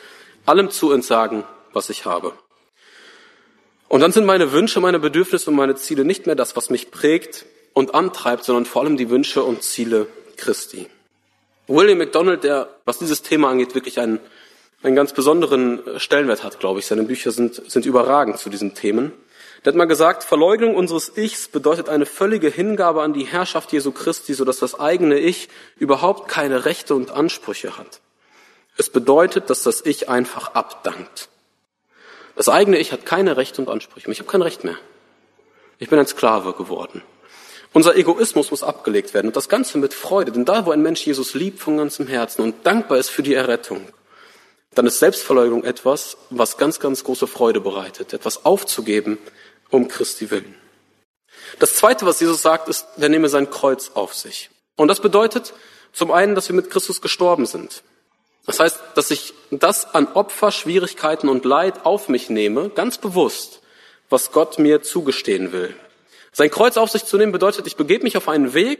allem 0.45 0.69
zu 0.69 0.91
entsagen, 0.91 1.43
was 1.71 1.89
ich 1.89 2.05
habe. 2.05 2.33
Und 3.87 4.01
dann 4.01 4.11
sind 4.11 4.25
meine 4.25 4.51
Wünsche, 4.51 4.79
meine 4.79 4.99
Bedürfnisse 4.99 5.49
und 5.49 5.55
meine 5.55 5.75
Ziele 5.75 6.03
nicht 6.05 6.25
mehr 6.25 6.35
das, 6.35 6.55
was 6.55 6.69
mich 6.69 6.91
prägt 6.91 7.45
und 7.73 7.93
antreibt, 7.93 8.43
sondern 8.43 8.65
vor 8.65 8.81
allem 8.81 8.97
die 8.97 9.09
Wünsche 9.09 9.43
und 9.43 9.63
Ziele 9.63 10.07
Christi. 10.37 10.87
William 11.67 11.97
MacDonald, 11.97 12.43
der, 12.43 12.69
was 12.85 12.99
dieses 12.99 13.21
Thema 13.21 13.49
angeht, 13.49 13.75
wirklich 13.75 13.99
einen, 13.99 14.19
einen 14.81 14.95
ganz 14.95 15.13
besonderen 15.13 15.81
Stellenwert 15.97 16.43
hat, 16.43 16.59
glaube 16.59 16.79
ich. 16.79 16.85
Seine 16.85 17.03
Bücher 17.03 17.31
sind, 17.31 17.55
sind 17.69 17.85
überragend 17.85 18.37
zu 18.37 18.49
diesen 18.49 18.73
Themen. 18.73 19.13
Der 19.63 19.71
hat 19.71 19.77
mal 19.77 19.85
gesagt, 19.85 20.23
Verleugnung 20.23 20.75
unseres 20.75 21.15
Ichs 21.15 21.47
bedeutet 21.47 21.87
eine 21.87 22.05
völlige 22.05 22.49
Hingabe 22.49 23.01
an 23.01 23.13
die 23.13 23.23
Herrschaft 23.23 23.71
Jesu 23.71 23.91
Christi, 23.91 24.33
sodass 24.33 24.59
das 24.59 24.77
eigene 24.77 25.17
Ich 25.17 25.47
überhaupt 25.77 26.27
keine 26.27 26.65
Rechte 26.65 26.95
und 26.95 27.11
Ansprüche 27.11 27.77
hat. 27.77 28.01
Es 28.75 28.89
bedeutet, 28.89 29.49
dass 29.49 29.63
das 29.63 29.85
Ich 29.85 30.09
einfach 30.09 30.53
abdankt. 30.55 31.29
Das 32.35 32.49
eigene 32.49 32.77
Ich 32.77 32.91
hat 32.91 33.05
keine 33.05 33.37
Rechte 33.37 33.61
und 33.61 33.69
Ansprüche. 33.69 34.11
Ich 34.11 34.19
habe 34.19 34.29
kein 34.29 34.41
Recht 34.41 34.65
mehr. 34.65 34.77
Ich 35.79 35.89
bin 35.89 35.99
ein 35.99 36.07
Sklave 36.07 36.53
geworden. 36.53 37.01
Unser 37.71 37.95
Egoismus 37.95 38.51
muss 38.51 38.63
abgelegt 38.63 39.13
werden 39.13 39.27
und 39.27 39.35
das 39.35 39.49
Ganze 39.49 39.77
mit 39.77 39.93
Freude, 39.93 40.31
denn 40.31 40.45
da, 40.45 40.65
wo 40.65 40.71
ein 40.71 40.81
Mensch 40.81 41.05
Jesus 41.05 41.33
liebt 41.33 41.59
von 41.59 41.77
ganzem 41.77 42.07
Herzen 42.07 42.41
und 42.41 42.65
dankbar 42.65 42.99
ist 42.99 43.09
für 43.09 43.23
die 43.23 43.33
Errettung, 43.33 43.87
dann 44.75 44.85
ist 44.85 44.99
Selbstverleugnung 44.99 45.63
etwas, 45.63 46.17
was 46.29 46.57
ganz, 46.57 46.79
ganz 46.79 47.03
große 47.03 47.27
Freude 47.27 47.61
bereitet, 47.61 48.13
etwas 48.13 48.45
aufzugeben, 48.45 49.17
um 49.73 49.87
Christi 49.87 50.29
willen. 50.31 50.55
Das 51.59 51.75
zweite, 51.75 52.05
was 52.05 52.19
Jesus 52.19 52.41
sagt, 52.41 52.69
ist, 52.69 52.87
der 52.97 53.09
nehme 53.09 53.29
sein 53.29 53.49
Kreuz 53.49 53.91
auf 53.95 54.13
sich. 54.13 54.49
Und 54.75 54.87
das 54.87 55.01
bedeutet 55.01 55.53
zum 55.91 56.11
einen, 56.11 56.35
dass 56.35 56.47
wir 56.49 56.55
mit 56.55 56.69
Christus 56.69 57.01
gestorben 57.01 57.45
sind. 57.45 57.83
Das 58.45 58.59
heißt, 58.59 58.79
dass 58.95 59.11
ich 59.11 59.33
das 59.51 59.93
an 59.93 60.07
Opfer, 60.13 60.51
Schwierigkeiten 60.51 61.29
und 61.29 61.45
Leid 61.45 61.85
auf 61.85 62.09
mich 62.09 62.29
nehme, 62.29 62.69
ganz 62.69 62.97
bewusst, 62.97 63.61
was 64.09 64.31
Gott 64.31 64.59
mir 64.59 64.81
zugestehen 64.81 65.51
will. 65.51 65.75
Sein 66.31 66.51
Kreuz 66.51 66.77
auf 66.77 66.89
sich 66.89 67.05
zu 67.05 67.17
nehmen 67.17 67.31
bedeutet, 67.31 67.67
ich 67.67 67.75
begebe 67.75 68.03
mich 68.03 68.17
auf 68.17 68.27
einen 68.27 68.53
Weg, 68.53 68.79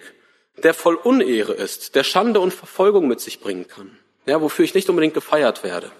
der 0.57 0.73
voll 0.73 0.95
Unehre 0.95 1.53
ist, 1.53 1.95
der 1.95 2.03
Schande 2.03 2.39
und 2.39 2.53
Verfolgung 2.53 3.07
mit 3.07 3.21
sich 3.21 3.39
bringen 3.39 3.67
kann, 3.67 3.97
ja, 4.25 4.41
wofür 4.41 4.65
ich 4.65 4.73
nicht 4.73 4.89
unbedingt 4.89 5.13
gefeiert 5.13 5.63
werde. 5.63 5.91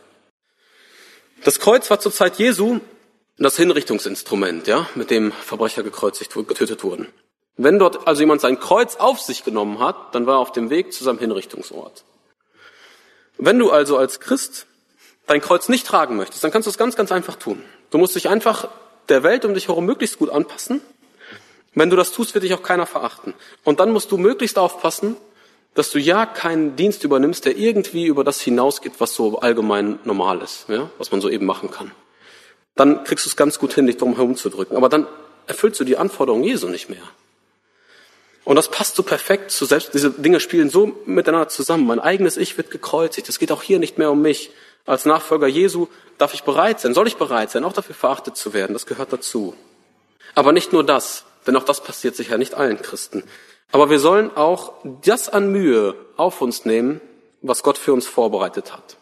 Das 1.44 1.60
Kreuz 1.60 1.90
war 1.90 2.00
zur 2.00 2.12
Zeit 2.12 2.38
Jesu 2.38 2.80
das 3.38 3.58
Hinrichtungsinstrument, 3.58 4.68
ja, 4.68 4.88
mit 4.96 5.10
dem 5.10 5.32
Verbrecher 5.32 5.84
gekreuzigt, 5.84 6.34
getötet 6.34 6.84
wurden. 6.84 7.08
Wenn 7.56 7.80
dort 7.80 8.08
also 8.08 8.22
jemand 8.22 8.42
sein 8.42 8.60
Kreuz 8.60 8.96
auf 8.96 9.20
sich 9.20 9.44
genommen 9.44 9.80
hat, 9.80 10.16
dann 10.16 10.26
war 10.26 10.36
er 10.36 10.40
auf 10.40 10.52
dem 10.52 10.70
Weg 10.70 10.94
zu 10.94 11.04
seinem 11.04 11.20
Hinrichtungsort. 11.20 12.04
Wenn 13.38 13.60
du 13.60 13.72
also 13.72 13.98
als 13.98 14.20
Christ 14.20 14.66
dein 15.28 15.42
Kreuz 15.42 15.70
nicht 15.70 15.86
tragen 15.86 16.16
möchtest, 16.16 16.44
dann 16.44 16.52
kannst 16.52 16.68
du 16.68 16.72
es 16.72 16.78
ganz, 16.78 16.96
ganz 16.96 17.12
einfach 17.12 17.36
tun. 17.36 17.64
Du 17.92 17.98
musst 17.98 18.16
dich 18.16 18.30
einfach 18.30 18.70
der 19.10 19.24
Welt 19.24 19.46
um 19.46 19.54
dich 19.54 19.68
herum 19.68 19.86
möglichst 19.86 20.20
gut 20.20 20.30
anpassen. 20.30 20.82
Wenn 21.76 21.90
du 21.90 21.96
das 21.96 22.12
tust, 22.12 22.34
wird 22.34 22.44
dich 22.44 22.54
auch 22.54 22.64
keiner 22.64 22.86
verachten. 22.86 23.34
Und 23.64 23.80
dann 23.80 23.92
musst 23.92 24.12
du 24.12 24.18
möglichst 24.18 24.58
aufpassen, 24.60 25.16
dass 25.74 25.90
du 25.90 26.00
ja 26.00 26.26
keinen 26.26 26.76
Dienst 26.76 27.04
übernimmst, 27.04 27.46
der 27.46 27.58
irgendwie 27.58 28.06
über 28.06 28.24
das 28.24 28.42
hinausgeht, 28.42 28.94
was 29.00 29.16
so 29.16 29.40
allgemein 29.40 30.00
normal 30.04 30.42
ist, 30.42 30.66
ja, 30.70 30.90
was 31.00 31.12
man 31.12 31.20
so 31.20 31.30
eben 31.30 31.46
machen 31.46 31.72
kann. 31.72 31.92
Dann 32.76 33.04
kriegst 33.04 33.26
du 33.26 33.30
es 33.30 33.36
ganz 33.36 33.60
gut 33.60 33.74
hin, 33.74 33.86
dich 33.86 33.98
drum 33.98 34.16
herum 34.16 34.36
zu 34.36 34.50
drücken. 34.50 34.76
Aber 34.76 34.90
dann 34.90 35.08
erfüllst 35.48 35.80
du 35.80 35.84
die 35.84 35.98
Anforderungen 35.98 36.44
Jesu 36.44 36.68
nicht 36.68 36.90
mehr. 36.90 37.04
Und 38.46 38.56
das 38.58 38.70
passt 38.70 38.96
so 38.96 39.04
perfekt 39.04 39.52
zu 39.52 39.66
selbst, 39.66 39.94
diese 39.94 40.12
Dinge 40.12 40.40
spielen 40.40 40.70
so 40.70 40.98
miteinander 41.06 41.48
zusammen. 41.48 41.88
Mein 41.88 42.00
eigenes 42.00 42.36
Ich 42.36 42.58
wird 42.58 42.72
gekreuzigt. 42.72 43.30
Es 43.30 43.40
geht 43.40 43.52
auch 43.52 43.62
hier 43.62 43.80
nicht 43.80 43.98
mehr 43.98 44.12
um 44.12 44.22
mich. 44.22 44.52
Als 44.86 45.06
Nachfolger 45.06 45.48
Jesu 45.48 45.88
darf 46.18 46.34
ich 46.34 46.44
bereit 46.44 46.82
sein, 46.82 46.94
soll 46.94 47.08
ich 47.08 47.16
bereit 47.16 47.52
sein, 47.52 47.64
auch 47.64 47.72
dafür 47.72 47.96
verachtet 47.96 48.36
zu 48.36 48.54
werden. 48.54 48.74
Das 48.74 48.86
gehört 48.86 49.14
dazu. 49.14 49.56
Aber 50.36 50.52
nicht 50.52 50.74
nur 50.74 50.84
das, 50.84 51.24
denn 51.48 51.56
auch 51.56 51.64
das 51.64 51.82
passiert 51.82 52.18
sicher 52.18 52.38
nicht 52.38 52.56
allen 52.56 52.82
Christen. 52.82 53.24
Aber 53.72 53.90
wir 53.90 54.00
sollen 54.00 54.36
auch 54.36 54.74
das 55.02 55.30
an 55.30 55.52
Mühe 55.52 55.96
auf 56.18 56.42
uns 56.42 56.66
nehmen, 56.66 57.00
was 57.42 57.64
Gott 57.64 57.78
für 57.78 57.94
uns 57.94 58.08
vorbereitet 58.08 58.74
hat. 58.74 58.98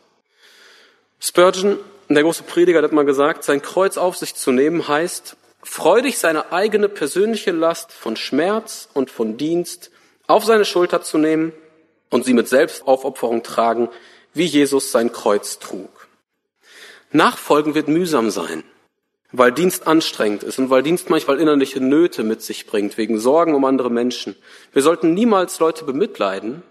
Spurgeon, 1.20 1.80
der 2.14 2.24
große 2.24 2.44
Prediger, 2.44 2.82
hat 2.82 2.92
mal 2.92 3.06
gesagt, 3.06 3.44
sein 3.44 3.62
Kreuz 3.62 3.98
auf 3.98 4.18
sich 4.18 4.36
zu 4.36 4.52
nehmen 4.52 4.88
heißt, 4.88 5.38
freudig 5.64 6.18
seine 6.18 6.52
eigene 6.52 6.90
persönliche 6.90 7.52
Last 7.52 7.92
von 7.92 8.16
Schmerz 8.16 8.90
und 8.94 9.12
von 9.12 9.38
Dienst 9.38 9.92
auf 10.28 10.46
seine 10.46 10.66
Schulter 10.66 11.02
zu 11.02 11.18
nehmen 11.18 11.54
und 12.10 12.26
sie 12.26 12.34
mit 12.34 12.48
Selbstaufopferung 12.48 13.44
tragen, 13.44 13.90
wie 14.34 14.46
Jesus 14.46 14.92
sein 14.92 15.12
Kreuz 15.12 15.60
trug. 15.60 16.08
Nachfolgen 17.12 17.76
wird 17.76 17.88
mühsam 17.88 18.32
sein, 18.32 18.64
weil 19.32 19.52
Dienst 19.52 19.88
anstrengend 19.88 20.44
ist 20.44 20.58
und 20.60 20.70
weil 20.70 20.84
Dienst 20.84 21.10
manchmal 21.10 21.40
innerliche 21.40 21.82
Nöte 21.82 22.24
mit 22.24 22.42
sich 22.42 22.66
bringt, 22.66 22.98
wegen 22.98 23.20
Sorgen 23.20 23.54
um 23.54 23.66
andere 23.66 23.90
Menschen. 23.90 24.36
Wir 24.72 24.82
sollten 24.82 25.14
niemals 25.14 25.60
Leute 25.60 25.84
bemitleiden, 25.84 26.64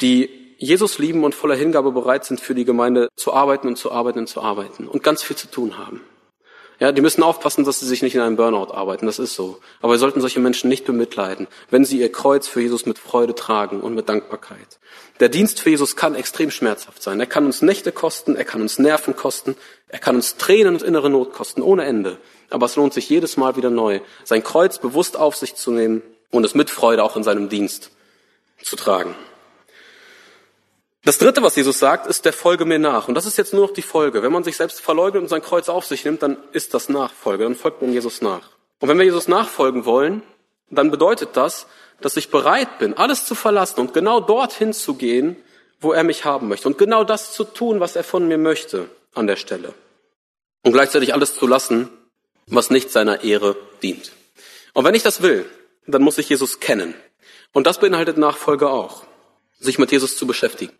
die 0.00 0.43
Jesus 0.58 0.98
lieben 0.98 1.24
und 1.24 1.34
voller 1.34 1.56
Hingabe 1.56 1.92
bereit 1.92 2.24
sind, 2.24 2.40
für 2.40 2.54
die 2.54 2.64
Gemeinde 2.64 3.08
zu 3.16 3.32
arbeiten 3.32 3.68
und 3.68 3.76
zu 3.76 3.92
arbeiten 3.92 4.20
und 4.20 4.28
zu 4.28 4.40
arbeiten 4.40 4.86
und 4.86 5.02
ganz 5.02 5.22
viel 5.22 5.36
zu 5.36 5.50
tun 5.50 5.78
haben. 5.78 6.00
Ja, 6.80 6.90
die 6.90 7.02
müssen 7.02 7.22
aufpassen, 7.22 7.64
dass 7.64 7.78
sie 7.78 7.86
sich 7.86 8.02
nicht 8.02 8.16
in 8.16 8.20
einem 8.20 8.36
Burnout 8.36 8.72
arbeiten. 8.72 9.06
Das 9.06 9.20
ist 9.20 9.34
so. 9.34 9.60
Aber 9.80 9.92
wir 9.92 9.98
sollten 9.98 10.20
solche 10.20 10.40
Menschen 10.40 10.68
nicht 10.68 10.84
bemitleiden, 10.84 11.46
wenn 11.70 11.84
sie 11.84 12.00
ihr 12.00 12.10
Kreuz 12.10 12.48
für 12.48 12.60
Jesus 12.60 12.84
mit 12.84 12.98
Freude 12.98 13.34
tragen 13.34 13.80
und 13.80 13.94
mit 13.94 14.08
Dankbarkeit. 14.08 14.80
Der 15.20 15.28
Dienst 15.28 15.60
für 15.60 15.70
Jesus 15.70 15.94
kann 15.94 16.16
extrem 16.16 16.50
schmerzhaft 16.50 17.00
sein. 17.02 17.20
Er 17.20 17.26
kann 17.26 17.46
uns 17.46 17.62
Nächte 17.62 17.92
kosten, 17.92 18.34
er 18.34 18.44
kann 18.44 18.60
uns 18.60 18.80
Nerven 18.80 19.14
kosten, 19.14 19.54
er 19.88 20.00
kann 20.00 20.16
uns 20.16 20.36
Tränen 20.36 20.74
und 20.74 20.82
innere 20.82 21.10
Not 21.10 21.32
kosten, 21.32 21.62
ohne 21.62 21.84
Ende. 21.84 22.18
Aber 22.50 22.66
es 22.66 22.74
lohnt 22.74 22.92
sich 22.92 23.08
jedes 23.08 23.36
Mal 23.36 23.56
wieder 23.56 23.70
neu, 23.70 24.00
sein 24.24 24.42
Kreuz 24.42 24.78
bewusst 24.78 25.16
auf 25.16 25.36
sich 25.36 25.54
zu 25.54 25.70
nehmen 25.70 26.02
und 26.30 26.44
es 26.44 26.54
mit 26.54 26.70
Freude 26.70 27.04
auch 27.04 27.16
in 27.16 27.22
seinem 27.22 27.48
Dienst 27.48 27.92
zu 28.62 28.74
tragen. 28.74 29.14
Das 31.04 31.18
dritte, 31.18 31.42
was 31.42 31.54
Jesus 31.54 31.78
sagt, 31.78 32.06
ist 32.06 32.24
der 32.24 32.32
Folge 32.32 32.64
mir 32.64 32.78
nach. 32.78 33.08
Und 33.08 33.14
das 33.14 33.26
ist 33.26 33.36
jetzt 33.36 33.52
nur 33.52 33.66
noch 33.66 33.74
die 33.74 33.82
Folge. 33.82 34.22
Wenn 34.22 34.32
man 34.32 34.42
sich 34.42 34.56
selbst 34.56 34.80
verleugnet 34.80 35.22
und 35.22 35.28
sein 35.28 35.42
Kreuz 35.42 35.68
auf 35.68 35.84
sich 35.84 36.04
nimmt, 36.06 36.22
dann 36.22 36.38
ist 36.52 36.72
das 36.72 36.88
Nachfolge. 36.88 37.44
Dann 37.44 37.54
folgt 37.54 37.82
man 37.82 37.92
Jesus 37.92 38.22
nach. 38.22 38.50
Und 38.80 38.88
wenn 38.88 38.96
wir 38.96 39.04
Jesus 39.04 39.28
nachfolgen 39.28 39.84
wollen, 39.84 40.22
dann 40.70 40.90
bedeutet 40.90 41.30
das, 41.34 41.66
dass 42.00 42.16
ich 42.16 42.30
bereit 42.30 42.78
bin, 42.78 42.94
alles 42.94 43.26
zu 43.26 43.34
verlassen 43.34 43.80
und 43.80 43.92
genau 43.92 44.20
dorthin 44.20 44.72
zu 44.72 44.94
gehen, 44.94 45.36
wo 45.78 45.92
er 45.92 46.04
mich 46.04 46.24
haben 46.24 46.48
möchte. 46.48 46.68
Und 46.68 46.78
genau 46.78 47.04
das 47.04 47.34
zu 47.34 47.44
tun, 47.44 47.80
was 47.80 47.96
er 47.96 48.04
von 48.04 48.26
mir 48.26 48.38
möchte 48.38 48.88
an 49.12 49.26
der 49.26 49.36
Stelle. 49.36 49.74
Und 50.62 50.72
gleichzeitig 50.72 51.12
alles 51.12 51.34
zu 51.34 51.46
lassen, 51.46 51.90
was 52.46 52.70
nicht 52.70 52.90
seiner 52.90 53.22
Ehre 53.22 53.56
dient. 53.82 54.12
Und 54.72 54.84
wenn 54.86 54.94
ich 54.94 55.02
das 55.02 55.20
will, 55.20 55.44
dann 55.86 56.02
muss 56.02 56.16
ich 56.16 56.30
Jesus 56.30 56.60
kennen. 56.60 56.94
Und 57.52 57.66
das 57.66 57.78
beinhaltet 57.78 58.16
Nachfolge 58.16 58.70
auch 58.70 59.04
sich 59.64 59.78
mit 59.78 59.90
Jesus 59.92 60.16
zu 60.16 60.26
beschäftigen. 60.26 60.72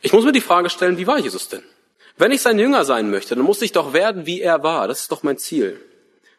Ich 0.00 0.12
muss 0.12 0.24
mir 0.24 0.32
die 0.32 0.40
Frage 0.40 0.70
stellen, 0.70 0.98
wie 0.98 1.06
war 1.06 1.18
Jesus 1.18 1.48
denn? 1.48 1.62
Wenn 2.16 2.32
ich 2.32 2.42
sein 2.42 2.58
Jünger 2.58 2.84
sein 2.84 3.10
möchte, 3.10 3.36
dann 3.36 3.44
muss 3.44 3.62
ich 3.62 3.72
doch 3.72 3.92
werden, 3.92 4.26
wie 4.26 4.40
er 4.40 4.62
war. 4.62 4.88
Das 4.88 5.00
ist 5.00 5.12
doch 5.12 5.22
mein 5.22 5.38
Ziel. 5.38 5.80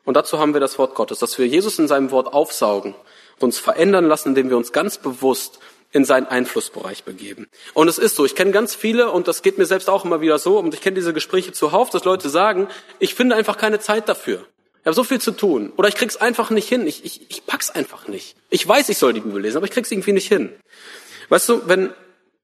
Und 0.03 0.15
dazu 0.15 0.39
haben 0.39 0.53
wir 0.53 0.59
das 0.59 0.77
Wort 0.77 0.95
Gottes, 0.95 1.19
dass 1.19 1.37
wir 1.37 1.47
Jesus 1.47 1.79
in 1.79 1.87
seinem 1.87 2.11
Wort 2.11 2.33
aufsaugen 2.33 2.95
und 3.35 3.43
uns 3.43 3.59
verändern 3.59 4.05
lassen, 4.05 4.29
indem 4.29 4.49
wir 4.49 4.57
uns 4.57 4.71
ganz 4.71 4.97
bewusst 4.97 5.59
in 5.91 6.05
seinen 6.05 6.27
Einflussbereich 6.27 7.03
begeben. 7.03 7.47
Und 7.73 7.87
es 7.87 7.97
ist 7.97 8.15
so, 8.15 8.25
ich 8.25 8.35
kenne 8.35 8.51
ganz 8.51 8.75
viele 8.75 9.11
und 9.11 9.27
das 9.27 9.41
geht 9.41 9.57
mir 9.57 9.65
selbst 9.65 9.89
auch 9.89 10.05
immer 10.05 10.21
wieder 10.21 10.37
so 10.37 10.59
und 10.59 10.73
ich 10.73 10.81
kenne 10.81 10.95
diese 10.95 11.13
Gespräche 11.13 11.51
zuhauf, 11.51 11.89
dass 11.89 12.03
Leute 12.03 12.29
sagen, 12.29 12.67
ich 12.99 13.15
finde 13.15 13.35
einfach 13.35 13.57
keine 13.57 13.79
Zeit 13.79 14.07
dafür. 14.07 14.45
Ich 14.81 14.85
habe 14.85 14.95
so 14.95 15.03
viel 15.03 15.19
zu 15.19 15.31
tun 15.31 15.73
oder 15.77 15.89
ich 15.89 15.95
krieg's 15.95 16.17
einfach 16.17 16.51
nicht 16.51 16.69
hin. 16.69 16.87
Ich, 16.87 17.03
ich, 17.03 17.29
ich 17.29 17.45
pack's 17.45 17.69
einfach 17.69 18.07
nicht. 18.07 18.35
Ich 18.49 18.67
weiß, 18.67 18.89
ich 18.89 18.97
soll 18.97 19.13
die 19.13 19.19
Bibel 19.19 19.41
lesen, 19.41 19.57
aber 19.57 19.65
ich 19.65 19.71
krieg's 19.71 19.91
irgendwie 19.91 20.13
nicht 20.13 20.27
hin. 20.27 20.51
Weißt 21.29 21.47
du, 21.49 21.67
wenn, 21.67 21.93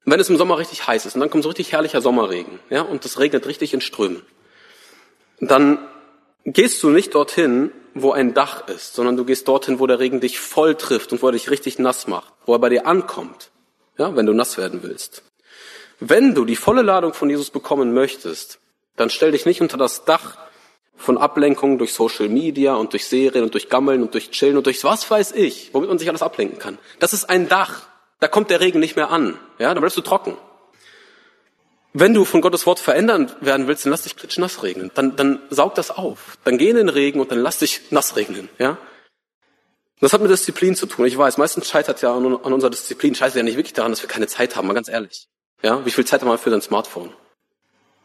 wenn 0.06 0.20
es 0.20 0.30
im 0.30 0.38
Sommer 0.38 0.58
richtig 0.58 0.88
heiß 0.88 1.06
ist 1.06 1.16
und 1.16 1.22
dann 1.22 1.30
kommt 1.30 1.44
so 1.44 1.50
richtig 1.50 1.72
herrlicher 1.72 2.02
Sommerregen, 2.02 2.60
ja, 2.70 2.82
und 2.82 3.04
es 3.06 3.20
regnet 3.20 3.48
richtig 3.48 3.74
in 3.74 3.82
Strömen, 3.82 4.22
dann 5.40 5.80
gehst 6.46 6.82
du 6.84 6.90
nicht 6.90 7.16
dorthin, 7.16 7.72
wo 7.94 8.12
ein 8.12 8.34
Dach 8.34 8.68
ist, 8.68 8.94
sondern 8.94 9.18
du 9.18 9.26
gehst 9.26 9.48
dorthin, 9.48 9.80
wo 9.80 9.88
der 9.88 10.00
Regen 10.00 10.20
dich 10.20 10.40
voll 10.40 10.76
trifft 10.76 11.12
und 11.12 11.22
wo 11.22 11.28
er 11.28 11.32
dich 11.32 11.50
richtig 11.50 11.80
nass 11.80 12.08
macht, 12.08 12.34
wo 12.46 12.54
er 12.54 12.60
bei 12.60 12.70
dir 12.70 12.86
ankommt, 12.86 13.52
ja, 13.98 14.16
wenn 14.16 14.26
du 14.26 14.34
nass 14.34 14.58
werden 14.58 14.84
willst. 14.84 15.24
Wenn 16.00 16.36
du 16.36 16.46
die 16.46 16.58
volle 16.58 16.82
Ladung 16.82 17.14
von 17.14 17.30
Jesus 17.30 17.50
bekommen 17.50 17.94
möchtest, 17.94 18.60
dann 18.98 19.10
stell 19.10 19.32
dich 19.32 19.46
nicht 19.46 19.62
unter 19.62 19.78
das 19.78 20.06
Dach 20.06 20.38
von 20.98 21.18
Ablenkungen 21.18 21.78
durch 21.78 21.94
Social 21.94 22.30
Media 22.30 22.76
und 22.76 22.94
durch 22.94 23.06
Serien 23.08 23.44
und 23.44 23.54
durch 23.54 23.70
Gammeln 23.70 24.02
und 24.02 24.14
durch 24.14 24.32
Chillen 24.32 24.58
und 24.58 24.66
durch 24.66 24.84
was 24.84 25.10
weiß 25.10 25.34
ich, 25.34 25.74
womit 25.74 25.90
man 25.90 26.00
sich 26.00 26.10
alles 26.10 26.22
ablenken 26.22 26.60
kann. 26.60 26.78
Das 27.00 27.14
ist 27.14 27.30
ein 27.30 27.48
Dach. 27.48 27.88
Da 28.20 28.28
kommt 28.28 28.50
der 28.50 28.60
Regen 28.60 28.80
nicht 28.80 28.96
mehr 28.96 29.10
an. 29.10 29.38
Ja, 29.60 29.74
dann 29.74 29.82
bleibst 29.82 29.98
du 29.98 30.02
trocken. 30.02 30.38
Wenn 31.94 32.14
du 32.14 32.26
von 32.26 32.42
Gottes 32.42 32.66
Wort 32.66 32.80
verändern 32.80 33.32
werden 33.40 33.68
willst, 33.68 33.86
dann 33.86 33.92
lass 33.92 34.02
dich 34.02 34.18
klitschnass 34.18 34.64
regnen. 34.64 34.92
Dann, 34.96 35.16
dann 35.16 35.40
saug 35.50 35.76
das 35.76 35.92
auf. 35.92 36.38
Dann 36.44 36.58
geh 36.58 36.70
in 36.70 36.76
den 36.76 36.90
Regen 36.90 37.22
und 37.22 37.32
dann 37.32 37.40
lass 37.40 37.60
dich 37.60 37.92
nass 37.92 38.18
regnen. 38.18 38.50
Ja? 38.58 38.78
Das 40.02 40.12
hat 40.12 40.22
mit 40.22 40.30
Disziplin 40.30 40.76
zu 40.76 40.88
tun. 40.88 41.06
Ich 41.06 41.18
weiß, 41.18 41.38
meistens 41.38 41.70
scheitert 41.70 42.02
ja 42.02 42.14
an, 42.14 42.26
an 42.26 42.54
unserer 42.54 42.70
Disziplin, 42.70 43.16
scheitert 43.16 43.38
ja 43.38 43.44
nicht 43.44 43.56
wirklich 43.56 43.74
daran, 43.74 43.94
dass 43.94 44.02
wir 44.02 44.10
keine 44.10 44.28
Zeit 44.28 44.58
haben, 44.58 44.68
mal 44.68 44.74
ganz 44.74 44.90
ehrlich. 44.90 45.28
Ja? 45.62 45.86
Wie 45.86 45.92
viel 45.92 46.06
Zeit 46.06 46.22
haben 46.22 46.28
wir 46.28 46.38
für 46.38 46.50
dein 46.50 46.62
Smartphone? 46.62 47.14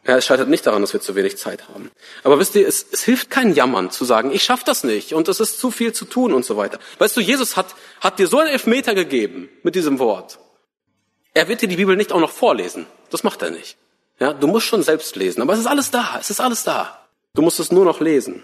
Ja, 0.06 0.16
es 0.16 0.24
scheitert 0.24 0.48
nicht 0.48 0.66
daran, 0.66 0.80
dass 0.80 0.94
wir 0.94 1.00
zu 1.00 1.14
wenig 1.14 1.36
Zeit 1.36 1.68
haben. 1.68 1.90
Aber 2.24 2.38
wisst 2.38 2.54
ihr, 2.54 2.66
es, 2.66 2.86
es 2.90 3.02
hilft 3.02 3.28
kein 3.28 3.54
Jammern 3.54 3.90
zu 3.90 4.04
sagen, 4.06 4.32
ich 4.32 4.42
schaff 4.42 4.64
das 4.64 4.82
nicht 4.82 5.12
und 5.12 5.28
es 5.28 5.40
ist 5.40 5.58
zu 5.58 5.70
viel 5.70 5.92
zu 5.92 6.06
tun 6.06 6.32
und 6.32 6.44
so 6.44 6.56
weiter. 6.56 6.78
Weißt 6.98 7.16
du, 7.16 7.20
Jesus 7.20 7.56
hat, 7.56 7.74
hat 8.00 8.18
dir 8.18 8.26
so 8.26 8.38
einen 8.38 8.48
Elfmeter 8.48 8.94
gegeben 8.94 9.50
mit 9.62 9.74
diesem 9.74 9.98
Wort. 9.98 10.38
Er 11.34 11.48
wird 11.48 11.60
dir 11.60 11.68
die 11.68 11.76
Bibel 11.76 11.96
nicht 11.96 12.12
auch 12.12 12.20
noch 12.20 12.30
vorlesen. 12.30 12.86
Das 13.10 13.24
macht 13.24 13.42
er 13.42 13.50
nicht. 13.50 13.76
Ja, 14.18 14.32
du 14.32 14.46
musst 14.46 14.66
schon 14.66 14.82
selbst 14.82 15.16
lesen, 15.16 15.42
aber 15.42 15.52
es 15.52 15.60
ist 15.60 15.66
alles 15.66 15.90
da, 15.90 16.16
es 16.18 16.30
ist 16.30 16.40
alles 16.40 16.64
da. 16.64 17.06
Du 17.34 17.42
musst 17.42 17.60
es 17.60 17.70
nur 17.70 17.84
noch 17.84 18.00
lesen. 18.00 18.42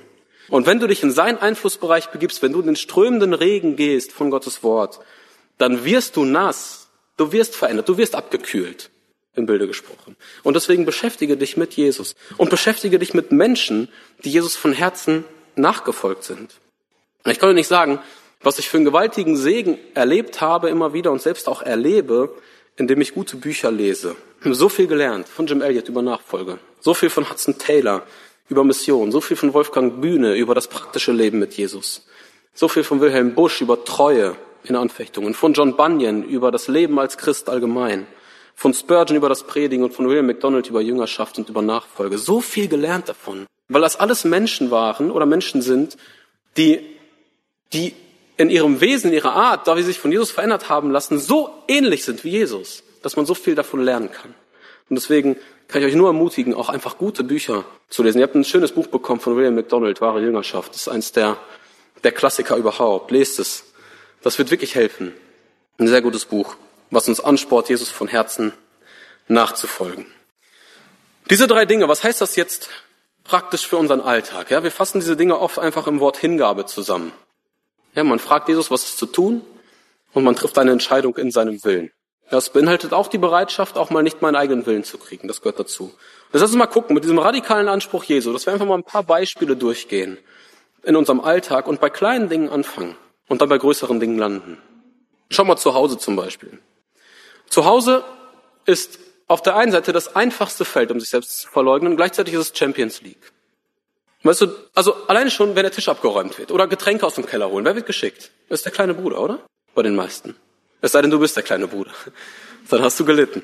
Und 0.49 0.67
wenn 0.67 0.79
du 0.79 0.87
dich 0.87 1.03
in 1.03 1.11
seinen 1.11 1.39
Einflussbereich 1.39 2.09
begibst, 2.09 2.43
wenn 2.43 2.53
du 2.53 2.61
in 2.61 2.67
den 2.67 2.77
strömenden 2.77 3.35
Regen 3.35 3.77
gehst 3.77 4.13
von 4.13 4.31
Gottes 4.31 4.63
Wort, 4.63 5.01
dann 5.59 5.85
wirst 5.85 6.17
du 6.17 6.25
nass, 6.25 6.89
du 7.17 7.33
wirst 7.33 7.57
verändert, 7.57 7.89
du 7.89 7.97
wirst 7.97 8.15
abgekühlt 8.15 8.91
im 9.37 9.47
Bilde 9.47 9.67
gesprochen. 9.67 10.17
Und 10.43 10.55
deswegen 10.55 10.85
beschäftige 10.85 11.37
dich 11.37 11.57
mit 11.57 11.75
Jesus 11.75 12.17
und 12.37 12.51
beschäftige 12.51 12.99
dich 12.99 13.15
mit 13.15 13.33
Menschen, 13.33 13.89
die 14.25 14.31
Jesus 14.31 14.57
von 14.57 14.73
Herzen 14.73 15.25
nachgefolgt 15.55 16.25
sind. 16.25 16.55
Ich 17.27 17.39
kann 17.39 17.51
dir 17.51 17.55
nicht 17.55 17.69
sagen, 17.69 17.99
was 18.41 18.59
ich 18.59 18.69
für 18.69 18.77
einen 18.77 18.87
gewaltigen 18.87 19.37
Segen 19.37 19.79
erlebt 19.95 20.41
habe 20.41 20.69
immer 20.69 20.93
wieder 20.93 21.11
und 21.11 21.23
selbst 21.23 21.49
auch 21.49 21.63
erlebe, 21.63 22.35
indem 22.77 23.01
ich 23.01 23.15
gute 23.15 23.37
Bücher 23.37 23.71
lese. 23.71 24.17
So 24.45 24.69
viel 24.69 24.87
gelernt 24.87 25.29
von 25.29 25.47
Jim 25.47 25.63
Elliott 25.63 25.89
über 25.89 26.03
Nachfolge, 26.03 26.59
so 26.81 26.95
viel 26.95 27.11
von 27.11 27.29
Hudson 27.29 27.59
Taylor 27.59 28.03
über 28.49 28.63
Mission, 28.65 29.11
so 29.11 29.21
viel 29.21 29.37
von 29.37 29.53
Wolfgang 29.55 30.01
Bühne 30.01 30.37
über 30.37 30.55
das 30.55 30.69
praktische 30.69 31.13
Leben 31.13 31.39
mit 31.39 31.55
Jesus. 31.55 32.07
So 32.55 32.69
viel 32.69 32.85
von 32.85 33.01
Wilhelm 33.01 33.35
Busch 33.35 33.61
über 33.61 33.85
Treue 33.85 34.37
in 34.65 34.77
Anfechtungen, 34.77 35.35
von 35.35 35.53
John 35.53 35.77
Bunyan 35.77 36.23
über 36.23 36.51
das 36.51 36.69
Leben 36.69 36.99
als 36.99 37.19
Christ 37.19 37.49
allgemein, 37.49 38.07
von 38.57 38.73
Spurgeon 38.73 39.19
über 39.19 39.29
das 39.29 39.45
Predigen 39.45 39.85
und 39.85 39.93
von 39.93 40.09
William 40.09 40.27
MacDonald 40.27 40.69
über 40.69 40.81
Jüngerschaft 40.81 41.39
und 41.39 41.51
über 41.51 41.61
Nachfolge. 41.61 42.17
So 42.17 42.41
viel 42.41 42.69
gelernt 42.69 43.09
davon, 43.09 43.47
weil 43.69 43.83
das 43.83 43.97
alles 43.97 44.25
Menschen 44.25 44.71
waren 44.71 45.11
oder 45.11 45.27
Menschen 45.27 45.61
sind, 45.61 45.99
die, 46.57 46.81
die 47.75 47.95
in 48.39 48.49
ihrem 48.49 48.81
Wesen, 48.81 49.11
in 49.11 49.15
ihrer 49.15 49.35
Art, 49.35 49.69
da 49.69 49.77
sie 49.77 49.83
sich 49.83 50.01
von 50.01 50.11
Jesus 50.11 50.31
verändert 50.31 50.71
haben 50.71 50.91
lassen, 50.91 51.19
so 51.19 51.51
ähnlich 51.69 52.05
sind 52.05 52.25
wie 52.25 52.31
Jesus, 52.31 52.83
dass 53.03 53.17
man 53.17 53.27
so 53.27 53.35
viel 53.35 53.55
davon 53.55 53.83
lernen 53.83 54.11
kann. 54.11 54.35
Und 54.89 54.97
deswegen 54.97 55.37
kann 55.69 55.83
ich 55.83 55.89
euch 55.89 55.95
nur 55.95 56.09
ermutigen, 56.09 56.55
auch 56.55 56.71
einfach 56.71 56.97
gute 56.97 57.25
Bücher 57.25 57.65
zu 57.91 58.03
lesen. 58.03 58.19
Ihr 58.19 58.25
habt 58.25 58.37
ein 58.37 58.45
schönes 58.45 58.73
Buch 58.73 58.87
bekommen 58.87 59.21
von 59.21 59.37
William 59.37 59.55
MacDonald, 59.55 60.01
Wahre 60.01 60.23
Jüngerschaft. 60.23 60.71
Das 60.73 60.83
ist 60.83 60.89
eins 60.89 61.13
der, 61.13 61.37
der 62.05 62.13
Klassiker 62.13 62.57
überhaupt. 62.57 63.11
Lest 63.11 63.39
es. 63.39 63.65
Das 64.23 64.39
wird 64.39 64.51
wirklich 64.51 64.75
helfen. 64.75 65.13
Ein 65.79 65.89
sehr 65.89 66.01
gutes 66.01 66.25
Buch, 66.25 66.57
was 66.91 67.09
uns 67.09 67.21
ansport, 67.21 67.69
Jesus 67.69 67.91
von 67.91 68.09
Herzen 68.09 68.53
nachzufolgen. 69.29 70.07
Diese 71.31 71.47
drei 71.47 71.65
Dinge, 71.65 71.89
was 71.89 72.05
heißt 72.05 72.21
das 72.21 72.37
jetzt 72.37 72.69
praktisch 73.25 73.67
für 73.67 73.77
unseren 73.77 74.01
Alltag? 74.01 74.51
Ja, 74.51 74.63
wir 74.63 74.71
fassen 74.71 75.01
diese 75.01 75.17
Dinge 75.17 75.39
oft 75.39 75.59
einfach 75.59 75.87
im 75.87 76.01
Wort 76.01 76.17
Hingabe 76.17 76.67
zusammen. 76.67 77.13
Ja, 77.95 78.05
man 78.05 78.19
fragt 78.19 78.49
Jesus, 78.49 78.71
was 78.71 78.85
ist 78.85 78.99
zu 78.99 79.07
tun, 79.07 79.43
und 80.17 80.25
man 80.25 80.35
trifft 80.35 80.57
eine 80.59 80.73
Entscheidung 80.73 81.15
in 81.19 81.31
seinem 81.31 81.63
Willen. 81.63 81.91
Das 82.31 82.49
beinhaltet 82.49 82.95
auch 82.95 83.09
die 83.09 83.19
Bereitschaft, 83.19 83.77
auch 83.77 83.91
mal 83.91 84.03
nicht 84.03 84.23
meinen 84.23 84.35
eigenen 84.35 84.65
Willen 84.65 84.83
zu 84.83 84.97
kriegen. 84.97 85.29
Das 85.29 85.43
gehört 85.43 85.61
dazu. 85.61 85.93
Das 86.33 86.41
lass 86.41 86.51
uns 86.51 86.59
mal 86.59 86.67
gucken 86.67 86.95
mit 86.95 87.05
diesem 87.05 87.19
radikalen 87.19 87.69
Anspruch 87.69 88.03
Jesu, 88.05 88.33
dass 88.33 88.47
wir 88.47 88.55
einfach 88.55 88.67
mal 88.67 88.79
ein 88.79 88.83
paar 88.83 89.03
Beispiele 89.03 89.57
durchgehen 89.57 90.17
in 90.83 90.97
unserem 90.97 91.21
Alltag 91.21 91.67
und 91.69 91.83
bei 91.83 91.91
kleinen 91.91 92.31
Dingen 92.31 92.49
anfangen 92.49 92.97
und 93.29 93.43
dann 93.43 93.51
bei 93.51 93.59
größeren 93.59 94.01
Dingen 94.01 94.17
landen. 94.17 94.57
Schau 95.29 95.45
mal 95.45 95.57
zu 95.59 95.75
Hause 95.75 95.99
zum 95.99 96.17
Beispiel. 96.17 96.59
Zu 97.49 97.65
Hause 97.65 98.05
ist 98.65 98.99
auf 99.29 99.43
der 99.43 99.57
einen 99.57 99.73
Seite 99.73 99.93
das 99.93 100.15
einfachste 100.15 100.65
Feld, 100.65 100.91
um 100.91 101.01
sich 101.01 101.09
selbst 101.09 101.41
zu 101.41 101.49
verleugnen, 101.49 101.97
gleichzeitig 101.97 102.35
ist 102.35 102.41
es 102.41 102.59
Champions 102.59 103.01
League. 103.03 103.33
Weißt 104.23 104.41
du, 104.41 104.49
also 104.75 104.95
alleine 105.07 105.31
schon, 105.31 105.55
wenn 105.55 105.63
der 105.63 105.73
Tisch 105.73 105.89
abgeräumt 105.89 106.39
wird 106.39 106.51
oder 106.51 106.67
Getränke 106.67 107.07
aus 107.07 107.15
dem 107.15 107.27
Keller 107.27 107.49
holen, 107.49 107.65
wer 107.65 107.77
wird 107.77 107.87
geschickt? 107.87 108.31
Das 108.49 108.61
ist 108.61 108.65
der 108.65 108.73
kleine 108.73 108.95
Bruder, 108.95 109.21
oder? 109.21 109.39
Bei 109.75 109.83
den 109.83 109.95
meisten. 109.95 110.35
Es 110.81 110.93
sei 110.93 111.03
denn, 111.03 111.11
du 111.11 111.19
bist 111.19 111.37
der 111.37 111.43
kleine 111.43 111.69
Bruder. 111.69 111.93
Dann 112.71 112.83
hast 112.83 112.99
du 112.99 113.05
gelitten. 113.05 113.43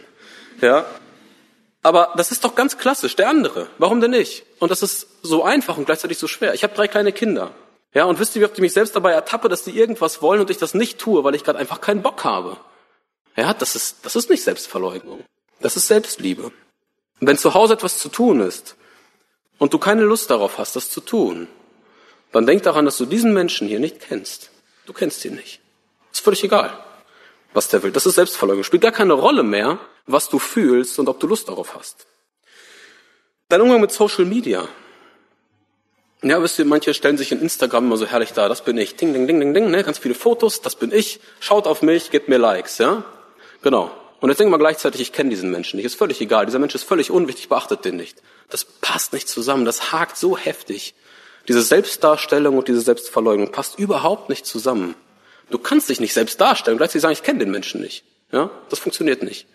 Ja. 0.60 0.84
Aber 1.82 2.12
das 2.16 2.30
ist 2.32 2.44
doch 2.44 2.54
ganz 2.54 2.78
klassisch, 2.78 3.16
der 3.16 3.28
andere. 3.28 3.68
Warum 3.78 4.00
denn 4.00 4.12
nicht? 4.12 4.44
Und 4.58 4.70
das 4.70 4.82
ist 4.82 5.06
so 5.22 5.44
einfach 5.44 5.76
und 5.76 5.84
gleichzeitig 5.84 6.18
so 6.18 6.26
schwer. 6.28 6.54
Ich 6.54 6.62
habe 6.62 6.74
drei 6.74 6.88
kleine 6.88 7.12
Kinder. 7.12 7.52
Ja, 7.94 8.04
und 8.04 8.18
wisst 8.18 8.34
ihr, 8.34 8.42
wie 8.42 8.46
oft 8.46 8.54
ich 8.54 8.60
mich 8.60 8.72
selbst 8.72 8.96
dabei 8.96 9.12
ertappe, 9.12 9.48
dass 9.48 9.64
die 9.64 9.76
irgendwas 9.76 10.22
wollen 10.22 10.40
und 10.40 10.50
ich 10.50 10.58
das 10.58 10.74
nicht 10.74 10.98
tue, 10.98 11.22
weil 11.24 11.34
ich 11.34 11.44
gerade 11.44 11.58
einfach 11.58 11.80
keinen 11.80 12.02
Bock 12.02 12.24
habe? 12.24 12.56
Ja, 13.36 13.54
das 13.54 13.76
ist, 13.76 13.96
das 14.02 14.16
ist 14.16 14.30
nicht 14.30 14.42
Selbstverleugnung. 14.42 15.24
Das 15.60 15.76
ist 15.76 15.88
Selbstliebe. 15.88 16.44
Und 16.44 17.26
wenn 17.26 17.38
zu 17.38 17.54
Hause 17.54 17.74
etwas 17.74 17.98
zu 17.98 18.08
tun 18.08 18.40
ist 18.40 18.76
und 19.58 19.72
du 19.72 19.78
keine 19.78 20.02
Lust 20.02 20.30
darauf 20.30 20.58
hast, 20.58 20.76
das 20.76 20.90
zu 20.90 21.00
tun, 21.00 21.48
dann 22.32 22.46
denk 22.46 22.62
daran, 22.62 22.84
dass 22.84 22.98
du 22.98 23.06
diesen 23.06 23.32
Menschen 23.32 23.68
hier 23.68 23.80
nicht 23.80 24.00
kennst. 24.00 24.50
Du 24.86 24.92
kennst 24.92 25.24
ihn 25.24 25.34
nicht. 25.34 25.60
Ist 26.10 26.20
völlig 26.20 26.42
egal 26.44 26.82
was 27.54 27.68
der 27.68 27.82
will. 27.82 27.92
Das 27.92 28.06
ist 28.06 28.14
Selbstverleugnung. 28.14 28.64
Spielt 28.64 28.82
gar 28.82 28.92
keine 28.92 29.12
Rolle 29.12 29.42
mehr, 29.42 29.78
was 30.06 30.28
du 30.28 30.38
fühlst 30.38 30.98
und 30.98 31.08
ob 31.08 31.20
du 31.20 31.26
Lust 31.26 31.48
darauf 31.48 31.74
hast. 31.74 32.06
Dein 33.48 33.60
Umgang 33.60 33.80
mit 33.80 33.92
Social 33.92 34.24
Media. 34.24 34.68
Ja, 36.22 36.40
wisst 36.40 36.58
ihr, 36.58 36.64
manche 36.64 36.94
stellen 36.94 37.18
sich 37.18 37.32
in 37.32 37.40
Instagram 37.40 37.86
immer 37.86 37.96
so 37.96 38.06
herrlich 38.06 38.32
da, 38.32 38.48
das 38.48 38.64
bin 38.64 38.78
ich. 38.78 38.96
Ding, 38.96 39.12
ding, 39.12 39.26
ding, 39.26 39.40
ding, 39.40 39.54
ding, 39.54 39.70
ne? 39.70 39.82
ganz 39.82 39.98
viele 39.98 40.14
Fotos, 40.14 40.60
das 40.60 40.76
bin 40.76 40.92
ich. 40.92 41.20
Schaut 41.40 41.66
auf 41.66 41.82
mich, 41.82 42.10
gebt 42.10 42.28
mir 42.28 42.38
Likes, 42.38 42.78
ja? 42.78 43.04
Genau. 43.62 43.90
Und 44.20 44.28
jetzt 44.28 44.38
denken 44.38 44.52
wir 44.52 44.58
gleichzeitig, 44.58 45.00
ich 45.00 45.12
kenne 45.12 45.30
diesen 45.30 45.50
Menschen 45.50 45.76
nicht. 45.76 45.86
Ist 45.86 45.96
völlig 45.96 46.20
egal. 46.20 46.46
Dieser 46.46 46.60
Mensch 46.60 46.74
ist 46.74 46.84
völlig 46.84 47.10
unwichtig, 47.10 47.48
beachtet 47.48 47.84
den 47.84 47.96
nicht. 47.96 48.22
Das 48.50 48.64
passt 48.64 49.12
nicht 49.12 49.28
zusammen. 49.28 49.64
Das 49.64 49.92
hakt 49.92 50.16
so 50.16 50.36
heftig. 50.38 50.94
Diese 51.48 51.62
Selbstdarstellung 51.62 52.56
und 52.56 52.68
diese 52.68 52.80
Selbstverleugnung 52.80 53.50
passt 53.50 53.78
überhaupt 53.78 54.28
nicht 54.28 54.46
zusammen. 54.46 54.94
Du 55.50 55.58
kannst 55.58 55.88
dich 55.88 55.98
nicht 55.98 56.14
selbst 56.14 56.40
darstellen 56.40 56.76
gleichzeitig 56.76 57.02
sagen, 57.02 57.12
ich 57.12 57.22
kenne 57.22 57.40
den 57.40 57.50
Menschen 57.50 57.80
nicht. 57.80 58.04
Ja, 58.30 58.50
das 58.70 58.78
funktioniert 58.78 59.22
nicht. 59.22 59.46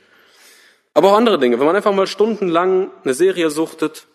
Aber 0.93 1.11
auch 1.11 1.17
andere 1.17 1.39
Dinge. 1.39 1.59
Wenn 1.59 1.65
man 1.65 1.75
einfach 1.75 1.93
mal 1.93 2.07
stundenlang 2.07 2.91
eine 3.03 3.13
Serie 3.13 3.49
suchtet, 3.49 4.05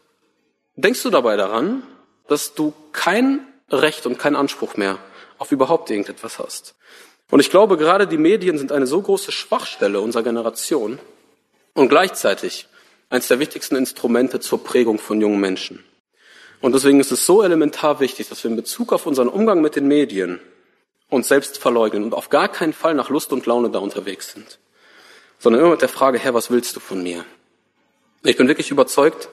denkst 0.77 1.03
du 1.03 1.11
dabei 1.11 1.37
daran, 1.37 1.83
dass 2.29 2.55
du 2.55 2.73
kein 2.93 3.47
Recht 3.71 4.07
und 4.07 4.19
keinen 4.19 4.37
Anspruch 4.37 4.77
mehr 4.77 4.99
auf 5.39 5.51
überhaupt 5.51 5.91
irgendetwas 5.91 6.39
hast. 6.39 6.75
Und 7.33 7.41
ich 7.41 7.49
glaube, 7.49 7.79
gerade 7.79 8.07
die 8.07 8.19
Medien 8.19 8.59
sind 8.59 8.73
eine 8.73 8.87
so 8.87 9.01
große 9.01 9.33
Schwachstelle 9.33 10.03
unserer 10.03 10.23
Generation 10.23 10.99
und 11.73 11.89
gleichzeitig 11.89 12.69
eines 13.09 13.29
der 13.29 13.39
wichtigsten 13.39 13.75
Instrumente 13.75 14.39
zur 14.39 14.63
Prägung 14.63 14.99
von 14.99 15.19
jungen 15.19 15.41
Menschen. 15.41 15.83
Und 16.61 16.75
deswegen 16.75 17.01
ist 17.01 17.11
es 17.11 17.25
so 17.25 17.43
elementar 17.43 18.01
wichtig, 18.01 18.29
dass 18.29 18.45
wir 18.45 18.51
in 18.51 18.57
Bezug 18.59 18.93
auf 18.93 19.07
unseren 19.07 19.29
Umgang 19.29 19.63
mit 19.63 19.77
den 19.77 19.89
Medien 19.89 20.41
uns 21.09 21.29
selbst 21.29 21.57
verleugnen 21.57 22.05
und 22.05 22.13
auf 22.13 22.29
gar 22.29 22.49
keinen 22.49 22.75
Fall 22.75 22.93
nach 22.93 23.09
Lust 23.09 23.33
und 23.33 23.47
Laune 23.47 23.71
da 23.71 23.79
unterwegs 23.79 24.33
sind, 24.35 24.59
sondern 25.39 25.63
immer 25.63 25.71
mit 25.71 25.81
der 25.81 25.89
Frage, 25.89 26.19
Herr, 26.19 26.35
was 26.35 26.51
willst 26.51 26.77
du 26.77 26.81
von 26.81 27.03
mir? 27.03 27.25
Ich 28.25 28.37
bin 28.37 28.47
wirklich 28.47 28.71
überzeugt, 28.71 29.31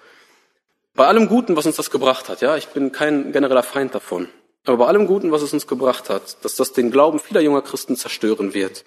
bei 0.95 1.05
allem 1.05 1.27
Guten, 1.27 1.57
was 1.57 1.65
uns 1.65 1.75
das 1.75 1.91
gebracht 1.91 2.29
hat, 2.29 2.39
ja, 2.39 2.55
ich 2.55 2.69
bin 2.69 2.93
kein 2.93 3.33
genereller 3.33 3.61
Feind 3.61 3.93
davon, 3.93 4.29
aber 4.65 4.77
bei 4.77 4.87
allem 4.87 5.07
Guten, 5.07 5.31
was 5.31 5.41
es 5.41 5.53
uns 5.53 5.67
gebracht 5.67 6.09
hat, 6.09 6.43
dass 6.43 6.55
das 6.55 6.73
den 6.73 6.91
Glauben 6.91 7.19
vieler 7.19 7.41
junger 7.41 7.61
Christen 7.61 7.95
zerstören 7.95 8.53
wird, 8.53 8.85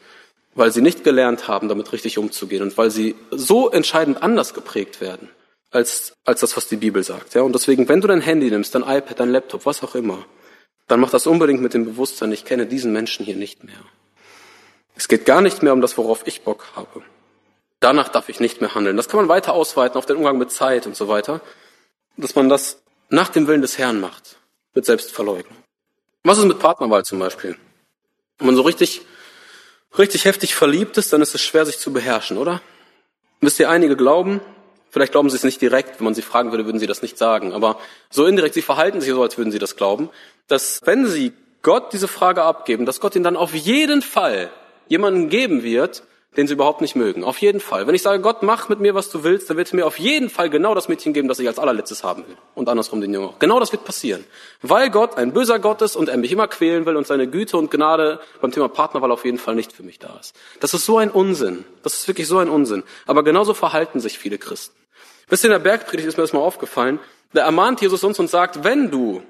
weil 0.54 0.72
sie 0.72 0.82
nicht 0.82 1.04
gelernt 1.04 1.48
haben, 1.48 1.68
damit 1.68 1.92
richtig 1.92 2.18
umzugehen 2.18 2.62
und 2.62 2.76
weil 2.76 2.90
sie 2.90 3.14
so 3.30 3.70
entscheidend 3.70 4.22
anders 4.22 4.54
geprägt 4.54 5.00
werden, 5.00 5.30
als, 5.70 6.12
als 6.24 6.40
das, 6.40 6.56
was 6.56 6.68
die 6.68 6.76
Bibel 6.76 7.02
sagt, 7.02 7.34
ja. 7.34 7.42
Und 7.42 7.54
deswegen, 7.54 7.88
wenn 7.88 8.00
du 8.00 8.08
dein 8.08 8.20
Handy 8.20 8.50
nimmst, 8.50 8.74
dein 8.74 8.82
iPad, 8.82 9.20
dein 9.20 9.30
Laptop, 9.30 9.66
was 9.66 9.82
auch 9.82 9.94
immer, 9.94 10.24
dann 10.88 11.00
mach 11.00 11.10
das 11.10 11.26
unbedingt 11.26 11.62
mit 11.62 11.74
dem 11.74 11.86
Bewusstsein, 11.86 12.32
ich 12.32 12.44
kenne 12.44 12.66
diesen 12.66 12.92
Menschen 12.92 13.24
hier 13.24 13.36
nicht 13.36 13.64
mehr. 13.64 13.80
Es 14.94 15.08
geht 15.08 15.24
gar 15.24 15.40
nicht 15.40 15.62
mehr 15.62 15.72
um 15.72 15.80
das, 15.80 15.96
worauf 15.96 16.26
ich 16.26 16.42
Bock 16.42 16.66
habe. 16.76 17.02
Danach 17.80 18.08
darf 18.08 18.28
ich 18.28 18.38
nicht 18.38 18.60
mehr 18.60 18.74
handeln. 18.74 18.96
Das 18.96 19.08
kann 19.08 19.18
man 19.18 19.28
weiter 19.28 19.54
ausweiten 19.54 19.96
auf 19.96 20.06
den 20.06 20.16
Umgang 20.16 20.38
mit 20.38 20.52
Zeit 20.52 20.86
und 20.86 20.94
so 20.94 21.08
weiter. 21.08 21.40
Dass 22.16 22.34
man 22.34 22.48
das 22.48 22.82
nach 23.08 23.30
dem 23.30 23.46
Willen 23.46 23.62
des 23.62 23.78
Herrn 23.78 24.00
macht. 24.00 24.36
Mit 24.74 24.84
Selbstverleugnung. 24.84 25.61
Was 26.24 26.38
ist 26.38 26.44
mit 26.44 26.58
Partnerwahl 26.58 27.04
zum 27.04 27.18
Beispiel? 27.18 27.56
Wenn 28.38 28.46
man 28.46 28.56
so 28.56 28.62
richtig, 28.62 29.02
richtig 29.98 30.24
heftig 30.24 30.54
verliebt 30.54 30.96
ist, 30.98 31.12
dann 31.12 31.22
ist 31.22 31.34
es 31.34 31.42
schwer, 31.42 31.66
sich 31.66 31.78
zu 31.78 31.92
beherrschen, 31.92 32.38
oder? 32.38 32.60
Wisst 33.40 33.58
ihr, 33.58 33.68
einige 33.68 33.96
glauben, 33.96 34.40
Vielleicht 34.92 35.12
glauben 35.12 35.30
sie 35.30 35.36
es 35.36 35.42
nicht 35.42 35.62
direkt. 35.62 35.98
Wenn 35.98 36.04
man 36.04 36.14
sie 36.14 36.20
fragen 36.20 36.50
würde, 36.50 36.66
würden 36.66 36.78
sie 36.78 36.86
das 36.86 37.00
nicht 37.00 37.16
sagen. 37.16 37.54
Aber 37.54 37.78
so 38.10 38.26
indirekt, 38.26 38.52
sie 38.52 38.60
verhalten 38.60 39.00
sich 39.00 39.08
so, 39.08 39.22
als 39.22 39.38
würden 39.38 39.50
sie 39.50 39.58
das 39.58 39.76
glauben, 39.76 40.10
dass 40.48 40.80
wenn 40.84 41.06
sie 41.06 41.32
Gott 41.62 41.94
diese 41.94 42.08
Frage 42.08 42.42
abgeben, 42.42 42.84
dass 42.84 43.00
Gott 43.00 43.16
ihnen 43.16 43.24
dann 43.24 43.36
auf 43.36 43.54
jeden 43.54 44.02
Fall 44.02 44.50
jemanden 44.88 45.30
geben 45.30 45.62
wird, 45.62 46.02
den 46.36 46.46
sie 46.46 46.54
überhaupt 46.54 46.80
nicht 46.80 46.96
mögen. 46.96 47.24
Auf 47.24 47.38
jeden 47.38 47.60
Fall. 47.60 47.86
Wenn 47.86 47.94
ich 47.94 48.02
sage, 48.02 48.22
Gott, 48.22 48.42
mach 48.42 48.70
mit 48.70 48.80
mir, 48.80 48.94
was 48.94 49.10
du 49.10 49.22
willst, 49.22 49.50
dann 49.50 49.58
wird 49.58 49.72
er 49.72 49.76
mir 49.76 49.86
auf 49.86 49.98
jeden 49.98 50.30
Fall 50.30 50.48
genau 50.48 50.74
das 50.74 50.88
Mädchen 50.88 51.12
geben, 51.12 51.28
das 51.28 51.38
ich 51.38 51.46
als 51.46 51.58
allerletztes 51.58 52.04
haben 52.04 52.26
will. 52.26 52.36
Und 52.54 52.70
andersrum 52.70 53.02
den 53.02 53.12
Jungen 53.12 53.28
auch. 53.28 53.38
Genau 53.38 53.60
das 53.60 53.70
wird 53.72 53.84
passieren. 53.84 54.24
Weil 54.62 54.88
Gott 54.88 55.18
ein 55.18 55.32
böser 55.32 55.58
Gott 55.58 55.82
ist 55.82 55.94
und 55.94 56.08
er 56.08 56.16
mich 56.16 56.32
immer 56.32 56.48
quälen 56.48 56.86
will 56.86 56.96
und 56.96 57.06
seine 57.06 57.28
Güte 57.28 57.58
und 57.58 57.70
Gnade 57.70 58.20
beim 58.40 58.50
Thema 58.50 58.68
Partnerwahl 58.68 59.12
auf 59.12 59.26
jeden 59.26 59.38
Fall 59.38 59.54
nicht 59.54 59.72
für 59.72 59.82
mich 59.82 59.98
da 59.98 60.16
ist. 60.18 60.34
Das 60.60 60.72
ist 60.72 60.86
so 60.86 60.96
ein 60.96 61.10
Unsinn. 61.10 61.66
Das 61.82 61.94
ist 61.94 62.08
wirklich 62.08 62.26
so 62.26 62.38
ein 62.38 62.48
Unsinn. 62.48 62.82
Aber 63.06 63.24
genauso 63.24 63.52
verhalten 63.52 64.00
sich 64.00 64.18
viele 64.18 64.38
Christen. 64.38 64.74
Ihr, 65.30 65.44
in 65.44 65.50
der 65.50 65.58
Bergpredigt 65.58 66.08
ist 66.08 66.16
mir 66.16 66.22
das 66.22 66.32
mal 66.32 66.40
aufgefallen. 66.40 66.98
Da 67.34 67.42
ermahnt 67.42 67.80
Jesus 67.80 68.04
uns 68.04 68.18
und 68.18 68.28
sagt, 68.28 68.64
wenn 68.64 68.90
du 68.90 69.22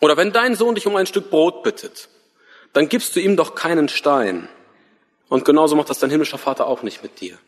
oder 0.00 0.16
wenn 0.16 0.32
dein 0.32 0.54
Sohn 0.54 0.74
dich 0.74 0.86
um 0.86 0.96
ein 0.96 1.06
Stück 1.06 1.30
Brot 1.30 1.62
bittet, 1.62 2.08
dann 2.72 2.88
gibst 2.88 3.16
du 3.16 3.20
ihm 3.20 3.36
doch 3.36 3.54
keinen 3.54 3.88
Stein. 3.88 4.48
Und 5.30 5.44
genauso 5.46 5.76
macht 5.76 5.88
das 5.88 6.00
dein 6.00 6.10
himmlischer 6.10 6.38
Vater 6.38 6.66
auch 6.66 6.82
nicht 6.82 7.02
mit 7.02 7.20
dir. 7.20 7.38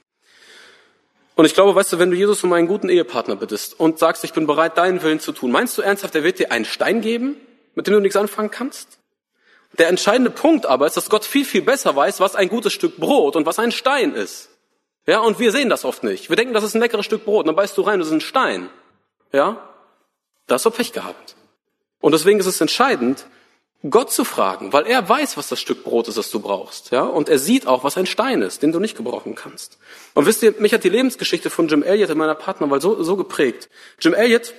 Und 1.34 1.46
ich 1.46 1.54
glaube, 1.54 1.74
weißt 1.74 1.92
du, 1.92 1.98
wenn 1.98 2.10
du 2.10 2.16
Jesus 2.16 2.44
um 2.44 2.52
einen 2.52 2.68
guten 2.68 2.88
Ehepartner 2.88 3.36
bittest 3.36 3.78
und 3.78 3.98
sagst, 3.98 4.22
ich 4.22 4.32
bin 4.32 4.46
bereit, 4.46 4.78
deinen 4.78 5.02
Willen 5.02 5.18
zu 5.18 5.32
tun, 5.32 5.50
meinst 5.50 5.76
du 5.76 5.82
ernsthaft, 5.82 6.14
er 6.14 6.22
wird 6.22 6.38
dir 6.38 6.52
einen 6.52 6.64
Stein 6.64 7.00
geben, 7.00 7.36
mit 7.74 7.86
dem 7.86 7.94
du 7.94 8.00
nichts 8.00 8.16
anfangen 8.16 8.50
kannst? 8.50 8.98
Der 9.78 9.88
entscheidende 9.88 10.30
Punkt 10.30 10.64
aber 10.64 10.86
ist, 10.86 10.96
dass 10.96 11.10
Gott 11.10 11.24
viel, 11.24 11.44
viel 11.44 11.62
besser 11.62 11.96
weiß, 11.96 12.20
was 12.20 12.36
ein 12.36 12.48
gutes 12.48 12.72
Stück 12.72 12.98
Brot 12.98 13.34
und 13.34 13.46
was 13.46 13.58
ein 13.58 13.72
Stein 13.72 14.14
ist. 14.14 14.50
Ja, 15.06 15.18
und 15.18 15.40
wir 15.40 15.50
sehen 15.50 15.68
das 15.68 15.84
oft 15.84 16.04
nicht. 16.04 16.28
Wir 16.28 16.36
denken, 16.36 16.54
das 16.54 16.62
ist 16.62 16.74
ein 16.76 16.80
leckeres 16.80 17.04
Stück 17.04 17.24
Brot, 17.24 17.40
und 17.40 17.46
dann 17.48 17.56
beißt 17.56 17.76
du 17.76 17.82
rein, 17.82 17.98
das 17.98 18.08
ist 18.08 18.14
ein 18.14 18.20
Stein. 18.20 18.70
Ja? 19.32 19.68
Da 20.46 20.54
hast 20.54 20.66
du 20.66 20.70
Pech 20.70 20.92
gehabt. 20.92 21.34
Und 22.00 22.12
deswegen 22.12 22.38
ist 22.38 22.46
es 22.46 22.60
entscheidend, 22.60 23.26
Gott 23.90 24.12
zu 24.12 24.24
fragen, 24.24 24.72
weil 24.72 24.86
er 24.86 25.08
weiß, 25.08 25.36
was 25.36 25.48
das 25.48 25.60
Stück 25.60 25.82
Brot 25.82 26.06
ist, 26.06 26.16
das 26.16 26.30
du 26.30 26.38
brauchst, 26.38 26.92
ja, 26.92 27.02
und 27.02 27.28
er 27.28 27.38
sieht 27.38 27.66
auch, 27.66 27.82
was 27.82 27.96
ein 27.96 28.06
Stein 28.06 28.40
ist, 28.40 28.62
den 28.62 28.70
du 28.70 28.78
nicht 28.78 28.96
gebrauchen 28.96 29.34
kannst. 29.34 29.78
Und 30.14 30.26
wisst 30.26 30.42
ihr, 30.44 30.54
mich 30.58 30.72
hat 30.72 30.84
die 30.84 30.88
Lebensgeschichte 30.88 31.50
von 31.50 31.66
Jim 31.66 31.82
Elliot 31.82 32.10
in 32.10 32.18
meiner 32.18 32.36
Partnerwahl 32.36 32.80
so, 32.80 33.02
so 33.02 33.16
geprägt. 33.16 33.68
Jim 34.00 34.14
Elliot 34.14 34.54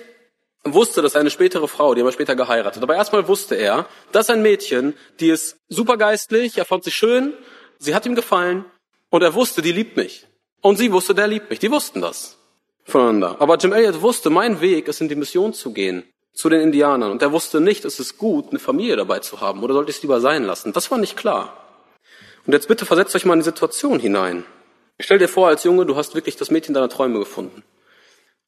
wusste, 0.62 1.00
dass 1.00 1.16
eine 1.16 1.30
spätere 1.30 1.68
Frau, 1.68 1.94
die 1.94 2.02
haben 2.02 2.12
später 2.12 2.36
geheiratet, 2.36 2.82
aber 2.82 2.96
erstmal 2.96 3.26
wusste 3.26 3.54
er, 3.54 3.86
dass 4.12 4.28
ein 4.28 4.42
Mädchen, 4.42 4.94
die 5.20 5.30
ist 5.30 5.56
supergeistlich, 5.68 6.58
er 6.58 6.66
fand 6.66 6.84
sie 6.84 6.90
schön, 6.90 7.32
sie 7.78 7.94
hat 7.94 8.04
ihm 8.04 8.14
gefallen 8.14 8.66
und 9.08 9.22
er 9.22 9.34
wusste, 9.34 9.62
die 9.62 9.72
liebt 9.72 9.96
mich. 9.96 10.26
Und 10.60 10.76
sie 10.76 10.92
wusste, 10.92 11.14
der 11.14 11.28
liebt 11.28 11.50
mich. 11.50 11.58
Die 11.58 11.70
wussten 11.70 12.00
das 12.00 12.38
voneinander. 12.84 13.36
Aber 13.38 13.56
Jim 13.56 13.72
Elliot 13.72 14.02
wusste, 14.02 14.28
mein 14.30 14.60
Weg 14.60 14.88
ist 14.88 15.00
in 15.00 15.08
die 15.08 15.14
Mission 15.14 15.52
zu 15.52 15.72
gehen, 15.72 16.04
zu 16.34 16.48
den 16.48 16.60
Indianern. 16.60 17.12
Und 17.12 17.22
er 17.22 17.32
wusste 17.32 17.60
nicht, 17.60 17.84
es 17.84 18.00
ist 18.00 18.18
gut, 18.18 18.50
eine 18.50 18.58
Familie 18.58 18.96
dabei 18.96 19.20
zu 19.20 19.40
haben 19.40 19.62
oder 19.62 19.74
sollte 19.74 19.90
ich 19.90 19.96
es 19.96 20.02
lieber 20.02 20.20
sein 20.20 20.44
lassen. 20.44 20.72
Das 20.72 20.90
war 20.90 20.98
nicht 20.98 21.16
klar. 21.16 21.56
Und 22.46 22.52
jetzt 22.52 22.68
bitte 22.68 22.84
versetzt 22.84 23.14
euch 23.14 23.24
mal 23.24 23.34
in 23.34 23.40
die 23.40 23.44
Situation 23.44 23.98
hinein. 23.98 24.44
Stell 25.00 25.18
dir 25.18 25.28
vor, 25.28 25.48
als 25.48 25.64
Junge, 25.64 25.86
du 25.86 25.96
hast 25.96 26.14
wirklich 26.14 26.36
das 26.36 26.50
Mädchen 26.50 26.74
deiner 26.74 26.88
Träume 26.88 27.18
gefunden. 27.18 27.62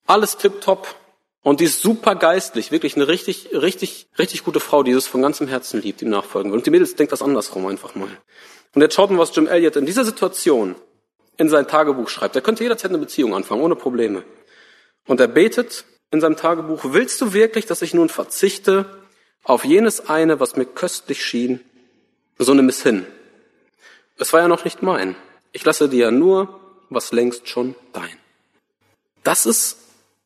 Alles 0.06 0.36
tipptopp. 0.36 0.94
Und 1.42 1.60
die 1.60 1.64
ist 1.64 1.80
super 1.80 2.16
geistlich, 2.16 2.72
wirklich 2.72 2.96
eine 2.96 3.06
richtig, 3.06 3.50
richtig, 3.52 4.08
richtig 4.18 4.42
gute 4.42 4.58
Frau, 4.58 4.82
die 4.82 4.90
es 4.90 5.06
von 5.06 5.22
ganzem 5.22 5.46
Herzen 5.46 5.80
liebt, 5.80 6.02
ihm 6.02 6.10
nachfolgen 6.10 6.50
will. 6.50 6.58
Und 6.58 6.66
die 6.66 6.70
Mädels 6.70 6.96
denkt 6.96 7.12
das 7.12 7.22
andersrum 7.22 7.66
einfach 7.66 7.94
mal. 7.94 8.08
Und 8.74 8.82
jetzt 8.82 8.96
schaut 8.96 9.10
mal, 9.12 9.18
was 9.18 9.34
Jim 9.34 9.46
Elliot 9.46 9.76
in 9.76 9.86
dieser 9.86 10.04
Situation 10.04 10.74
in 11.36 11.48
sein 11.48 11.68
Tagebuch 11.68 12.08
schreibt. 12.08 12.34
Er 12.34 12.42
könnte 12.42 12.64
jederzeit 12.64 12.90
eine 12.90 12.98
Beziehung 12.98 13.32
anfangen, 13.32 13.62
ohne 13.62 13.76
Probleme. 13.76 14.24
Und 15.06 15.20
er 15.20 15.28
betet 15.28 15.84
in 16.10 16.20
seinem 16.20 16.36
Tagebuch, 16.36 16.80
willst 16.84 17.20
du 17.20 17.32
wirklich, 17.32 17.66
dass 17.66 17.82
ich 17.82 17.94
nun 17.94 18.08
verzichte 18.08 18.86
auf 19.42 19.64
jenes 19.64 20.08
eine, 20.08 20.40
was 20.40 20.56
mir 20.56 20.66
köstlich 20.66 21.24
schien? 21.24 21.60
So 22.38 22.54
nimm 22.54 22.68
es 22.68 22.82
hin. 22.82 23.06
Es 24.18 24.32
war 24.32 24.40
ja 24.40 24.48
noch 24.48 24.64
nicht 24.64 24.82
mein. 24.82 25.16
Ich 25.52 25.64
lasse 25.64 25.88
dir 25.88 26.06
ja 26.06 26.10
nur, 26.10 26.60
was 26.90 27.12
längst 27.12 27.48
schon 27.48 27.74
dein. 27.92 28.16
Das 29.22 29.46
ist 29.46 29.78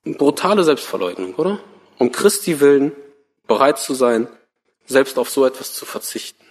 brutale 0.04 0.64
Selbstverleugnung, 0.64 1.34
oder? 1.34 1.60
Um 1.98 2.12
Christi 2.12 2.60
willen 2.60 2.92
bereit 3.46 3.78
zu 3.78 3.94
sein, 3.94 4.28
selbst 4.86 5.18
auf 5.18 5.30
so 5.30 5.44
etwas 5.44 5.72
zu 5.74 5.84
verzichten. 5.84 6.44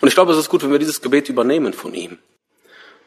Und 0.00 0.08
ich 0.08 0.14
glaube, 0.14 0.32
es 0.32 0.38
ist 0.38 0.48
gut, 0.48 0.62
wenn 0.62 0.72
wir 0.72 0.78
dieses 0.78 1.00
Gebet 1.00 1.28
übernehmen 1.28 1.72
von 1.72 1.94
ihm. 1.94 2.18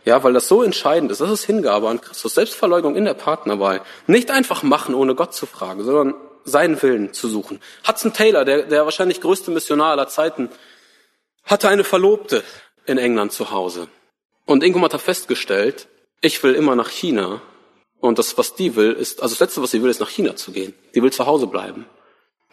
Ja, 0.05 0.23
weil 0.23 0.33
das 0.33 0.47
so 0.47 0.63
entscheidend 0.63 1.11
ist. 1.11 1.21
Das 1.21 1.29
ist 1.29 1.45
Hingabe 1.45 1.87
an 1.87 2.01
Christus. 2.01 2.33
Selbstverleugnung 2.33 2.95
in 2.95 3.05
der 3.05 3.13
Partnerwahl. 3.13 3.81
Nicht 4.07 4.31
einfach 4.31 4.63
machen, 4.63 4.95
ohne 4.95 5.15
Gott 5.15 5.33
zu 5.33 5.45
fragen, 5.45 5.83
sondern 5.83 6.15
seinen 6.43 6.81
Willen 6.81 7.13
zu 7.13 7.29
suchen. 7.29 7.61
Hudson 7.87 8.13
Taylor, 8.13 8.43
der, 8.43 8.63
der 8.63 8.83
wahrscheinlich 8.85 9.21
größte 9.21 9.51
Missionar 9.51 9.91
aller 9.91 10.07
Zeiten, 10.07 10.49
hatte 11.45 11.69
eine 11.69 11.83
Verlobte 11.83 12.43
in 12.85 12.97
England 12.97 13.31
zu 13.31 13.51
Hause. 13.51 13.87
Und 14.45 14.63
Ingo 14.63 14.81
hat 14.81 14.99
festgestellt, 15.01 15.87
ich 16.21 16.43
will 16.43 16.53
immer 16.53 16.75
nach 16.75 16.89
China. 16.89 17.41
Und 17.99 18.19
das, 18.19 18.37
was 18.37 18.55
die 18.55 18.75
will, 18.75 18.91
ist, 18.91 19.21
also 19.21 19.33
das 19.33 19.39
Letzte, 19.39 19.61
was 19.61 19.71
sie 19.71 19.81
will, 19.81 19.89
ist 19.89 20.01
nach 20.01 20.09
China 20.09 20.35
zu 20.35 20.51
gehen. 20.51 20.73
Die 20.93 21.01
will 21.01 21.13
zu 21.13 21.25
Hause 21.25 21.47
bleiben. 21.47 21.85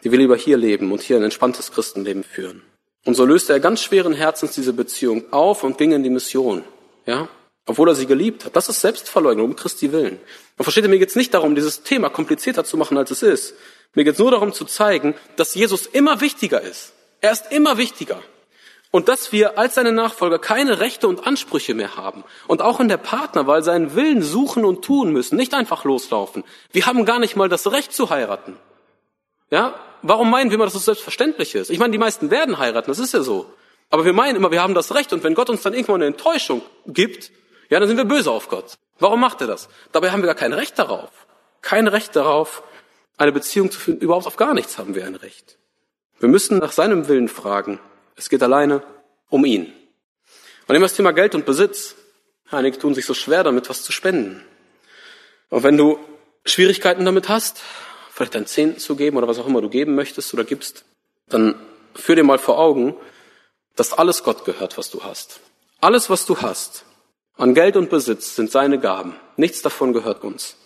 Die 0.03 0.11
will 0.11 0.19
lieber 0.19 0.37
hier 0.37 0.55
leben 0.55 0.91
und 0.91 1.01
hier 1.01 1.17
ein 1.17 1.23
entspanntes 1.23 1.71
Christenleben 1.71 2.23
führen. 2.23 2.63
Und 3.05 3.15
so 3.15 3.25
löste 3.25 3.51
er 3.53 3.59
ganz 3.59 3.81
schweren 3.81 4.13
Herzens 4.13 4.53
diese 4.53 4.73
Beziehung 4.73 5.25
auf 5.31 5.63
und 5.63 5.77
ging 5.77 5.91
in 5.91 6.03
die 6.03 6.09
Mission. 6.09 6.63
Ja? 7.05 7.27
Obwohl 7.65 7.89
er 7.89 7.95
sie 7.95 8.05
geliebt 8.05 8.45
hat. 8.45 8.55
Das 8.55 8.69
ist 8.69 8.81
Selbstverleugnung 8.81 9.51
um 9.51 9.55
Christi 9.55 9.91
willen. 9.91 10.19
Und 10.57 10.63
versteht 10.63 10.83
ihr, 10.83 10.89
mir 10.89 10.99
geht 10.99 11.09
es 11.09 11.15
nicht 11.15 11.33
darum, 11.33 11.55
dieses 11.55 11.83
Thema 11.83 12.09
komplizierter 12.09 12.63
zu 12.63 12.77
machen, 12.77 12.97
als 12.97 13.11
es 13.11 13.21
ist. 13.21 13.55
Mir 13.93 14.03
geht 14.03 14.13
es 14.13 14.19
nur 14.19 14.31
darum 14.31 14.53
zu 14.53 14.65
zeigen, 14.65 15.15
dass 15.35 15.53
Jesus 15.53 15.85
immer 15.85 16.21
wichtiger 16.21 16.61
ist. 16.61 16.93
Er 17.19 17.31
ist 17.31 17.51
immer 17.51 17.77
wichtiger. 17.77 18.21
Und 18.89 19.07
dass 19.07 19.31
wir 19.31 19.57
als 19.57 19.75
seine 19.75 19.93
Nachfolger 19.93 20.37
keine 20.37 20.79
Rechte 20.79 21.07
und 21.07 21.25
Ansprüche 21.25 21.73
mehr 21.73 21.95
haben. 21.95 22.25
Und 22.47 22.61
auch 22.61 22.79
in 22.79 22.89
der 22.89 22.97
Partnerwahl 22.97 23.63
seinen 23.63 23.95
Willen 23.95 24.21
suchen 24.21 24.65
und 24.65 24.83
tun 24.83 25.13
müssen. 25.13 25.37
Nicht 25.37 25.53
einfach 25.53 25.85
loslaufen. 25.85 26.43
Wir 26.71 26.85
haben 26.85 27.05
gar 27.05 27.19
nicht 27.19 27.37
mal 27.37 27.47
das 27.47 27.71
Recht 27.71 27.93
zu 27.93 28.09
heiraten. 28.09 28.57
Ja? 29.49 29.75
Warum 30.01 30.29
meinen 30.29 30.49
wir 30.49 30.55
immer, 30.55 30.65
dass 30.65 30.75
es 30.75 30.85
selbstverständlich 30.85 31.55
ist? 31.55 31.69
Ich 31.69 31.79
meine, 31.79 31.91
die 31.91 31.97
meisten 31.97 32.31
werden 32.31 32.57
heiraten, 32.57 32.89
das 32.89 32.99
ist 32.99 33.13
ja 33.13 33.21
so. 33.21 33.53
Aber 33.89 34.03
wir 34.03 34.13
meinen 34.13 34.35
immer, 34.35 34.51
wir 34.51 34.61
haben 34.61 34.73
das 34.73 34.93
Recht. 34.95 35.13
Und 35.13 35.23
wenn 35.23 35.35
Gott 35.35 35.49
uns 35.49 35.61
dann 35.61 35.73
irgendwann 35.73 35.95
eine 35.95 36.07
Enttäuschung 36.07 36.61
gibt, 36.87 37.31
ja, 37.71 37.79
dann 37.79 37.87
sind 37.87 37.97
wir 37.97 38.05
böse 38.05 38.29
auf 38.29 38.49
Gott. 38.49 38.77
Warum 38.99 39.21
macht 39.21 39.39
er 39.39 39.47
das? 39.47 39.69
Dabei 39.93 40.11
haben 40.11 40.21
wir 40.21 40.27
gar 40.27 40.35
kein 40.35 40.51
Recht 40.51 40.77
darauf. 40.77 41.09
Kein 41.61 41.87
Recht 41.87 42.15
darauf, 42.17 42.63
eine 43.17 43.31
Beziehung 43.31 43.71
zu 43.71 43.79
führen. 43.79 43.99
Überhaupt 43.99 44.27
auf 44.27 44.35
gar 44.35 44.53
nichts 44.53 44.77
haben 44.77 44.93
wir 44.93 45.05
ein 45.05 45.15
Recht. 45.15 45.57
Wir 46.19 46.27
müssen 46.27 46.57
nach 46.57 46.73
seinem 46.73 47.07
Willen 47.07 47.29
fragen. 47.29 47.79
Es 48.17 48.29
geht 48.29 48.43
alleine 48.43 48.83
um 49.29 49.45
ihn. 49.45 49.71
Und 50.67 50.75
immer 50.75 50.85
das 50.85 50.95
Thema 50.95 51.13
Geld 51.13 51.33
und 51.33 51.45
Besitz. 51.45 51.95
Einige 52.49 52.77
tun 52.77 52.93
sich 52.93 53.05
so 53.05 53.13
schwer 53.13 53.45
damit, 53.45 53.69
was 53.69 53.83
zu 53.83 53.93
spenden. 53.93 54.43
Und 55.49 55.63
wenn 55.63 55.77
du 55.77 55.97
Schwierigkeiten 56.43 57.05
damit 57.05 57.29
hast, 57.29 57.61
vielleicht 58.11 58.35
dein 58.35 58.47
Zehnten 58.47 58.79
zu 58.79 58.97
geben 58.97 59.15
oder 59.15 59.29
was 59.29 59.39
auch 59.39 59.47
immer 59.47 59.61
du 59.61 59.69
geben 59.69 59.95
möchtest 59.95 60.33
oder 60.33 60.43
gibst, 60.43 60.83
dann 61.29 61.55
führ 61.95 62.17
dir 62.17 62.25
mal 62.25 62.37
vor 62.37 62.59
Augen, 62.59 62.97
dass 63.77 63.93
alles 63.93 64.23
Gott 64.25 64.43
gehört, 64.43 64.77
was 64.77 64.89
du 64.89 65.03
hast. 65.03 65.39
Alles, 65.79 66.09
was 66.09 66.25
du 66.25 66.41
hast, 66.41 66.83
an 67.37 67.53
Geld 67.53 67.75
und 67.75 67.89
Besitz 67.89 68.35
sind 68.35 68.51
seine 68.51 68.79
Gaben. 68.79 69.15
Nichts 69.37 69.61
davon 69.61 69.93
gehört 69.93 70.23
uns. 70.23 70.57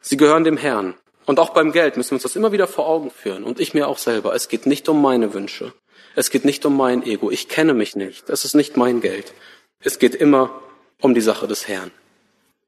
Sie 0.00 0.16
gehören 0.16 0.44
dem 0.44 0.56
Herrn. 0.56 0.94
Und 1.26 1.40
auch 1.40 1.50
beim 1.50 1.72
Geld 1.72 1.96
müssen 1.96 2.12
wir 2.12 2.16
uns 2.16 2.22
das 2.22 2.36
immer 2.36 2.52
wieder 2.52 2.68
vor 2.68 2.86
Augen 2.86 3.10
führen. 3.10 3.42
Und 3.42 3.58
ich 3.58 3.74
mir 3.74 3.88
auch 3.88 3.98
selber. 3.98 4.34
Es 4.34 4.48
geht 4.48 4.66
nicht 4.66 4.88
um 4.88 5.02
meine 5.02 5.34
Wünsche. 5.34 5.72
Es 6.14 6.30
geht 6.30 6.44
nicht 6.44 6.64
um 6.64 6.76
mein 6.76 7.02
Ego. 7.02 7.30
Ich 7.30 7.48
kenne 7.48 7.74
mich 7.74 7.96
nicht. 7.96 8.30
Es 8.30 8.44
ist 8.44 8.54
nicht 8.54 8.76
mein 8.76 9.00
Geld. 9.00 9.34
Es 9.80 9.98
geht 9.98 10.14
immer 10.14 10.62
um 11.00 11.14
die 11.14 11.20
Sache 11.20 11.46
des 11.48 11.68
Herrn. 11.68 11.90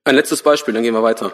Ein 0.05 0.17
letztes 0.17 0.43
Beispiel, 0.43 0.75
dann 0.75 0.83
gehen 0.83 0.95
wir 0.95 1.03
weiter. 1.03 1.33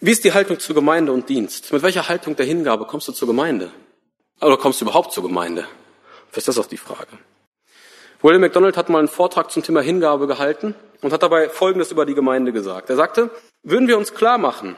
Wie 0.00 0.10
ist 0.10 0.24
die 0.24 0.32
Haltung 0.32 0.58
zur 0.58 0.74
Gemeinde 0.74 1.12
und 1.12 1.28
Dienst? 1.28 1.72
Mit 1.72 1.82
welcher 1.82 2.08
Haltung 2.08 2.36
der 2.36 2.44
Hingabe 2.44 2.84
kommst 2.84 3.08
du 3.08 3.12
zur 3.12 3.28
Gemeinde? 3.28 3.70
Oder 4.40 4.56
kommst 4.56 4.80
du 4.80 4.84
überhaupt 4.84 5.12
zur 5.12 5.22
Gemeinde? 5.22 5.66
Das 6.32 6.48
ist 6.48 6.58
auch 6.58 6.66
die 6.66 6.76
Frage. 6.76 7.18
William 8.24 8.40
MacDonald 8.40 8.78
hat 8.78 8.88
mal 8.88 9.00
einen 9.00 9.08
Vortrag 9.08 9.50
zum 9.50 9.62
Thema 9.62 9.82
Hingabe 9.82 10.26
gehalten 10.26 10.74
und 11.02 11.12
hat 11.12 11.22
dabei 11.22 11.50
Folgendes 11.50 11.92
über 11.92 12.06
die 12.06 12.14
Gemeinde 12.14 12.54
gesagt. 12.54 12.88
Er 12.88 12.96
sagte, 12.96 13.28
würden 13.62 13.86
wir 13.86 13.98
uns 13.98 14.14
klar 14.14 14.38
machen, 14.38 14.76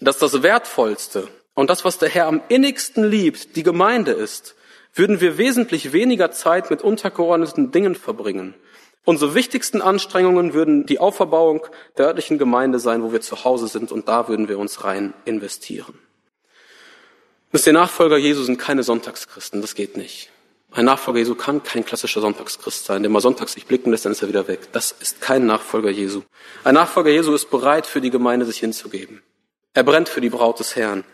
dass 0.00 0.18
das 0.18 0.42
Wertvollste 0.42 1.26
und 1.54 1.70
das, 1.70 1.86
was 1.86 1.96
der 1.96 2.10
Herr 2.10 2.26
am 2.26 2.42
innigsten 2.48 3.08
liebt, 3.08 3.56
die 3.56 3.62
Gemeinde 3.62 4.12
ist, 4.12 4.54
würden 4.92 5.22
wir 5.22 5.38
wesentlich 5.38 5.94
weniger 5.94 6.30
Zeit 6.30 6.68
mit 6.68 6.82
untergeordneten 6.82 7.70
Dingen 7.70 7.94
verbringen. 7.94 8.52
Unsere 9.06 9.34
wichtigsten 9.34 9.80
Anstrengungen 9.80 10.52
würden 10.52 10.84
die 10.84 10.98
Auferbauung 10.98 11.66
der 11.96 12.08
örtlichen 12.08 12.36
Gemeinde 12.36 12.78
sein, 12.80 13.02
wo 13.02 13.12
wir 13.12 13.22
zu 13.22 13.44
Hause 13.44 13.66
sind, 13.66 13.92
und 13.92 14.08
da 14.08 14.28
würden 14.28 14.48
wir 14.48 14.58
uns 14.58 14.84
rein 14.84 15.14
investieren. 15.24 15.98
Wisst 17.50 17.66
ihr, 17.66 17.72
Nachfolger 17.72 18.18
Jesu 18.18 18.42
sind 18.42 18.58
keine 18.58 18.82
Sonntagschristen, 18.82 19.62
das 19.62 19.74
geht 19.74 19.96
nicht. 19.96 20.30
Ein 20.74 20.86
Nachfolger 20.86 21.20
Jesu 21.20 21.36
kann 21.36 21.62
kein 21.62 21.84
klassischer 21.84 22.20
Sonntagschrist 22.20 22.84
sein, 22.84 23.04
der 23.04 23.10
mal 23.10 23.20
sonntags 23.20 23.52
sich 23.52 23.66
blicken 23.66 23.92
lässt, 23.92 24.06
dann 24.06 24.12
ist 24.12 24.22
er 24.22 24.28
wieder 24.28 24.48
weg. 24.48 24.72
Das 24.72 24.90
ist 24.90 25.20
kein 25.20 25.46
Nachfolger 25.46 25.90
Jesu. 25.90 26.22
Ein 26.64 26.74
Nachfolger 26.74 27.10
Jesu 27.10 27.32
ist 27.32 27.48
bereit, 27.48 27.86
für 27.86 28.00
die 28.00 28.10
Gemeinde 28.10 28.44
sich 28.44 28.58
hinzugeben. 28.58 29.22
Er 29.72 29.84
brennt 29.84 30.08
für 30.08 30.20
die 30.20 30.30
Braut 30.30 30.58
des 30.58 30.74
Herrn. 30.74 31.04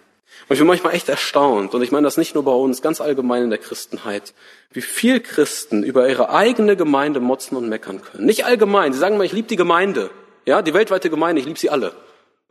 Und 0.49 0.55
ich 0.55 0.59
bin 0.59 0.66
manchmal 0.66 0.94
echt 0.94 1.11
erstaunt, 1.11 1.75
und 1.75 1.83
ich 1.83 1.92
meine 1.92 2.07
das 2.07 2.16
nicht 2.16 2.35
nur 2.35 2.44
bei 2.44 2.53
uns, 2.53 2.81
ganz 2.81 3.03
allgemein 3.03 3.44
in 3.44 3.51
der 3.51 3.59
Christenheit, 3.59 4.33
wie 4.73 4.81
viel 4.81 5.20
Christen 5.20 5.83
über 5.83 6.09
ihre 6.09 6.31
eigene 6.31 6.75
Gemeinde 6.75 7.20
motzen 7.20 7.57
und 7.57 7.68
meckern 7.68 8.01
können. 8.01 8.25
Nicht 8.25 8.46
allgemein, 8.46 8.94
sie 8.94 8.99
sagen 8.99 9.18
mal, 9.18 9.25
ich 9.25 9.33
liebe 9.33 9.49
die 9.49 9.57
Gemeinde, 9.57 10.11
ja, 10.46 10.62
die 10.62 10.73
weltweite 10.73 11.11
Gemeinde, 11.11 11.40
ich 11.40 11.46
liebe 11.46 11.59
sie 11.59 11.68
alle, 11.68 11.92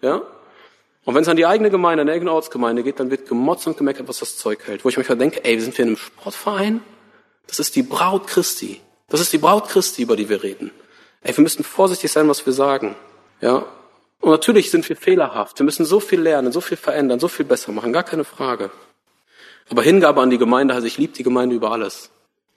ja. 0.02 0.22
Und 1.06 1.16
wenn 1.16 1.24
es 1.24 1.30
an 1.30 1.38
die 1.38 1.48
eigene 1.48 1.72
Gemeinde, 1.72 2.02
an 2.02 2.08
die 2.08 2.14
eigene 2.14 2.32
Ortsgemeinde 2.32 2.84
geht, 2.84 3.00
dann 3.00 3.10
wird 3.10 3.28
gemotzt 3.28 3.66
und 3.66 3.78
gemeckert, 3.78 4.08
was 4.08 4.20
das 4.20 4.38
Zeug 4.38 4.60
hält. 4.68 4.86
Wo 4.86 4.90
ich 4.90 4.98
manchmal 4.98 5.18
denke, 5.18 5.44
ey, 5.44 5.60
sind 5.60 5.76
wir 5.78 5.84
in 5.84 5.90
einem 5.90 5.98
Sportverein? 5.98 6.82
Das 7.50 7.60
ist 7.60 7.76
die 7.76 7.84
Braut 7.84 8.28
Christi. 8.28 8.80
Das 9.10 9.20
ist 9.20 9.34
die 9.34 9.40
Braut 9.40 9.68
Christi, 9.68 10.04
über 10.04 10.16
die 10.16 10.30
wir 10.30 10.44
reden. 10.44 10.72
Ey, 11.22 11.36
wir 11.36 11.42
müssen 11.42 11.64
vorsichtig 11.64 12.12
sein, 12.12 12.30
was 12.30 12.46
wir 12.46 12.54
sagen. 12.54 12.96
Ja? 13.42 13.66
Und 14.22 14.32
natürlich 14.32 14.70
sind 14.70 14.88
wir 14.88 14.96
fehlerhaft. 14.96 15.60
Wir 15.60 15.66
müssen 15.66 15.86
so 15.86 16.00
viel 16.00 16.22
lernen, 16.22 16.52
so 16.52 16.62
viel 16.62 16.78
verändern, 16.78 17.20
so 17.20 17.28
viel 17.28 17.46
besser 17.46 17.72
machen. 17.72 17.92
Gar 17.92 18.04
keine 18.04 18.24
Frage. 18.24 18.70
Aber 19.70 19.82
Hingabe 19.82 20.22
an 20.22 20.30
die 20.30 20.38
Gemeinde 20.38 20.76
heißt, 20.76 20.86
ich 20.86 20.98
liebe 20.98 21.14
die 21.14 21.24
Gemeinde 21.24 21.56
über 21.56 21.72
alles. 21.72 22.10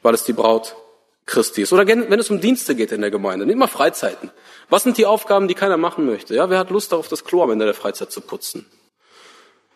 Weil 0.03 0.15
es 0.15 0.25
die 0.25 0.33
Braut 0.33 0.77
Christi 1.25 1.63
ist. 1.63 1.73
Oder 1.73 1.87
wenn 1.87 2.19
es 2.19 2.31
um 2.31 2.41
Dienste 2.41 2.75
geht 2.75 2.93
in 2.93 3.01
der 3.01 3.11
Gemeinde. 3.11 3.47
Nimm 3.47 3.59
mal 3.59 3.69
Freizeiten. 3.69 4.31
Was 4.69 4.83
sind 4.83 4.99
die 4.99 5.07
Aufgaben, 5.07 5.49
die 5.49 5.55
keiner 5.55 5.77
machen 5.77 6.05
möchte? 6.05 6.35
Ja, 6.35 6.51
wer 6.51 6.59
hat 6.59 6.71
Lust 6.71 6.93
darauf, 6.93 7.09
das 7.09 7.25
Klo 7.25 7.43
am 7.43 7.51
Ende 7.51 7.65
der 7.65 7.75
Freizeit 7.75 8.11
zu 8.11 8.21
putzen? 8.21 8.67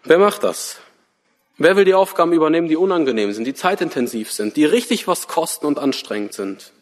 Wer 0.05 0.19
macht 0.19 0.45
das? 0.45 0.79
Wer 1.59 1.77
will 1.77 1.85
die 1.85 1.95
Aufgaben 1.95 2.33
übernehmen, 2.33 2.69
die 2.69 2.77
unangenehm 2.77 3.33
sind, 3.33 3.45
die 3.45 3.55
zeitintensiv 3.55 4.31
sind, 4.31 4.57
die 4.57 4.67
richtig 4.67 5.09
was 5.09 5.27
kosten 5.27 5.67
und 5.67 5.79
anstrengend 5.79 6.35
sind? 6.35 6.73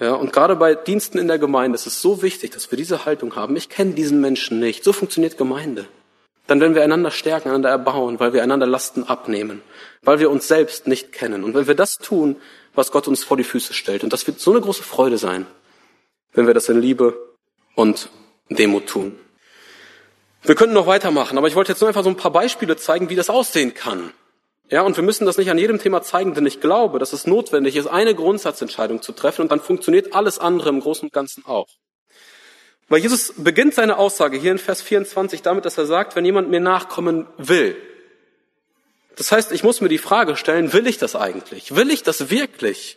Ja, 0.00 0.14
und 0.14 0.32
gerade 0.32 0.56
bei 0.56 0.74
Diensten 0.74 1.18
in 1.18 1.28
der 1.28 1.38
Gemeinde 1.38 1.76
ist 1.76 1.86
es 1.86 2.00
so 2.00 2.22
wichtig, 2.22 2.50
dass 2.50 2.70
wir 2.70 2.78
diese 2.78 3.04
Haltung 3.04 3.36
haben. 3.36 3.54
Ich 3.54 3.68
kenne 3.68 3.92
diesen 3.92 4.20
Menschen 4.20 4.58
nicht. 4.58 4.82
So 4.82 4.92
funktioniert 4.92 5.36
Gemeinde. 5.36 5.86
Dann 6.46 6.60
werden 6.60 6.74
wir 6.74 6.82
einander 6.82 7.12
stärken, 7.12 7.50
einander 7.50 7.68
erbauen, 7.68 8.18
weil 8.18 8.32
wir 8.32 8.42
einander 8.42 8.66
Lasten 8.66 9.04
abnehmen, 9.04 9.62
weil 10.02 10.18
wir 10.18 10.30
uns 10.30 10.48
selbst 10.48 10.88
nicht 10.88 11.12
kennen. 11.12 11.44
Und 11.44 11.54
wenn 11.54 11.68
wir 11.68 11.76
das 11.76 11.98
tun, 11.98 12.36
was 12.74 12.90
Gott 12.90 13.06
uns 13.06 13.22
vor 13.22 13.36
die 13.36 13.44
Füße 13.44 13.74
stellt, 13.74 14.02
und 14.02 14.12
das 14.12 14.26
wird 14.26 14.40
so 14.40 14.50
eine 14.50 14.60
große 14.60 14.82
Freude 14.82 15.18
sein, 15.18 15.46
wenn 16.32 16.48
wir 16.48 16.54
das 16.54 16.68
in 16.68 16.80
Liebe 16.80 17.16
und 17.76 18.08
Demut 18.48 18.88
tun. 18.88 19.16
Wir 20.42 20.54
könnten 20.54 20.74
noch 20.74 20.86
weitermachen, 20.86 21.36
aber 21.36 21.48
ich 21.48 21.54
wollte 21.54 21.72
jetzt 21.72 21.80
nur 21.80 21.88
einfach 21.88 22.04
so 22.04 22.10
ein 22.10 22.16
paar 22.16 22.32
Beispiele 22.32 22.76
zeigen, 22.76 23.10
wie 23.10 23.16
das 23.16 23.30
aussehen 23.30 23.74
kann. 23.74 24.12
Ja, 24.70 24.82
und 24.82 24.96
wir 24.96 25.02
müssen 25.02 25.26
das 25.26 25.36
nicht 25.36 25.50
an 25.50 25.58
jedem 25.58 25.80
Thema 25.80 26.00
zeigen, 26.00 26.32
denn 26.34 26.46
ich 26.46 26.60
glaube, 26.60 26.98
dass 26.98 27.12
es 27.12 27.26
notwendig 27.26 27.76
ist, 27.76 27.88
eine 27.88 28.14
Grundsatzentscheidung 28.14 29.02
zu 29.02 29.12
treffen 29.12 29.42
und 29.42 29.50
dann 29.50 29.60
funktioniert 29.60 30.14
alles 30.14 30.38
andere 30.38 30.68
im 30.68 30.80
Großen 30.80 31.08
und 31.08 31.12
Ganzen 31.12 31.44
auch. 31.44 31.66
Weil 32.88 33.00
Jesus 33.00 33.34
beginnt 33.36 33.74
seine 33.74 33.98
Aussage 33.98 34.38
hier 34.38 34.52
in 34.52 34.58
Vers 34.58 34.80
24 34.82 35.42
damit, 35.42 35.64
dass 35.64 35.76
er 35.76 35.86
sagt, 35.86 36.16
wenn 36.16 36.24
jemand 36.24 36.50
mir 36.50 36.60
nachkommen 36.60 37.26
will. 37.36 37.76
Das 39.16 39.32
heißt, 39.32 39.52
ich 39.52 39.62
muss 39.62 39.80
mir 39.80 39.88
die 39.88 39.98
Frage 39.98 40.36
stellen, 40.36 40.72
will 40.72 40.86
ich 40.86 40.98
das 40.98 41.14
eigentlich? 41.14 41.74
Will 41.74 41.90
ich 41.90 42.02
das 42.02 42.30
wirklich? 42.30 42.96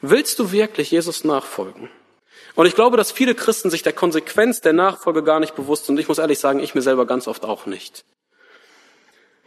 Willst 0.00 0.38
du 0.38 0.52
wirklich 0.52 0.90
Jesus 0.90 1.24
nachfolgen? 1.24 1.90
Und 2.54 2.66
ich 2.66 2.74
glaube, 2.74 2.96
dass 2.96 3.12
viele 3.12 3.34
Christen 3.34 3.70
sich 3.70 3.82
der 3.82 3.92
Konsequenz 3.92 4.60
der 4.60 4.72
Nachfolge 4.72 5.22
gar 5.22 5.40
nicht 5.40 5.54
bewusst 5.54 5.86
sind. 5.86 5.98
Ich 5.98 6.08
muss 6.08 6.18
ehrlich 6.18 6.38
sagen, 6.38 6.60
ich 6.60 6.74
mir 6.74 6.82
selber 6.82 7.06
ganz 7.06 7.28
oft 7.28 7.44
auch 7.44 7.66
nicht. 7.66 8.04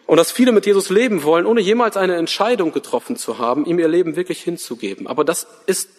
Und 0.06 0.18
dass 0.18 0.32
viele 0.32 0.52
mit 0.52 0.66
Jesus 0.66 0.90
leben 0.90 1.24
wollen, 1.24 1.46
ohne 1.46 1.62
jemals 1.62 1.98
eine 1.98 2.16
Entscheidung 2.16 2.72
getroffen 2.72 3.16
zu 3.16 3.38
haben, 3.38 3.66
ihm 3.66 3.80
ihr 3.80 3.88
Leben 3.88 4.16
wirklich 4.16 4.42
hinzugeben. 4.42 5.08
Aber 5.08 5.24
das 5.24 5.48
ist 5.66 5.90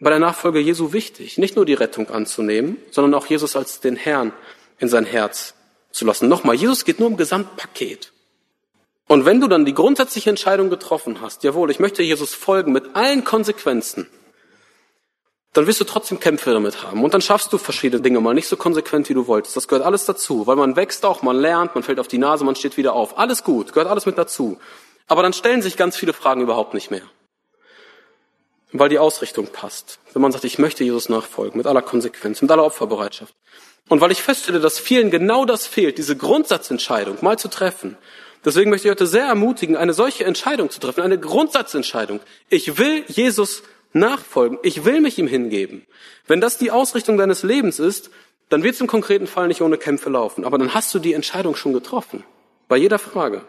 bei 0.00 0.10
der 0.10 0.18
Nachfolge 0.18 0.58
Jesu 0.58 0.92
wichtig, 0.92 1.38
nicht 1.38 1.54
nur 1.54 1.64
die 1.64 1.74
Rettung 1.74 2.10
anzunehmen, 2.10 2.76
sondern 2.90 3.14
auch 3.14 3.26
Jesus 3.26 3.54
als 3.54 3.80
den 3.80 3.96
Herrn 3.96 4.32
in 4.78 4.88
sein 4.88 5.04
Herz 5.04 5.54
zu 5.92 6.04
lassen. 6.04 6.28
Nochmal, 6.28 6.56
Jesus 6.56 6.84
geht 6.84 6.98
nur 6.98 7.08
im 7.08 7.16
Gesamtpaket. 7.16 8.12
Und 9.06 9.24
wenn 9.24 9.40
du 9.40 9.46
dann 9.46 9.64
die 9.64 9.74
grundsätzliche 9.74 10.30
Entscheidung 10.30 10.70
getroffen 10.70 11.20
hast, 11.20 11.44
jawohl, 11.44 11.70
ich 11.70 11.78
möchte 11.78 12.02
Jesus 12.02 12.34
folgen 12.34 12.72
mit 12.72 12.96
allen 12.96 13.24
Konsequenzen, 13.24 14.08
dann 15.52 15.66
wirst 15.66 15.80
du 15.80 15.84
trotzdem 15.84 16.18
Kämpfe 16.18 16.52
damit 16.52 16.82
haben. 16.82 17.04
Und 17.04 17.12
dann 17.12 17.20
schaffst 17.20 17.52
du 17.52 17.58
verschiedene 17.58 18.02
Dinge 18.02 18.20
mal 18.20 18.32
nicht 18.32 18.48
so 18.48 18.56
konsequent, 18.56 19.08
wie 19.08 19.14
du 19.14 19.26
wolltest. 19.26 19.56
Das 19.56 19.68
gehört 19.68 19.84
alles 19.84 20.06
dazu, 20.06 20.46
weil 20.46 20.56
man 20.56 20.76
wächst 20.76 21.04
auch, 21.04 21.22
man 21.22 21.36
lernt, 21.36 21.74
man 21.74 21.84
fällt 21.84 22.00
auf 22.00 22.08
die 22.08 22.18
Nase, 22.18 22.44
man 22.44 22.56
steht 22.56 22.76
wieder 22.76 22.94
auf. 22.94 23.18
Alles 23.18 23.44
gut, 23.44 23.72
gehört 23.72 23.88
alles 23.88 24.06
mit 24.06 24.16
dazu. 24.16 24.58
Aber 25.08 25.22
dann 25.22 25.34
stellen 25.34 25.60
sich 25.60 25.76
ganz 25.76 25.96
viele 25.96 26.14
Fragen 26.14 26.40
überhaupt 26.40 26.72
nicht 26.72 26.90
mehr. 26.90 27.02
Weil 28.72 28.88
die 28.88 28.98
Ausrichtung 28.98 29.48
passt. 29.48 29.98
Wenn 30.14 30.22
man 30.22 30.32
sagt, 30.32 30.44
ich 30.44 30.58
möchte 30.58 30.84
Jesus 30.84 31.10
nachfolgen, 31.10 31.58
mit 31.58 31.66
aller 31.66 31.82
Konsequenz, 31.82 32.40
mit 32.40 32.50
aller 32.50 32.64
Opferbereitschaft. 32.64 33.34
Und 33.88 34.00
weil 34.00 34.12
ich 34.12 34.22
feststelle, 34.22 34.60
dass 34.60 34.78
vielen 34.78 35.10
genau 35.10 35.44
das 35.44 35.66
fehlt, 35.66 35.98
diese 35.98 36.16
Grundsatzentscheidung 36.16 37.18
mal 37.20 37.38
zu 37.38 37.48
treffen. 37.48 37.98
Deswegen 38.42 38.70
möchte 38.70 38.88
ich 38.88 38.92
heute 38.92 39.06
sehr 39.06 39.26
ermutigen, 39.26 39.76
eine 39.76 39.92
solche 39.92 40.24
Entscheidung 40.24 40.70
zu 40.70 40.80
treffen, 40.80 41.02
eine 41.02 41.18
Grundsatzentscheidung. 41.18 42.20
Ich 42.48 42.78
will 42.78 43.04
Jesus 43.08 43.62
nachfolgen. 43.92 44.58
Ich 44.62 44.84
will 44.84 45.00
mich 45.00 45.18
ihm 45.18 45.26
hingeben. 45.26 45.86
Wenn 46.26 46.40
das 46.40 46.58
die 46.58 46.70
Ausrichtung 46.70 47.16
deines 47.16 47.42
Lebens 47.42 47.78
ist, 47.78 48.10
dann 48.48 48.62
wird 48.62 48.74
es 48.74 48.80
im 48.80 48.86
konkreten 48.86 49.26
Fall 49.26 49.48
nicht 49.48 49.62
ohne 49.62 49.78
Kämpfe 49.78 50.10
laufen. 50.10 50.44
Aber 50.44 50.58
dann 50.58 50.74
hast 50.74 50.94
du 50.94 50.98
die 50.98 51.14
Entscheidung 51.14 51.56
schon 51.56 51.72
getroffen. 51.72 52.24
Bei 52.68 52.76
jeder 52.76 52.98
Frage. 52.98 53.44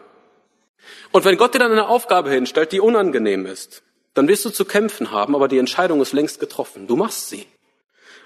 Und 1.12 1.24
wenn 1.24 1.36
Gott 1.36 1.54
dir 1.54 1.58
dann 1.58 1.72
eine 1.72 1.88
Aufgabe 1.88 2.30
hinstellt, 2.30 2.72
die 2.72 2.80
unangenehm 2.80 3.46
ist, 3.46 3.82
dann 4.14 4.28
wirst 4.28 4.44
du 4.44 4.50
zu 4.50 4.64
kämpfen 4.64 5.10
haben, 5.10 5.34
aber 5.34 5.48
die 5.48 5.58
Entscheidung 5.58 6.00
ist 6.00 6.12
längst 6.12 6.40
getroffen. 6.40 6.86
Du 6.86 6.96
machst 6.96 7.28
sie. 7.28 7.46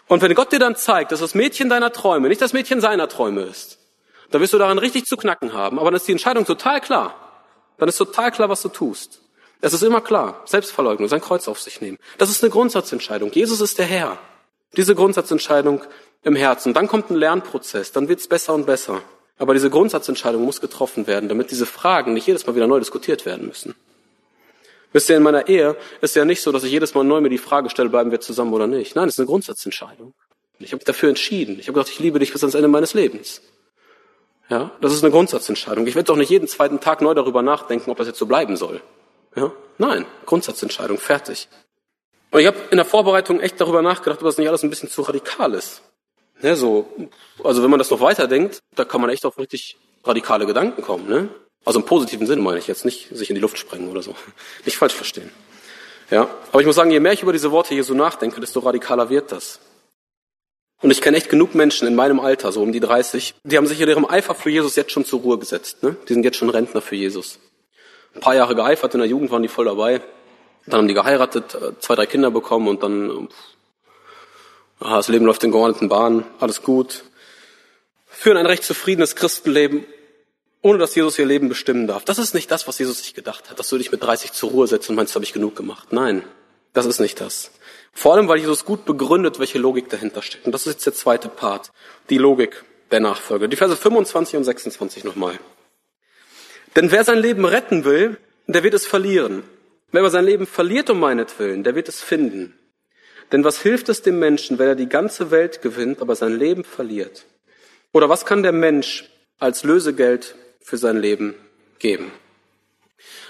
Und 0.06 0.22
wenn 0.22 0.34
Gott 0.34 0.52
dir 0.52 0.58
dann 0.58 0.76
zeigt, 0.76 1.12
dass 1.12 1.20
das 1.20 1.34
Mädchen 1.34 1.68
deiner 1.68 1.92
Träume 1.92 2.28
nicht 2.28 2.40
das 2.40 2.52
Mädchen 2.52 2.80
seiner 2.80 3.08
Träume 3.08 3.42
ist, 3.42 3.78
dann 4.30 4.40
wirst 4.40 4.52
du 4.52 4.58
daran 4.58 4.78
richtig 4.78 5.04
zu 5.04 5.16
knacken 5.16 5.52
haben, 5.52 5.78
aber 5.78 5.90
dann 5.90 5.96
ist 5.96 6.08
die 6.08 6.12
Entscheidung 6.12 6.44
total 6.44 6.80
klar. 6.80 7.14
Dann 7.78 7.88
ist 7.88 7.96
total 7.96 8.30
klar, 8.32 8.48
was 8.48 8.62
du 8.62 8.68
tust. 8.68 9.20
Es 9.60 9.72
ist 9.72 9.82
immer 9.82 10.00
klar, 10.00 10.42
Selbstverleugnung, 10.44 11.08
sein 11.08 11.20
Kreuz 11.20 11.48
auf 11.48 11.60
sich 11.60 11.80
nehmen. 11.80 11.98
Das 12.16 12.30
ist 12.30 12.42
eine 12.42 12.50
Grundsatzentscheidung. 12.50 13.32
Jesus 13.32 13.60
ist 13.60 13.78
der 13.78 13.86
Herr. 13.86 14.18
Diese 14.76 14.94
Grundsatzentscheidung 14.94 15.82
im 16.22 16.36
Herzen. 16.36 16.74
Dann 16.74 16.86
kommt 16.86 17.10
ein 17.10 17.16
Lernprozess, 17.16 17.92
dann 17.92 18.08
wird's 18.08 18.28
besser 18.28 18.54
und 18.54 18.66
besser. 18.66 19.02
Aber 19.38 19.54
diese 19.54 19.70
Grundsatzentscheidung 19.70 20.44
muss 20.44 20.60
getroffen 20.60 21.06
werden, 21.06 21.28
damit 21.28 21.50
diese 21.50 21.66
Fragen 21.66 22.12
nicht 22.12 22.26
jedes 22.26 22.46
Mal 22.46 22.54
wieder 22.56 22.66
neu 22.66 22.78
diskutiert 22.78 23.24
werden 23.24 23.46
müssen. 23.46 23.74
Wisst 24.92 25.10
ihr, 25.10 25.16
in 25.16 25.22
meiner 25.22 25.48
Ehe 25.48 25.76
ist 26.00 26.16
ja 26.16 26.24
nicht 26.24 26.42
so, 26.42 26.50
dass 26.50 26.64
ich 26.64 26.72
jedes 26.72 26.94
Mal 26.94 27.04
neu 27.04 27.20
mir 27.20 27.28
die 27.28 27.38
Frage 27.38 27.70
stelle, 27.70 27.88
bleiben 27.88 28.10
wir 28.10 28.20
zusammen 28.20 28.52
oder 28.52 28.66
nicht. 28.66 28.96
Nein, 28.96 29.08
es 29.08 29.14
ist 29.14 29.20
eine 29.20 29.26
Grundsatzentscheidung. 29.26 30.14
Ich 30.58 30.72
habe 30.72 30.84
dafür 30.84 31.08
entschieden. 31.08 31.58
Ich 31.60 31.68
habe 31.68 31.74
gesagt, 31.74 31.90
ich 31.90 32.00
liebe 32.00 32.18
dich 32.18 32.32
bis 32.32 32.42
ans 32.42 32.54
Ende 32.54 32.68
meines 32.68 32.94
Lebens. 32.94 33.42
Ja, 34.48 34.70
das 34.80 34.92
ist 34.92 35.04
eine 35.04 35.12
Grundsatzentscheidung. 35.12 35.86
Ich 35.86 35.94
werde 35.94 36.06
doch 36.06 36.16
nicht 36.16 36.30
jeden 36.30 36.48
zweiten 36.48 36.80
Tag 36.80 37.02
neu 37.02 37.12
darüber 37.14 37.42
nachdenken, 37.42 37.90
ob 37.90 37.98
das 37.98 38.06
jetzt 38.06 38.18
so 38.18 38.26
bleiben 38.26 38.56
soll. 38.56 38.80
Ja? 39.38 39.52
Nein, 39.78 40.06
Grundsatzentscheidung, 40.26 40.98
fertig. 40.98 41.48
Und 42.30 42.40
ich 42.40 42.46
habe 42.46 42.58
in 42.70 42.76
der 42.76 42.84
Vorbereitung 42.84 43.40
echt 43.40 43.60
darüber 43.60 43.80
nachgedacht, 43.80 44.20
ob 44.20 44.24
das 44.24 44.38
nicht 44.38 44.48
alles 44.48 44.62
ein 44.62 44.70
bisschen 44.70 44.90
zu 44.90 45.02
radikal 45.02 45.54
ist. 45.54 45.82
Ne, 46.42 46.56
so, 46.56 46.88
also 47.42 47.62
wenn 47.62 47.70
man 47.70 47.78
das 47.78 47.90
noch 47.90 48.00
weiterdenkt, 48.00 48.60
da 48.74 48.84
kann 48.84 49.00
man 49.00 49.10
echt 49.10 49.24
auf 49.24 49.38
richtig 49.38 49.76
radikale 50.04 50.46
Gedanken 50.46 50.82
kommen. 50.82 51.08
Ne? 51.08 51.28
Also 51.64 51.80
im 51.80 51.86
positiven 51.86 52.26
Sinne 52.26 52.42
meine 52.42 52.58
ich 52.58 52.66
jetzt, 52.66 52.84
nicht 52.84 53.08
sich 53.10 53.30
in 53.30 53.34
die 53.34 53.40
Luft 53.40 53.58
sprengen 53.58 53.88
oder 53.88 54.02
so. 54.02 54.14
Nicht 54.64 54.76
falsch 54.76 54.94
verstehen. 54.94 55.30
Ja, 56.10 56.28
aber 56.50 56.60
ich 56.60 56.66
muss 56.66 56.76
sagen, 56.76 56.90
je 56.90 57.00
mehr 57.00 57.12
ich 57.12 57.22
über 57.22 57.32
diese 57.32 57.50
Worte 57.50 57.74
hier 57.74 57.84
so 57.84 57.92
nachdenke, 57.92 58.40
desto 58.40 58.60
radikaler 58.60 59.10
wird 59.10 59.32
das. 59.32 59.58
Und 60.80 60.90
ich 60.90 61.02
kenne 61.02 61.16
echt 61.16 61.28
genug 61.28 61.54
Menschen 61.54 61.88
in 61.88 61.94
meinem 61.96 62.20
Alter, 62.20 62.52
so 62.52 62.62
um 62.62 62.72
die 62.72 62.80
30, 62.80 63.34
die 63.42 63.56
haben 63.56 63.66
sich 63.66 63.80
in 63.80 63.88
ihrem 63.88 64.06
Eifer 64.06 64.34
für 64.34 64.48
Jesus 64.48 64.76
jetzt 64.76 64.92
schon 64.92 65.04
zur 65.04 65.20
Ruhe 65.20 65.38
gesetzt. 65.38 65.82
Ne? 65.82 65.96
Die 66.08 66.12
sind 66.14 66.22
jetzt 66.22 66.36
schon 66.36 66.50
Rentner 66.50 66.80
für 66.80 66.94
Jesus 66.94 67.40
ein 68.18 68.20
paar 68.20 68.34
Jahre 68.34 68.54
geeifert, 68.54 68.94
in 68.94 69.00
der 69.00 69.08
Jugend 69.08 69.30
waren 69.30 69.42
die 69.42 69.48
voll 69.48 69.64
dabei. 69.64 70.00
Dann 70.66 70.80
haben 70.80 70.88
die 70.88 70.94
geheiratet, 70.94 71.54
äh, 71.54 71.78
zwei, 71.78 71.94
drei 71.94 72.06
Kinder 72.06 72.30
bekommen 72.30 72.68
und 72.68 72.82
dann, 72.82 73.28
ja, 74.80 74.96
das 74.96 75.08
Leben 75.08 75.24
läuft 75.24 75.44
in 75.44 75.52
geordneten 75.52 75.88
Bahnen, 75.88 76.24
alles 76.40 76.62
gut. 76.62 77.04
Führen 78.06 78.36
ein 78.36 78.46
recht 78.46 78.64
zufriedenes 78.64 79.14
Christenleben, 79.14 79.86
ohne 80.60 80.78
dass 80.78 80.94
Jesus 80.94 81.18
ihr 81.18 81.26
Leben 81.26 81.48
bestimmen 81.48 81.86
darf. 81.86 82.04
Das 82.04 82.18
ist 82.18 82.34
nicht 82.34 82.50
das, 82.50 82.66
was 82.66 82.78
Jesus 82.78 82.98
sich 82.98 83.14
gedacht 83.14 83.48
hat, 83.50 83.58
dass 83.58 83.68
du 83.68 83.78
dich 83.78 83.92
mit 83.92 84.02
30 84.02 84.32
zur 84.32 84.50
Ruhe 84.50 84.66
setzt 84.66 84.90
und 84.90 84.96
meinst, 84.96 85.14
habe 85.14 85.24
ich 85.24 85.32
genug 85.32 85.54
gemacht. 85.54 85.92
Nein, 85.92 86.24
das 86.72 86.86
ist 86.86 86.98
nicht 86.98 87.20
das. 87.20 87.52
Vor 87.92 88.14
allem, 88.14 88.28
weil 88.28 88.38
Jesus 88.38 88.64
gut 88.64 88.84
begründet, 88.84 89.38
welche 89.38 89.58
Logik 89.58 89.88
dahinter 89.88 90.22
steckt. 90.22 90.44
Und 90.44 90.52
das 90.52 90.66
ist 90.66 90.74
jetzt 90.74 90.86
der 90.86 90.94
zweite 90.94 91.28
Part, 91.28 91.70
die 92.10 92.18
Logik 92.18 92.64
der 92.90 93.00
Nachfolge. 93.00 93.48
Die 93.48 93.56
Verse 93.56 93.76
25 93.76 94.36
und 94.36 94.44
26 94.44 95.04
nochmal. 95.04 95.38
Denn 96.76 96.90
wer 96.90 97.04
sein 97.04 97.18
Leben 97.18 97.44
retten 97.44 97.84
will, 97.84 98.18
der 98.46 98.62
wird 98.62 98.74
es 98.74 98.86
verlieren. 98.86 99.42
Wer 99.90 100.00
aber 100.00 100.10
sein 100.10 100.24
Leben 100.24 100.46
verliert 100.46 100.90
um 100.90 101.00
meinetwillen, 101.00 101.64
der 101.64 101.74
wird 101.74 101.88
es 101.88 102.02
finden. 102.02 102.58
Denn 103.32 103.44
was 103.44 103.60
hilft 103.60 103.88
es 103.88 104.02
dem 104.02 104.18
Menschen, 104.18 104.58
wenn 104.58 104.68
er 104.68 104.74
die 104.74 104.88
ganze 104.88 105.30
Welt 105.30 105.62
gewinnt, 105.62 106.00
aber 106.00 106.14
sein 106.14 106.38
Leben 106.38 106.64
verliert? 106.64 107.26
Oder 107.92 108.08
was 108.08 108.26
kann 108.26 108.42
der 108.42 108.52
Mensch 108.52 109.08
als 109.38 109.64
Lösegeld 109.64 110.34
für 110.60 110.76
sein 110.76 110.98
Leben 110.98 111.34
geben? 111.78 112.10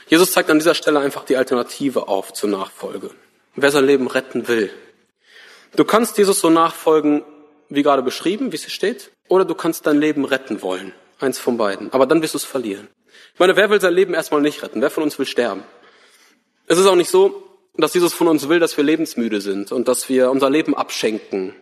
Jesus 0.09 0.33
zeigt 0.33 0.51
an 0.51 0.59
dieser 0.59 0.75
Stelle 0.75 1.01
einfach 1.01 1.25
die 1.25 1.37
Alternative 1.37 2.09
auf 2.09 2.33
zur 2.33 2.49
Nachfolge. 2.49 3.11
Wer 3.55 3.71
sein 3.71 3.85
Leben 3.85 4.07
retten 4.07 4.49
will. 4.49 4.71
Du 5.77 5.85
kannst 5.85 6.17
Jesus 6.17 6.41
so 6.41 6.49
nachfolgen, 6.49 7.23
wie 7.69 7.83
gerade 7.83 8.03
beschrieben, 8.03 8.53
wie 8.53 8.57
es 8.57 8.63
hier 8.63 8.71
steht, 8.71 9.11
oder 9.29 9.45
du 9.45 9.55
kannst 9.55 9.87
dein 9.87 9.99
Leben 9.99 10.25
retten 10.25 10.63
wollen. 10.63 10.93
Eins 11.21 11.39
von 11.39 11.57
beiden. 11.57 11.93
Aber 11.93 12.07
dann 12.07 12.23
wirst 12.23 12.35
du 12.35 12.39
es 12.39 12.45
verlieren. 12.45 12.89
Ich 13.35 13.41
meine, 13.41 13.57
wer 13.57 13.71
will 13.71 13.81
sein 13.81 13.95
Leben 13.95 14.15
erstmal 14.15 14.41
nicht 14.41 14.63
retten? 14.63 14.83
Wer 14.83 14.91
von 14.91 15.03
uns 15.03 15.19
will 15.19 15.27
sterben? 15.27 15.63
Es 16.67 16.79
ist 16.79 16.87
auch 16.87 16.97
nicht 16.97 17.11
so, 17.11 17.45
dass 17.77 17.95
Jesus 17.95 18.13
von 18.13 18.29
uns 18.29 18.49
will, 18.49 18.59
dass 18.59 18.77
wir 18.77 18.85
lebensmüde 18.85 19.41
sind 19.41 19.73
und 19.73 19.89
dass 19.89 20.09
wir 20.09 20.31
unser 20.31 20.51
Leben 20.51 20.75
abschenken 20.75 21.55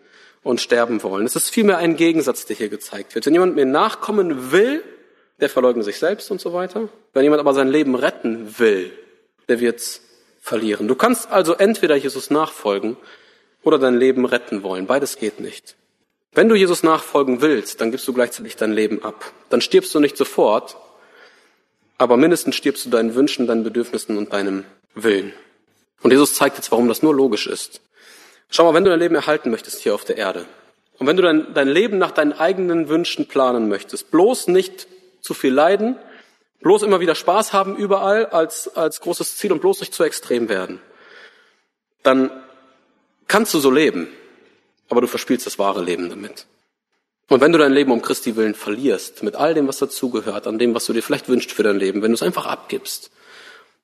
und 0.42 0.60
sterben 0.60 1.02
wollen. 1.02 1.26
Es 1.26 1.36
ist 1.36 1.50
vielmehr 1.50 1.78
ein 1.78 1.96
Gegensatz, 1.96 2.46
der 2.46 2.56
hier 2.56 2.68
gezeigt 2.68 3.14
wird. 3.14 3.26
Wenn 3.26 3.34
jemand 3.34 3.54
mir 3.54 3.66
nachkommen 3.66 4.52
will, 4.52 4.82
der 5.40 5.50
verleugnet 5.50 5.84
sich 5.84 5.98
selbst 5.98 6.30
und 6.30 6.40
so 6.40 6.52
weiter. 6.52 6.88
Wenn 7.12 7.24
jemand 7.24 7.40
aber 7.40 7.52
sein 7.52 7.68
Leben 7.68 7.94
retten 7.94 8.58
will, 8.58 8.90
der 9.48 9.60
wird's 9.60 10.00
verlieren. 10.40 10.88
Du 10.88 10.94
kannst 10.94 11.30
also 11.30 11.54
entweder 11.54 11.96
Jesus 11.96 12.30
nachfolgen 12.30 12.96
oder 13.62 13.78
dein 13.78 13.98
Leben 13.98 14.24
retten 14.24 14.62
wollen. 14.62 14.86
Beides 14.86 15.18
geht 15.18 15.40
nicht. 15.40 15.76
Wenn 16.32 16.48
du 16.48 16.54
Jesus 16.54 16.82
nachfolgen 16.82 17.40
willst, 17.40 17.80
dann 17.80 17.90
gibst 17.90 18.06
du 18.06 18.12
gleichzeitig 18.12 18.56
dein 18.56 18.72
Leben 18.72 19.02
ab. 19.02 19.32
Dann 19.50 19.60
stirbst 19.60 19.94
du 19.94 20.00
nicht 20.00 20.16
sofort, 20.16 20.76
aber 21.98 22.16
mindestens 22.16 22.56
stirbst 22.56 22.86
du 22.86 22.90
deinen 22.90 23.14
Wünschen, 23.14 23.46
deinen 23.46 23.64
Bedürfnissen 23.64 24.16
und 24.18 24.32
deinem 24.32 24.64
Willen. 24.94 25.32
Und 26.02 26.10
Jesus 26.10 26.34
zeigt 26.34 26.56
jetzt, 26.56 26.70
warum 26.70 26.88
das 26.88 27.02
nur 27.02 27.14
logisch 27.14 27.46
ist. 27.46 27.80
Schau 28.50 28.64
mal, 28.64 28.74
wenn 28.74 28.84
du 28.84 28.90
dein 28.90 29.00
Leben 29.00 29.14
erhalten 29.14 29.50
möchtest 29.50 29.80
hier 29.80 29.94
auf 29.94 30.04
der 30.04 30.16
Erde 30.16 30.46
und 30.98 31.06
wenn 31.06 31.16
du 31.16 31.22
dein, 31.22 31.52
dein 31.54 31.68
Leben 31.68 31.98
nach 31.98 32.10
deinen 32.10 32.32
eigenen 32.32 32.88
Wünschen 32.88 33.26
planen 33.26 33.68
möchtest, 33.68 34.10
bloß 34.10 34.48
nicht 34.48 34.86
zu 35.20 35.34
viel 35.34 35.52
leiden, 35.52 35.96
bloß 36.60 36.82
immer 36.82 37.00
wieder 37.00 37.14
Spaß 37.14 37.52
haben 37.52 37.76
überall 37.76 38.26
als, 38.26 38.74
als 38.76 39.00
großes 39.00 39.36
Ziel 39.36 39.52
und 39.52 39.60
bloß 39.60 39.80
nicht 39.80 39.94
zu 39.94 40.04
extrem 40.04 40.48
werden, 40.48 40.80
dann 42.02 42.30
kannst 43.28 43.52
du 43.52 43.58
so 43.58 43.70
leben, 43.70 44.08
aber 44.88 45.00
du 45.00 45.06
verspielst 45.06 45.46
das 45.46 45.58
wahre 45.58 45.82
Leben 45.82 46.08
damit. 46.08 46.46
Und 47.28 47.40
wenn 47.40 47.52
du 47.52 47.58
dein 47.58 47.72
Leben 47.72 47.90
um 47.90 48.02
Christi 48.02 48.36
willen 48.36 48.54
verlierst, 48.54 49.22
mit 49.22 49.34
all 49.34 49.54
dem, 49.54 49.66
was 49.66 49.78
dazugehört, 49.78 50.46
an 50.46 50.58
dem, 50.58 50.74
was 50.74 50.86
du 50.86 50.92
dir 50.92 51.02
vielleicht 51.02 51.28
wünschst 51.28 51.52
für 51.52 51.64
dein 51.64 51.78
Leben, 51.78 52.02
wenn 52.02 52.12
du 52.12 52.14
es 52.14 52.22
einfach 52.22 52.46
abgibst, 52.46 53.10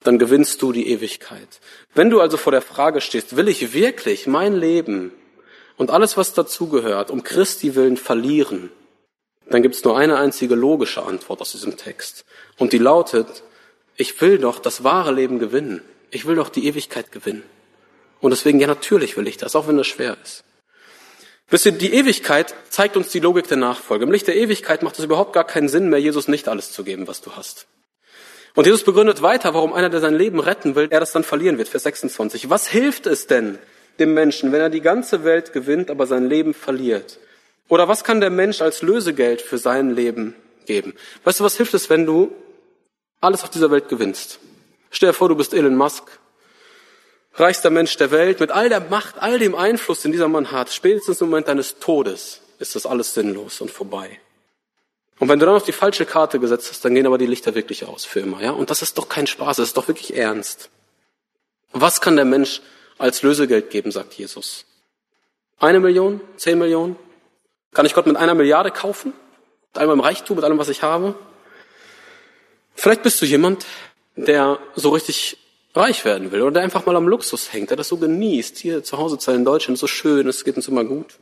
dann 0.05 0.19
gewinnst 0.19 0.63
du 0.63 0.73
die 0.73 0.89
Ewigkeit. 0.89 1.61
Wenn 1.95 2.11
du 2.11 2.21
also 2.21 2.37
vor 2.37 2.53
der 2.53 2.63
Frage 2.63 3.01
stehst, 3.01 3.37
will 3.37 3.49
ich 3.49 3.73
wirklich 3.73 4.27
mein 4.27 4.55
Leben 4.55 5.13
und 5.77 5.91
alles, 5.91 6.17
was 6.17 6.35
dazugehört, 6.35 7.11
um 7.11 7.25
Christi 7.25 7.75
willen 7.75 7.97
verlieren, 7.97 8.71
dann 9.49 9.63
gibt 9.63 9.75
es 9.75 9.85
nur 9.85 9.99
eine 9.99 10.19
einzige 10.19 10.55
logische 10.55 11.03
Antwort 11.03 11.41
aus 11.41 11.53
diesem 11.53 11.77
Text. 11.77 12.25
Und 12.59 12.73
die 12.73 12.79
lautet, 12.79 13.43
ich 13.97 14.21
will 14.21 14.39
doch 14.39 14.59
das 14.59 14.85
wahre 14.85 15.13
Leben 15.13 15.39
gewinnen. 15.39 15.83
Ich 16.11 16.27
will 16.27 16.37
doch 16.37 16.49
die 16.49 16.67
Ewigkeit 16.67 17.13
gewinnen. 17.13 17.43
Und 18.21 18.31
deswegen, 18.31 18.61
ja, 18.61 18.67
natürlich 18.67 19.17
will 19.17 19.27
ich 19.27 19.37
das, 19.37 19.57
auch 19.57 19.67
wenn 19.67 19.77
das 19.77 19.87
schwer 19.87 20.17
ist. 20.23 20.45
Wisst 21.53 21.67
ihr, 21.67 21.73
die 21.73 21.93
Ewigkeit 21.93 22.55
zeigt 22.71 22.97
uns 22.97 23.11
die 23.11 23.21
Logik 23.21 23.47
der 23.47 23.59
Nachfolge. 23.59 24.07
Im 24.07 24.11
Licht 24.11 24.27
der 24.27 24.37
Ewigkeit 24.37 24.83
macht 24.83 24.99
es 24.99 25.05
überhaupt 25.05 25.35
gar 25.35 25.45
keinen 25.45 25.69
Sinn 25.69 25.91
mehr, 25.91 25.99
Jesus 25.99 26.27
nicht 26.27 26.49
alles 26.49 26.73
zu 26.73 26.83
geben, 26.83 27.07
was 27.09 27.21
du 27.21 27.37
hast. 27.37 27.67
Und 28.55 28.67
Jesus 28.67 28.85
begründet 28.85 29.21
weiter, 29.21 29.53
warum 29.53 29.75
einer, 29.75 29.91
der 29.91 30.01
sein 30.01 30.15
Leben 30.15 30.41
retten 30.41 30.77
will, 30.77 30.89
er 30.89 31.01
das 31.01 31.13
dann 31.13 31.25
verlieren 31.25 31.59
wird. 31.59 31.69
Vers 31.69 31.83
26. 31.83 32.49
Was 32.49 32.69
hilft 32.69 33.07
es 33.07 33.27
denn 33.27 33.59
dem 33.99 34.15
Menschen, 34.15 34.51
wenn 34.51 34.63
er 34.63 34.71
die 34.71 34.81
ganze 34.81 35.25
Welt 35.25 35.53
gewinnt, 35.53 35.91
aber 35.91 36.07
sein 36.07 36.27
Leben 36.27 36.55
verliert? 36.55 37.19
Oder 37.69 37.87
was 37.87 38.03
kann 38.03 38.23
der 38.23 38.31
Mensch 38.31 38.63
als 38.63 38.81
Lösegeld 38.81 39.43
für 39.43 39.59
sein 39.59 39.95
Leben 39.95 40.35
geben? 40.65 40.95
Weißt 41.25 41.41
du, 41.41 41.45
was 41.45 41.59
hilft 41.59 41.75
es, 41.75 41.91
wenn 41.91 42.07
du 42.07 42.33
alles 43.21 43.43
auf 43.43 43.51
dieser 43.51 43.71
Welt 43.71 43.91
gewinnst? 43.91 44.39
Stell 44.91 45.11
dir 45.11 45.15
vor, 45.15 45.29
du 45.29 45.37
bist 45.37 45.53
Elon 45.53 45.77
Musk, 45.77 46.19
reichster 47.35 47.71
Mensch 47.71 47.97
der 47.97 48.11
Welt, 48.11 48.41
mit 48.41 48.51
all 48.51 48.69
der 48.69 48.81
Macht, 48.81 49.19
all 49.19 49.39
dem 49.39 49.55
Einfluss, 49.55 50.03
den 50.03 50.13
dieser 50.13 50.29
Mann 50.29 50.51
hat. 50.51 50.71
Spätestens 50.71 51.21
im 51.21 51.31
Moment 51.31 51.49
deines 51.49 51.79
Todes 51.79 52.41
ist 52.59 52.75
das 52.75 52.87
alles 52.87 53.15
sinnlos 53.15 53.61
und 53.61 53.71
vorbei. 53.71 54.21
Und 55.19 55.29
wenn 55.29 55.39
du 55.39 55.47
dann 55.47 55.55
auf 55.55 55.65
die 55.65 55.73
falsche 55.73 56.05
Karte 56.05 56.39
gesetzt 56.41 56.71
hast, 56.71 56.85
dann 56.85 56.95
gehen 56.95 57.07
aber 57.07 57.19
die 57.19 57.27
Lichter 57.27 57.55
wirklich 57.55 57.87
aus 57.87 58.05
für 58.05 58.21
immer, 58.21 58.43
ja? 58.43 58.51
Und 58.51 58.71
das 58.71 58.83
ist 58.83 58.99
doch 58.99 59.09
kein 59.09 59.27
Spaß, 59.27 59.59
das 59.59 59.69
ist 59.69 59.77
doch 59.77 59.89
wirklich 59.89 60.17
ernst. 60.17 60.69
Was 61.73 62.01
kann 62.01 62.17
der 62.17 62.25
Mensch 62.25 62.61
als 62.99 63.23
Lösegeld 63.23 63.71
geben, 63.71 63.93
sagt 63.93 64.15
Jesus? 64.15 64.65
Eine 65.59 65.81
Million? 65.81 66.21
Zehn 66.37 66.59
Millionen? 66.59 66.97
Kann 67.73 67.87
ich 67.87 67.95
Gott 67.95 68.07
mit 68.07 68.17
einer 68.17 68.35
Milliarde 68.35 68.71
kaufen? 68.71 69.13
Mit 69.73 69.79
allem 69.79 69.91
meinem 69.91 70.01
Reichtum, 70.01 70.37
mit 70.37 70.45
allem, 70.45 70.59
was 70.59 70.69
ich 70.69 70.83
habe? 70.83 71.15
Vielleicht 72.75 73.03
bist 73.03 73.23
du 73.23 73.27
jemand, 73.27 73.65
der 74.17 74.59
so 74.75 74.91
richtig 74.91 75.39
reich 75.75 76.05
werden 76.05 76.33
will 76.33 76.43
oder 76.43 76.53
der 76.53 76.63
einfach 76.63 76.87
mal 76.87 76.97
am 76.97 77.09
Luxus 77.09 77.53
hängt, 77.53 77.71
der 77.71 77.77
das 77.77 77.89
so 77.89 77.97
genießt. 77.97 78.59
Hier 78.59 78.85
zu 78.85 78.99
Hause 78.99 79.19
zu 79.19 79.31
in 79.33 79.45
Deutschland 79.45 79.79
so 79.79 79.87
schön, 79.87 80.29
es 80.29 80.45
geht 80.45 80.57
uns 80.57 80.69
immer 80.69 80.85
gut. 80.85 81.19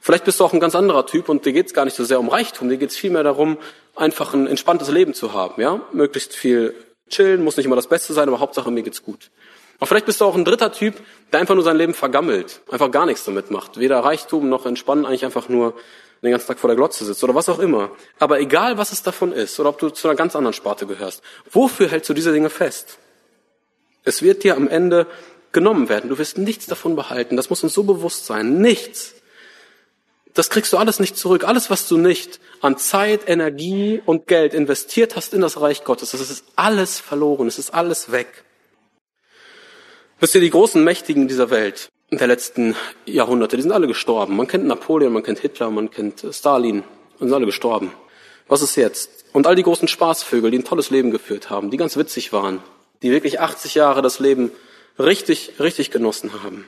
Vielleicht 0.00 0.24
bist 0.24 0.40
du 0.40 0.44
auch 0.44 0.52
ein 0.52 0.60
ganz 0.60 0.74
anderer 0.74 1.06
Typ 1.06 1.28
und 1.28 1.46
dir 1.46 1.52
geht 1.52 1.66
es 1.66 1.74
gar 1.74 1.84
nicht 1.84 1.96
so 1.96 2.04
sehr 2.04 2.18
um 2.18 2.28
Reichtum, 2.28 2.68
dir 2.68 2.76
geht 2.76 2.90
es 2.90 2.96
vielmehr 2.96 3.22
darum, 3.22 3.58
einfach 3.94 4.34
ein 4.34 4.48
entspanntes 4.48 4.88
Leben 4.90 5.14
zu 5.14 5.32
haben, 5.32 5.60
ja? 5.62 5.80
Möglichst 5.92 6.34
viel 6.34 6.74
chillen, 7.08 7.44
muss 7.44 7.56
nicht 7.56 7.66
immer 7.66 7.76
das 7.76 7.86
Beste 7.86 8.12
sein, 8.12 8.28
aber 8.28 8.40
Hauptsache 8.40 8.70
mir 8.70 8.82
geht's 8.82 9.04
gut. 9.04 9.30
Aber 9.78 9.86
vielleicht 9.86 10.06
bist 10.06 10.20
du 10.20 10.24
auch 10.24 10.34
ein 10.34 10.44
dritter 10.44 10.72
Typ, 10.72 10.94
der 11.32 11.40
einfach 11.40 11.54
nur 11.54 11.62
sein 11.62 11.76
Leben 11.76 11.94
vergammelt, 11.94 12.62
einfach 12.70 12.90
gar 12.90 13.06
nichts 13.06 13.24
damit 13.24 13.50
macht. 13.50 13.78
Weder 13.78 14.00
Reichtum 14.00 14.48
noch 14.48 14.66
Entspannen, 14.66 15.06
eigentlich 15.06 15.24
einfach 15.24 15.48
nur 15.48 15.74
den 16.22 16.30
ganzen 16.30 16.46
Tag 16.46 16.58
vor 16.58 16.68
der 16.68 16.76
Glotze 16.76 17.04
sitzt 17.04 17.22
oder 17.24 17.34
was 17.34 17.48
auch 17.48 17.58
immer. 17.58 17.90
Aber 18.18 18.40
egal, 18.40 18.78
was 18.78 18.92
es 18.92 19.02
davon 19.02 19.32
ist 19.32 19.58
oder 19.60 19.68
ob 19.68 19.78
du 19.78 19.90
zu 19.90 20.08
einer 20.08 20.16
ganz 20.16 20.36
anderen 20.36 20.52
Sparte 20.52 20.86
gehörst, 20.86 21.22
wofür 21.50 21.88
hältst 21.88 22.08
du 22.08 22.14
diese 22.14 22.32
Dinge 22.32 22.48
fest? 22.48 22.98
Es 24.04 24.22
wird 24.22 24.44
dir 24.44 24.56
am 24.56 24.68
Ende 24.68 25.06
genommen 25.52 25.88
werden. 25.88 26.10
Du 26.10 26.18
wirst 26.18 26.38
nichts 26.38 26.66
davon 26.66 26.96
behalten. 26.96 27.36
Das 27.36 27.50
muss 27.50 27.62
uns 27.62 27.74
so 27.74 27.84
bewusst 27.84 28.26
sein. 28.26 28.60
Nichts. 28.60 29.14
Das 30.34 30.48
kriegst 30.48 30.72
du 30.72 30.78
alles 30.78 30.98
nicht 30.98 31.16
zurück. 31.16 31.44
Alles, 31.44 31.70
was 31.70 31.86
du 31.86 31.98
nicht 31.98 32.40
an 32.60 32.78
Zeit, 32.78 33.28
Energie 33.28 34.00
und 34.06 34.26
Geld 34.26 34.54
investiert 34.54 35.14
hast 35.14 35.34
in 35.34 35.42
das 35.42 35.60
Reich 35.60 35.84
Gottes, 35.84 36.12
das 36.12 36.20
ist 36.20 36.44
alles 36.56 37.00
verloren. 37.00 37.46
Es 37.48 37.58
ist 37.58 37.74
alles 37.74 38.12
weg. 38.12 38.44
Wisst 40.20 40.34
ihr, 40.34 40.40
die 40.40 40.50
großen 40.50 40.82
Mächtigen 40.82 41.28
dieser 41.28 41.50
Welt 41.50 41.90
der 42.10 42.26
letzten 42.26 42.76
Jahrhunderte, 43.06 43.56
die 43.56 43.62
sind 43.62 43.72
alle 43.72 43.86
gestorben. 43.86 44.36
Man 44.36 44.46
kennt 44.46 44.66
Napoleon, 44.66 45.12
man 45.12 45.22
kennt 45.22 45.38
Hitler, 45.40 45.70
man 45.70 45.90
kennt 45.90 46.24
Stalin, 46.30 46.84
und 47.18 47.28
sind 47.28 47.34
alle 47.34 47.46
gestorben. 47.46 47.92
Was 48.48 48.62
ist 48.62 48.76
jetzt? 48.76 49.24
Und 49.32 49.46
all 49.46 49.56
die 49.56 49.62
großen 49.62 49.88
Spaßvögel, 49.88 50.50
die 50.50 50.58
ein 50.58 50.64
tolles 50.64 50.90
Leben 50.90 51.10
geführt 51.10 51.50
haben, 51.50 51.70
die 51.70 51.76
ganz 51.76 51.96
witzig 51.96 52.32
waren, 52.32 52.62
die 53.02 53.10
wirklich 53.10 53.40
80 53.40 53.74
Jahre 53.74 54.02
das 54.02 54.18
Leben 54.18 54.50
richtig, 54.98 55.54
richtig 55.58 55.90
genossen 55.90 56.42
haben. 56.42 56.66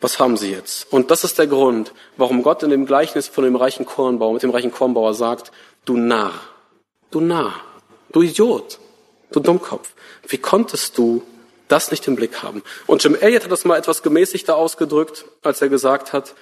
Was 0.00 0.20
haben 0.20 0.36
sie 0.36 0.52
jetzt? 0.52 0.92
Und 0.92 1.10
das 1.10 1.24
ist 1.24 1.38
der 1.38 1.48
Grund, 1.48 1.92
warum 2.16 2.42
Gott 2.42 2.62
in 2.62 2.70
dem 2.70 2.86
Gleichnis 2.86 3.26
von 3.26 3.44
dem 3.44 3.56
reichen 3.56 3.84
Kornbauer, 3.84 4.32
mit 4.32 4.42
dem 4.42 4.50
reichen 4.50 4.70
Kornbauer 4.70 5.14
sagt, 5.14 5.50
du 5.84 5.96
Narr, 5.96 6.40
du 7.10 7.20
Narr, 7.20 7.60
du 8.12 8.22
Idiot, 8.22 8.78
du 9.32 9.40
Dummkopf, 9.40 9.92
wie 10.28 10.38
konntest 10.38 10.96
du 10.98 11.22
das 11.66 11.90
nicht 11.90 12.06
im 12.06 12.16
Blick 12.16 12.42
haben. 12.42 12.62
Und 12.86 13.02
Jim 13.02 13.14
Elliot 13.14 13.44
hat 13.44 13.52
das 13.52 13.64
mal 13.64 13.76
etwas 13.76 14.02
gemäßigter 14.02 14.56
ausgedrückt, 14.56 15.24
als 15.42 15.60
er 15.60 15.68
gesagt 15.68 16.12
hat, 16.12 16.34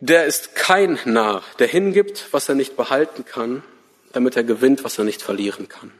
der 0.00 0.26
ist 0.26 0.54
kein 0.54 0.98
Narr, 1.04 1.42
der 1.58 1.66
hingibt, 1.66 2.28
was 2.32 2.48
er 2.48 2.54
nicht 2.54 2.76
behalten 2.76 3.24
kann, 3.24 3.62
damit 4.12 4.36
er 4.36 4.44
gewinnt, 4.44 4.84
was 4.84 4.98
er 4.98 5.04
nicht 5.04 5.22
verlieren 5.22 5.68
kann. 5.68 5.92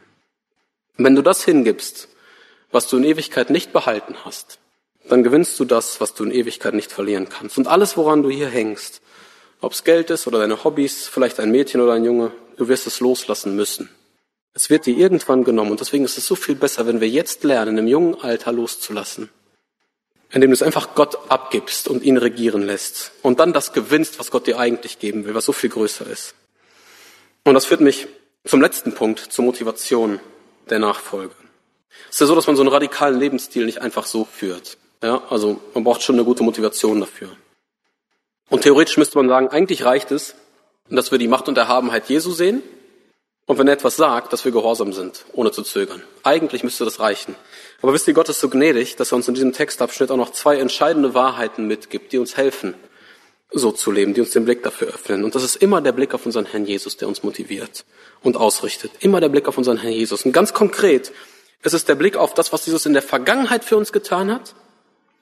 Wenn 0.96 1.14
du 1.14 1.22
das 1.22 1.44
hingibst, 1.44 2.08
was 2.70 2.88
du 2.88 2.96
in 2.96 3.04
Ewigkeit 3.04 3.50
nicht 3.50 3.72
behalten 3.72 4.16
hast, 4.24 4.58
dann 5.08 5.22
gewinnst 5.22 5.58
du 5.58 5.64
das, 5.64 6.00
was 6.00 6.14
du 6.14 6.24
in 6.24 6.30
Ewigkeit 6.30 6.74
nicht 6.74 6.92
verlieren 6.92 7.28
kannst. 7.28 7.58
Und 7.58 7.66
alles, 7.66 7.96
woran 7.96 8.22
du 8.22 8.30
hier 8.30 8.48
hängst, 8.48 9.00
ob 9.60 9.72
es 9.72 9.84
Geld 9.84 10.10
ist 10.10 10.26
oder 10.26 10.38
deine 10.38 10.64
Hobbys, 10.64 11.06
vielleicht 11.06 11.40
ein 11.40 11.50
Mädchen 11.50 11.80
oder 11.80 11.92
ein 11.92 12.04
Junge, 12.04 12.32
du 12.56 12.68
wirst 12.68 12.86
es 12.86 13.00
loslassen 13.00 13.56
müssen. 13.56 13.88
Es 14.54 14.70
wird 14.70 14.86
dir 14.86 14.96
irgendwann 14.96 15.44
genommen 15.44 15.70
und 15.70 15.80
deswegen 15.80 16.04
ist 16.04 16.18
es 16.18 16.26
so 16.26 16.34
viel 16.34 16.54
besser, 16.54 16.86
wenn 16.86 17.00
wir 17.00 17.08
jetzt 17.08 17.42
lernen, 17.44 17.78
im 17.78 17.86
jungen 17.86 18.20
Alter 18.20 18.52
loszulassen. 18.52 19.30
Indem 20.30 20.50
du 20.50 20.54
es 20.54 20.62
einfach 20.62 20.94
Gott 20.94 21.30
abgibst 21.30 21.88
und 21.88 22.02
ihn 22.02 22.16
regieren 22.16 22.62
lässt 22.62 23.12
und 23.22 23.38
dann 23.38 23.52
das 23.52 23.72
gewinnst, 23.72 24.18
was 24.18 24.30
Gott 24.30 24.46
dir 24.46 24.58
eigentlich 24.58 24.98
geben 24.98 25.24
will, 25.24 25.34
was 25.34 25.44
so 25.44 25.52
viel 25.52 25.70
größer 25.70 26.06
ist. 26.06 26.34
Und 27.44 27.54
das 27.54 27.66
führt 27.66 27.80
mich 27.80 28.08
zum 28.44 28.60
letzten 28.60 28.94
Punkt, 28.94 29.20
zur 29.20 29.44
Motivation 29.44 30.20
der 30.70 30.78
Nachfolge. 30.78 31.34
Es 32.08 32.16
ist 32.16 32.20
ja 32.20 32.26
so, 32.26 32.34
dass 32.34 32.46
man 32.46 32.56
so 32.56 32.62
einen 32.62 32.70
radikalen 32.70 33.18
Lebensstil 33.18 33.66
nicht 33.66 33.80
einfach 33.80 34.06
so 34.06 34.24
führt. 34.24 34.78
Ja, 35.02 35.22
also 35.30 35.60
man 35.74 35.84
braucht 35.84 36.02
schon 36.02 36.14
eine 36.14 36.24
gute 36.24 36.42
Motivation 36.42 37.00
dafür. 37.00 37.30
Und 38.48 38.62
theoretisch 38.62 38.96
müsste 38.96 39.18
man 39.18 39.28
sagen, 39.28 39.48
eigentlich 39.48 39.84
reicht 39.84 40.10
es, 40.10 40.34
dass 40.88 41.10
wir 41.10 41.18
die 41.18 41.28
Macht 41.28 41.48
und 41.48 41.58
Erhabenheit 41.58 42.08
Jesu 42.08 42.32
sehen 42.32 42.62
und 43.46 43.58
wenn 43.58 43.66
er 43.66 43.74
etwas 43.74 43.96
sagt, 43.96 44.32
dass 44.32 44.44
wir 44.44 44.52
gehorsam 44.52 44.92
sind, 44.92 45.24
ohne 45.32 45.50
zu 45.50 45.62
zögern. 45.62 46.02
Eigentlich 46.22 46.62
müsste 46.62 46.84
das 46.84 47.00
reichen. 47.00 47.34
Aber 47.80 47.92
wisst 47.92 48.06
ihr, 48.06 48.14
Gott 48.14 48.28
ist 48.28 48.40
so 48.40 48.48
gnädig, 48.48 48.96
dass 48.96 49.12
er 49.12 49.16
uns 49.16 49.26
in 49.26 49.34
diesem 49.34 49.52
Textabschnitt 49.52 50.10
auch 50.10 50.16
noch 50.16 50.30
zwei 50.30 50.58
entscheidende 50.58 51.14
Wahrheiten 51.14 51.66
mitgibt, 51.66 52.12
die 52.12 52.18
uns 52.18 52.36
helfen, 52.36 52.74
so 53.52 53.72
zu 53.72 53.90
leben, 53.90 54.14
die 54.14 54.20
uns 54.20 54.30
den 54.30 54.44
Blick 54.44 54.62
dafür 54.62 54.88
öffnen. 54.88 55.24
Und 55.24 55.34
das 55.34 55.42
ist 55.42 55.56
immer 55.56 55.80
der 55.80 55.92
Blick 55.92 56.14
auf 56.14 56.26
unseren 56.26 56.46
Herrn 56.46 56.64
Jesus, 56.64 56.96
der 56.96 57.08
uns 57.08 57.22
motiviert 57.22 57.84
und 58.22 58.36
ausrichtet. 58.36 58.92
Immer 59.00 59.20
der 59.20 59.28
Blick 59.28 59.48
auf 59.48 59.58
unseren 59.58 59.78
Herrn 59.78 59.92
Jesus. 59.92 60.24
Und 60.24 60.32
ganz 60.32 60.52
konkret 60.52 61.12
ist 61.62 61.74
es 61.74 61.84
der 61.84 61.94
Blick 61.94 62.16
auf 62.16 62.34
das, 62.34 62.52
was 62.52 62.66
Jesus 62.66 62.86
in 62.86 62.92
der 62.92 63.02
Vergangenheit 63.02 63.64
für 63.64 63.76
uns 63.76 63.92
getan 63.92 64.32
hat 64.32 64.54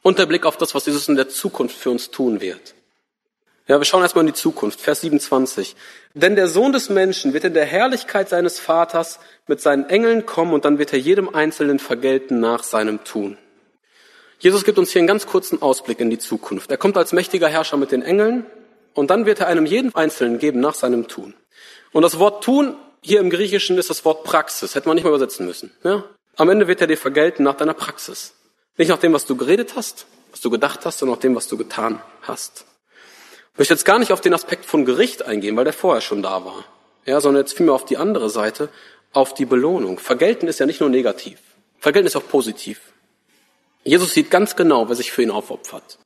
und 0.02 0.18
der 0.18 0.26
Blick 0.26 0.46
auf 0.46 0.56
das, 0.56 0.74
was 0.74 0.86
Jesus 0.86 1.08
in 1.08 1.16
der 1.16 1.28
Zukunft 1.28 1.76
für 1.76 1.90
uns 1.90 2.10
tun 2.10 2.40
wird. 2.40 2.74
Ja, 3.68 3.78
wir 3.78 3.84
schauen 3.84 4.02
erstmal 4.02 4.22
in 4.22 4.32
die 4.32 4.38
Zukunft. 4.38 4.80
Vers 4.80 5.02
27. 5.02 5.76
Denn 6.14 6.34
der 6.34 6.48
Sohn 6.48 6.72
des 6.72 6.88
Menschen 6.88 7.34
wird 7.34 7.44
in 7.44 7.54
der 7.54 7.66
Herrlichkeit 7.66 8.28
seines 8.28 8.58
Vaters 8.58 9.20
mit 9.46 9.60
seinen 9.60 9.88
Engeln 9.88 10.26
kommen 10.26 10.54
und 10.54 10.64
dann 10.64 10.78
wird 10.78 10.92
er 10.92 10.98
jedem 10.98 11.32
Einzelnen 11.32 11.78
vergelten 11.78 12.40
nach 12.40 12.64
seinem 12.64 13.04
Tun. 13.04 13.38
Jesus 14.40 14.64
gibt 14.64 14.78
uns 14.78 14.90
hier 14.90 15.00
einen 15.00 15.06
ganz 15.06 15.26
kurzen 15.26 15.60
Ausblick 15.60 16.00
in 16.00 16.10
die 16.10 16.18
Zukunft. 16.18 16.70
Er 16.70 16.78
kommt 16.78 16.96
als 16.96 17.12
mächtiger 17.12 17.48
Herrscher 17.48 17.76
mit 17.76 17.92
den 17.92 18.02
Engeln 18.02 18.46
und 18.94 19.10
dann 19.10 19.26
wird 19.26 19.40
er 19.40 19.46
einem 19.46 19.66
jeden 19.66 19.94
Einzelnen 19.94 20.38
geben 20.38 20.60
nach 20.60 20.74
seinem 20.74 21.08
Tun. 21.08 21.34
Und 21.92 22.02
das 22.02 22.18
Wort 22.18 22.42
tun 22.42 22.74
hier 23.02 23.20
im 23.20 23.30
Griechischen 23.30 23.78
ist 23.78 23.90
das 23.90 24.04
Wort 24.04 24.24
Praxis. 24.24 24.74
Hätte 24.74 24.88
man 24.88 24.94
nicht 24.94 25.04
mal 25.04 25.10
übersetzen 25.10 25.46
müssen. 25.46 25.72
Ja? 25.84 26.04
Am 26.36 26.48
Ende 26.48 26.68
wird 26.68 26.80
er 26.80 26.86
dir 26.86 26.96
vergelten 26.96 27.42
nach 27.44 27.54
deiner 27.54 27.74
Praxis. 27.74 28.34
Nicht 28.76 28.88
nach 28.88 28.98
dem, 28.98 29.12
was 29.12 29.26
du 29.26 29.36
geredet 29.36 29.76
hast, 29.76 30.06
was 30.30 30.40
du 30.40 30.50
gedacht 30.50 30.84
hast, 30.84 30.98
sondern 30.98 31.16
nach 31.16 31.22
dem, 31.22 31.34
was 31.34 31.48
du 31.48 31.56
getan 31.56 32.00
hast. 32.22 32.64
Ich 33.52 33.58
möchte 33.58 33.74
jetzt 33.74 33.84
gar 33.84 33.98
nicht 33.98 34.12
auf 34.12 34.20
den 34.22 34.32
Aspekt 34.32 34.64
von 34.64 34.86
Gericht 34.86 35.22
eingehen, 35.24 35.56
weil 35.56 35.64
der 35.64 35.72
vorher 35.72 36.00
schon 36.00 36.22
da 36.22 36.44
war. 36.44 36.64
Ja, 37.04 37.20
sondern 37.20 37.42
jetzt 37.42 37.56
vielmehr 37.56 37.74
auf 37.74 37.84
die 37.84 37.96
andere 37.96 38.30
Seite, 38.30 38.70
auf 39.12 39.34
die 39.34 39.44
Belohnung. 39.44 39.98
Vergelten 39.98 40.48
ist 40.48 40.60
ja 40.60 40.66
nicht 40.66 40.80
nur 40.80 40.88
negativ. 40.88 41.38
Vergelten 41.78 42.06
ist 42.06 42.16
auch 42.16 42.26
positiv. 42.26 42.80
Jesus 43.82 44.12
sieht 44.14 44.30
ganz 44.30 44.56
genau, 44.56 44.88
wer 44.88 44.96
sich 44.96 45.12
für 45.12 45.22
ihn 45.22 45.30
aufopfert. 45.30 45.98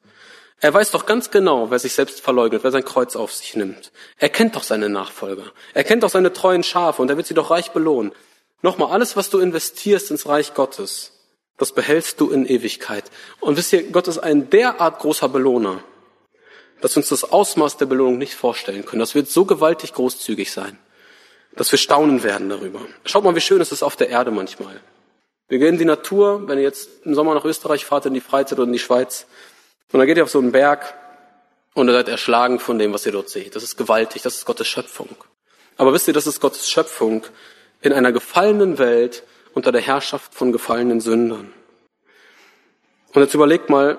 Er 0.60 0.72
weiß 0.72 0.92
doch 0.92 1.04
ganz 1.04 1.30
genau, 1.30 1.70
wer 1.70 1.78
sich 1.78 1.92
selbst 1.92 2.20
verleugnet, 2.20 2.64
wer 2.64 2.70
sein 2.70 2.84
Kreuz 2.84 3.16
auf 3.16 3.34
sich 3.34 3.54
nimmt. 3.56 3.92
Er 4.18 4.28
kennt 4.28 4.56
doch 4.56 4.62
seine 4.62 4.88
Nachfolger. 4.88 5.52
Er 5.74 5.84
kennt 5.84 6.02
doch 6.02 6.10
seine 6.10 6.32
treuen 6.32 6.62
Schafe 6.62 7.02
und 7.02 7.10
er 7.10 7.16
wird 7.16 7.26
sie 7.26 7.34
doch 7.34 7.50
reich 7.50 7.72
belohnen. 7.72 8.12
Nochmal, 8.62 8.92
alles, 8.92 9.16
was 9.16 9.28
du 9.28 9.40
investierst 9.40 10.10
ins 10.10 10.26
Reich 10.26 10.54
Gottes, 10.54 11.12
das 11.58 11.72
behältst 11.72 12.18
du 12.20 12.30
in 12.30 12.46
Ewigkeit. 12.46 13.04
Und 13.40 13.58
wisst 13.58 13.72
ihr, 13.72 13.82
Gott 13.90 14.08
ist 14.08 14.18
ein 14.18 14.48
derart 14.48 15.00
großer 15.00 15.28
Belohner, 15.28 15.84
dass 16.80 16.94
wir 16.94 17.00
uns 17.00 17.10
das 17.10 17.24
Ausmaß 17.24 17.76
der 17.76 17.86
Belohnung 17.86 18.16
nicht 18.16 18.34
vorstellen 18.34 18.86
können. 18.86 19.00
Das 19.00 19.14
wird 19.14 19.28
so 19.28 19.44
gewaltig 19.44 19.92
großzügig 19.92 20.50
sein, 20.50 20.78
dass 21.56 21.70
wir 21.72 21.78
staunen 21.78 22.22
werden 22.22 22.48
darüber. 22.48 22.80
Schaut 23.04 23.24
mal, 23.24 23.34
wie 23.34 23.40
schön 23.40 23.60
es 23.60 23.70
ist 23.70 23.82
auf 23.82 23.96
der 23.96 24.08
Erde 24.08 24.30
manchmal. 24.30 24.80
Wir 25.49 25.59
gehen 25.59 25.74
in 25.74 25.78
die 25.78 25.84
Natur, 25.84 26.49
wenn 26.49 26.59
ihr 26.59 26.64
jetzt 26.64 27.05
im 27.05 27.14
Sommer 27.14 27.34
nach 27.34 27.45
Österreich 27.45 27.84
fahrt, 27.84 28.07
in 28.07 28.14
die 28.14 28.20
Freizeit 28.20 28.59
oder 28.59 28.66
in 28.66 28.72
die 28.72 28.78
Schweiz, 28.78 29.26
und 29.92 29.99
dann 29.99 30.07
geht 30.07 30.16
ihr 30.16 30.24
auf 30.24 30.30
so 30.30 30.40
einen 30.40 30.53
Berg 30.53 30.95
und 31.74 31.88
ihr 31.88 31.92
seid 31.92 32.09
erschlagen 32.09 32.59
von 32.59 32.78
dem, 32.78 32.92
was 32.92 33.07
ihr 33.07 33.12
dort 33.12 33.28
seht. 33.28 33.55
Das 33.55 33.62
ist 33.62 33.76
gewaltig, 33.76 34.22
das 34.22 34.36
ist 34.36 34.45
Gottes 34.45 34.66
Schöpfung. 34.66 35.14
Aber 35.76 35.92
wisst 35.92 36.09
ihr, 36.09 36.14
das 36.14 36.26
ist 36.26 36.40
Gottes 36.40 36.68
Schöpfung 36.68 37.24
in 37.80 37.92
einer 37.92 38.11
gefallenen 38.11 38.78
Welt 38.78 39.22
unter 39.53 39.70
der 39.70 39.82
Herrschaft 39.82 40.34
von 40.34 40.51
gefallenen 40.51 41.01
Sündern. 41.01 41.53
Und 43.12 43.22
jetzt 43.22 43.34
überlegt 43.34 43.70
mal, 43.70 43.99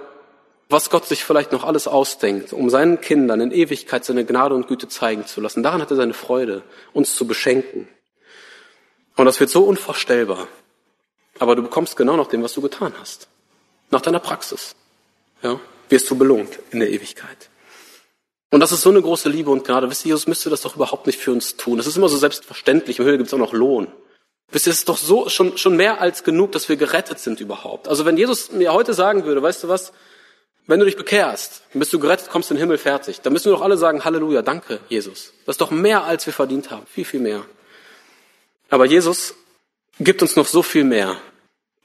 was 0.67 0.89
Gott 0.89 1.05
sich 1.05 1.23
vielleicht 1.23 1.51
noch 1.51 1.63
alles 1.63 1.87
ausdenkt, 1.87 2.51
um 2.51 2.69
seinen 2.69 2.99
Kindern 2.99 3.39
in 3.39 3.51
Ewigkeit 3.51 4.03
seine 4.03 4.25
Gnade 4.25 4.55
und 4.55 4.67
Güte 4.67 4.87
zeigen 4.87 5.25
zu 5.25 5.39
lassen. 5.39 5.63
Daran 5.63 5.81
hat 5.81 5.91
er 5.91 5.97
seine 5.97 6.13
Freude, 6.13 6.63
uns 6.91 7.15
zu 7.15 7.27
beschenken. 7.27 7.87
Und 9.15 9.25
das 9.25 9.39
wird 9.39 9.49
so 9.49 9.63
unvorstellbar. 9.63 10.47
Aber 11.39 11.55
du 11.55 11.61
bekommst 11.61 11.95
genau 11.95 12.15
nach 12.15 12.27
dem, 12.27 12.43
was 12.43 12.53
du 12.53 12.61
getan 12.61 12.93
hast. 12.99 13.27
Nach 13.91 14.01
deiner 14.01 14.19
Praxis. 14.19 14.75
Ja, 15.41 15.59
wirst 15.89 16.09
du 16.09 16.17
belohnt 16.17 16.59
in 16.71 16.79
der 16.79 16.89
Ewigkeit. 16.89 17.49
Und 18.51 18.61
das 18.61 18.71
ist 18.71 18.81
so 18.81 18.89
eine 18.89 19.01
große 19.01 19.27
Liebe 19.27 19.51
und 19.51 19.65
Gnade. 19.65 19.89
Wisst 19.89 20.05
ihr, 20.05 20.09
Jesus 20.09 20.27
müsste 20.27 20.49
das 20.49 20.61
doch 20.61 20.75
überhaupt 20.75 21.07
nicht 21.07 21.19
für 21.19 21.31
uns 21.31 21.57
tun. 21.57 21.77
Das 21.77 21.87
ist 21.87 21.97
immer 21.97 22.07
so 22.07 22.17
selbstverständlich. 22.17 22.99
Im 22.99 23.05
Himmel 23.05 23.17
gibt 23.17 23.27
es 23.27 23.33
auch 23.33 23.39
noch 23.39 23.53
Lohn. 23.53 23.87
Wisst 24.51 24.67
ihr, 24.67 24.71
es 24.71 24.79
ist 24.79 24.89
doch 24.89 24.97
so 24.97 25.27
schon, 25.29 25.57
schon 25.57 25.75
mehr 25.75 25.99
als 25.99 26.23
genug, 26.23 26.51
dass 26.51 26.69
wir 26.69 26.77
gerettet 26.77 27.19
sind 27.19 27.41
überhaupt. 27.41 27.87
Also 27.87 28.05
wenn 28.05 28.17
Jesus 28.17 28.51
mir 28.51 28.71
heute 28.71 28.93
sagen 28.93 29.25
würde, 29.25 29.41
weißt 29.41 29.63
du 29.63 29.67
was, 29.67 29.91
wenn 30.67 30.79
du 30.79 30.85
dich 30.85 30.95
bekehrst, 30.95 31.63
bist 31.73 31.93
du 31.93 31.99
gerettet, 31.99 32.29
kommst 32.29 32.49
in 32.49 32.57
den 32.57 32.61
Himmel 32.61 32.77
fertig, 32.77 33.21
dann 33.21 33.33
müssen 33.33 33.45
wir 33.45 33.51
doch 33.51 33.61
alle 33.61 33.77
sagen, 33.77 34.03
Halleluja, 34.03 34.41
danke, 34.41 34.79
Jesus. 34.89 35.33
Das 35.45 35.55
ist 35.55 35.61
doch 35.61 35.71
mehr, 35.71 36.05
als 36.05 36.25
wir 36.25 36.33
verdient 36.33 36.71
haben. 36.71 36.85
Viel, 36.87 37.05
viel 37.05 37.19
mehr. 37.19 37.45
Aber 38.69 38.85
Jesus 38.85 39.35
gibt 39.99 40.21
uns 40.21 40.35
noch 40.35 40.47
so 40.47 40.63
viel 40.63 40.83
mehr. 40.83 41.17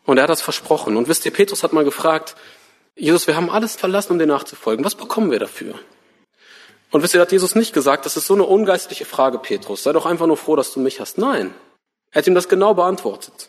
Und 0.04 0.16
er 0.16 0.24
hat 0.24 0.30
das 0.30 0.42
versprochen. 0.42 0.96
Und 0.96 1.08
wisst 1.08 1.24
ihr, 1.24 1.32
Petrus 1.32 1.62
hat 1.62 1.72
mal 1.72 1.84
gefragt, 1.84 2.36
Jesus, 2.96 3.26
wir 3.26 3.36
haben 3.36 3.50
alles 3.50 3.76
verlassen, 3.76 4.12
um 4.12 4.18
dir 4.18 4.26
nachzufolgen. 4.26 4.84
Was 4.84 4.94
bekommen 4.94 5.30
wir 5.30 5.38
dafür? 5.38 5.74
Und 6.90 7.02
wisst 7.02 7.14
ihr, 7.14 7.20
hat 7.20 7.32
Jesus 7.32 7.54
nicht 7.54 7.72
gesagt, 7.72 8.04
das 8.04 8.16
ist 8.16 8.26
so 8.26 8.34
eine 8.34 8.44
ungeistliche 8.44 9.04
Frage, 9.04 9.38
Petrus. 9.38 9.84
Sei 9.84 9.92
doch 9.92 10.06
einfach 10.06 10.26
nur 10.26 10.36
froh, 10.36 10.56
dass 10.56 10.72
du 10.72 10.80
mich 10.80 11.00
hast. 11.00 11.18
Nein. 11.18 11.54
Er 12.10 12.18
hat 12.18 12.26
ihm 12.26 12.34
das 12.34 12.48
genau 12.48 12.74
beantwortet. 12.74 13.48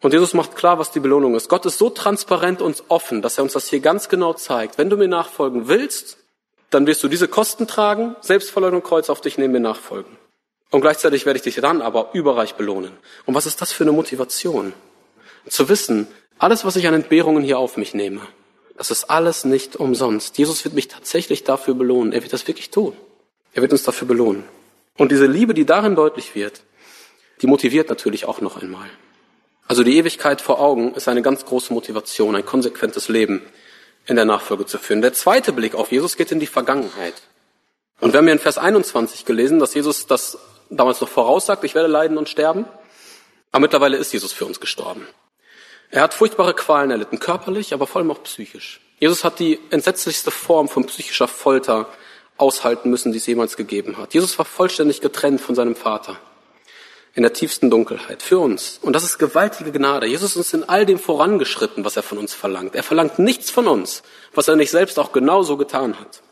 Und 0.00 0.12
Jesus 0.12 0.32
macht 0.32 0.54
klar, 0.54 0.78
was 0.78 0.92
die 0.92 1.00
Belohnung 1.00 1.34
ist. 1.34 1.48
Gott 1.48 1.66
ist 1.66 1.78
so 1.78 1.90
transparent 1.90 2.62
und 2.62 2.84
offen, 2.88 3.20
dass 3.20 3.36
er 3.36 3.42
uns 3.42 3.54
das 3.54 3.68
hier 3.68 3.80
ganz 3.80 4.08
genau 4.08 4.32
zeigt. 4.32 4.78
Wenn 4.78 4.90
du 4.90 4.96
mir 4.96 5.08
nachfolgen 5.08 5.66
willst, 5.66 6.18
dann 6.70 6.86
wirst 6.86 7.02
du 7.02 7.08
diese 7.08 7.26
Kosten 7.26 7.66
tragen, 7.66 8.14
Selbstverleugnung, 8.20 8.82
Kreuz 8.84 9.10
auf 9.10 9.20
dich, 9.20 9.38
neben 9.38 9.52
mir 9.52 9.60
nachfolgen. 9.60 10.16
Und 10.70 10.80
gleichzeitig 10.82 11.24
werde 11.24 11.38
ich 11.38 11.44
dich 11.44 11.56
dann 11.56 11.80
aber 11.80 12.10
überreich 12.12 12.54
belohnen. 12.54 12.92
Und 13.24 13.34
was 13.34 13.46
ist 13.46 13.60
das 13.60 13.72
für 13.72 13.84
eine 13.84 13.92
Motivation? 13.92 14.72
Zu 15.48 15.68
wissen, 15.68 16.06
alles, 16.38 16.64
was 16.64 16.76
ich 16.76 16.86
an 16.86 16.94
Entbehrungen 16.94 17.42
hier 17.42 17.58
auf 17.58 17.76
mich 17.76 17.94
nehme, 17.94 18.20
das 18.76 18.90
ist 18.90 19.10
alles 19.10 19.44
nicht 19.44 19.76
umsonst. 19.76 20.38
Jesus 20.38 20.64
wird 20.64 20.74
mich 20.74 20.88
tatsächlich 20.88 21.42
dafür 21.42 21.74
belohnen. 21.74 22.12
Er 22.12 22.22
wird 22.22 22.32
das 22.32 22.46
wirklich 22.46 22.70
tun. 22.70 22.96
Er 23.52 23.62
wird 23.62 23.72
uns 23.72 23.82
dafür 23.82 24.06
belohnen. 24.06 24.44
Und 24.96 25.10
diese 25.10 25.26
Liebe, 25.26 25.54
die 25.54 25.64
darin 25.64 25.96
deutlich 25.96 26.34
wird, 26.34 26.62
die 27.40 27.46
motiviert 27.46 27.88
natürlich 27.88 28.26
auch 28.26 28.40
noch 28.40 28.60
einmal. 28.60 28.88
Also 29.66 29.82
die 29.82 29.96
Ewigkeit 29.96 30.40
vor 30.40 30.60
Augen 30.60 30.94
ist 30.94 31.08
eine 31.08 31.22
ganz 31.22 31.44
große 31.44 31.72
Motivation, 31.72 32.36
ein 32.36 32.46
konsequentes 32.46 33.08
Leben 33.08 33.42
in 34.06 34.16
der 34.16 34.24
Nachfolge 34.24 34.64
zu 34.66 34.78
führen. 34.78 35.02
Der 35.02 35.12
zweite 35.12 35.52
Blick 35.52 35.74
auf 35.74 35.92
Jesus 35.92 36.16
geht 36.16 36.32
in 36.32 36.40
die 36.40 36.46
Vergangenheit. 36.46 37.14
Und 38.00 38.12
wir 38.12 38.18
haben 38.18 38.26
hier 38.26 38.32
in 38.32 38.38
Vers 38.38 38.58
21 38.58 39.24
gelesen, 39.24 39.58
dass 39.58 39.74
Jesus 39.74 40.06
das 40.06 40.38
damals 40.70 41.00
noch 41.00 41.08
voraussagt, 41.08 41.64
ich 41.64 41.74
werde 41.74 41.88
leiden 41.88 42.18
und 42.18 42.28
sterben. 42.28 42.66
Aber 43.50 43.60
mittlerweile 43.60 43.96
ist 43.96 44.12
Jesus 44.12 44.32
für 44.32 44.44
uns 44.44 44.60
gestorben. 44.60 45.06
Er 45.90 46.02
hat 46.02 46.14
furchtbare 46.14 46.54
Qualen 46.54 46.90
erlitten, 46.90 47.18
körperlich, 47.18 47.72
aber 47.72 47.86
vor 47.86 48.00
allem 48.00 48.10
auch 48.10 48.22
psychisch. 48.22 48.80
Jesus 48.98 49.24
hat 49.24 49.38
die 49.38 49.58
entsetzlichste 49.70 50.30
Form 50.30 50.68
von 50.68 50.84
psychischer 50.86 51.28
Folter 51.28 51.88
aushalten 52.36 52.90
müssen, 52.90 53.12
die 53.12 53.18
es 53.18 53.26
jemals 53.26 53.56
gegeben 53.56 53.96
hat. 53.96 54.14
Jesus 54.14 54.38
war 54.38 54.44
vollständig 54.44 55.00
getrennt 55.00 55.40
von 55.40 55.54
seinem 55.54 55.76
Vater 55.76 56.16
in 57.14 57.22
der 57.22 57.32
tiefsten 57.32 57.70
Dunkelheit 57.70 58.22
für 58.22 58.38
uns. 58.38 58.78
Und 58.82 58.92
das 58.92 59.02
ist 59.02 59.18
gewaltige 59.18 59.72
Gnade. 59.72 60.06
Jesus 60.06 60.36
ist 60.36 60.54
in 60.54 60.68
all 60.68 60.86
dem 60.86 60.98
vorangeschritten, 60.98 61.84
was 61.84 61.96
er 61.96 62.02
von 62.02 62.18
uns 62.18 62.34
verlangt. 62.34 62.76
Er 62.76 62.82
verlangt 62.84 63.18
nichts 63.18 63.50
von 63.50 63.66
uns, 63.66 64.02
was 64.34 64.46
er 64.46 64.56
nicht 64.56 64.70
selbst 64.70 64.98
auch 64.98 65.10
genauso 65.10 65.56
getan 65.56 65.98
hat. 65.98 66.22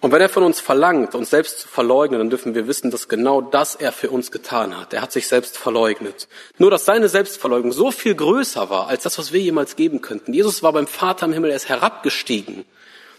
Und 0.00 0.12
wenn 0.12 0.20
er 0.20 0.28
von 0.28 0.44
uns 0.44 0.60
verlangt, 0.60 1.16
uns 1.16 1.30
selbst 1.30 1.60
zu 1.60 1.68
verleugnen, 1.68 2.20
dann 2.20 2.30
dürfen 2.30 2.54
wir 2.54 2.68
wissen, 2.68 2.90
dass 2.92 3.08
genau 3.08 3.40
das 3.40 3.74
er 3.74 3.90
für 3.90 4.10
uns 4.10 4.30
getan 4.30 4.78
hat. 4.78 4.92
Er 4.92 5.02
hat 5.02 5.10
sich 5.10 5.26
selbst 5.26 5.58
verleugnet. 5.58 6.28
Nur, 6.56 6.70
dass 6.70 6.84
seine 6.84 7.08
Selbstverleugnung 7.08 7.72
so 7.72 7.90
viel 7.90 8.14
größer 8.14 8.70
war, 8.70 8.86
als 8.86 9.02
das, 9.02 9.18
was 9.18 9.32
wir 9.32 9.40
jemals 9.40 9.74
geben 9.74 10.00
könnten. 10.00 10.32
Jesus 10.32 10.62
war 10.62 10.72
beim 10.72 10.86
Vater 10.86 11.26
im 11.26 11.32
Himmel, 11.32 11.50
er 11.50 11.56
ist 11.56 11.68
herabgestiegen. 11.68 12.64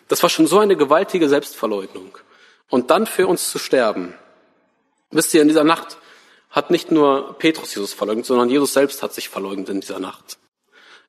Das 0.08 0.24
war 0.24 0.30
schon 0.30 0.48
so 0.48 0.60
eine 0.60 0.78
gewaltige 0.78 1.28
Selbstverleugnung. 1.28 2.18
Und 2.70 2.92
dann 2.92 3.08
für 3.08 3.28
uns 3.28 3.50
zu 3.52 3.60
sterben. 3.60 4.14
Wisst 5.12 5.34
ihr, 5.34 5.42
in 5.42 5.50
dieser 5.50 5.66
Nacht 5.66 5.98
hat 6.50 6.72
nicht 6.72 6.92
nur 6.92 7.38
Petrus 7.40 7.76
Jesus 7.76 7.94
verleugnet, 7.94 8.26
sondern 8.26 8.50
Jesus 8.50 8.74
selbst 8.74 9.04
hat 9.04 9.14
sich 9.14 9.28
verleugnet 9.28 9.70
in 9.70 9.82
dieser 9.82 10.00
Nacht. 10.00 10.38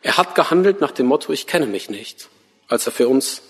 Er 0.03 0.17
hat 0.17 0.35
gehandelt 0.35 0.81
nach 0.81 0.91
dem 0.91 1.07
Motto, 1.07 1.33
ich 1.33 1.47
kenne 1.47 1.67
mich 1.67 1.91
nicht, 1.91 2.29
als 2.69 2.87
er 2.87 2.93
für 2.93 3.09
uns 3.09 3.43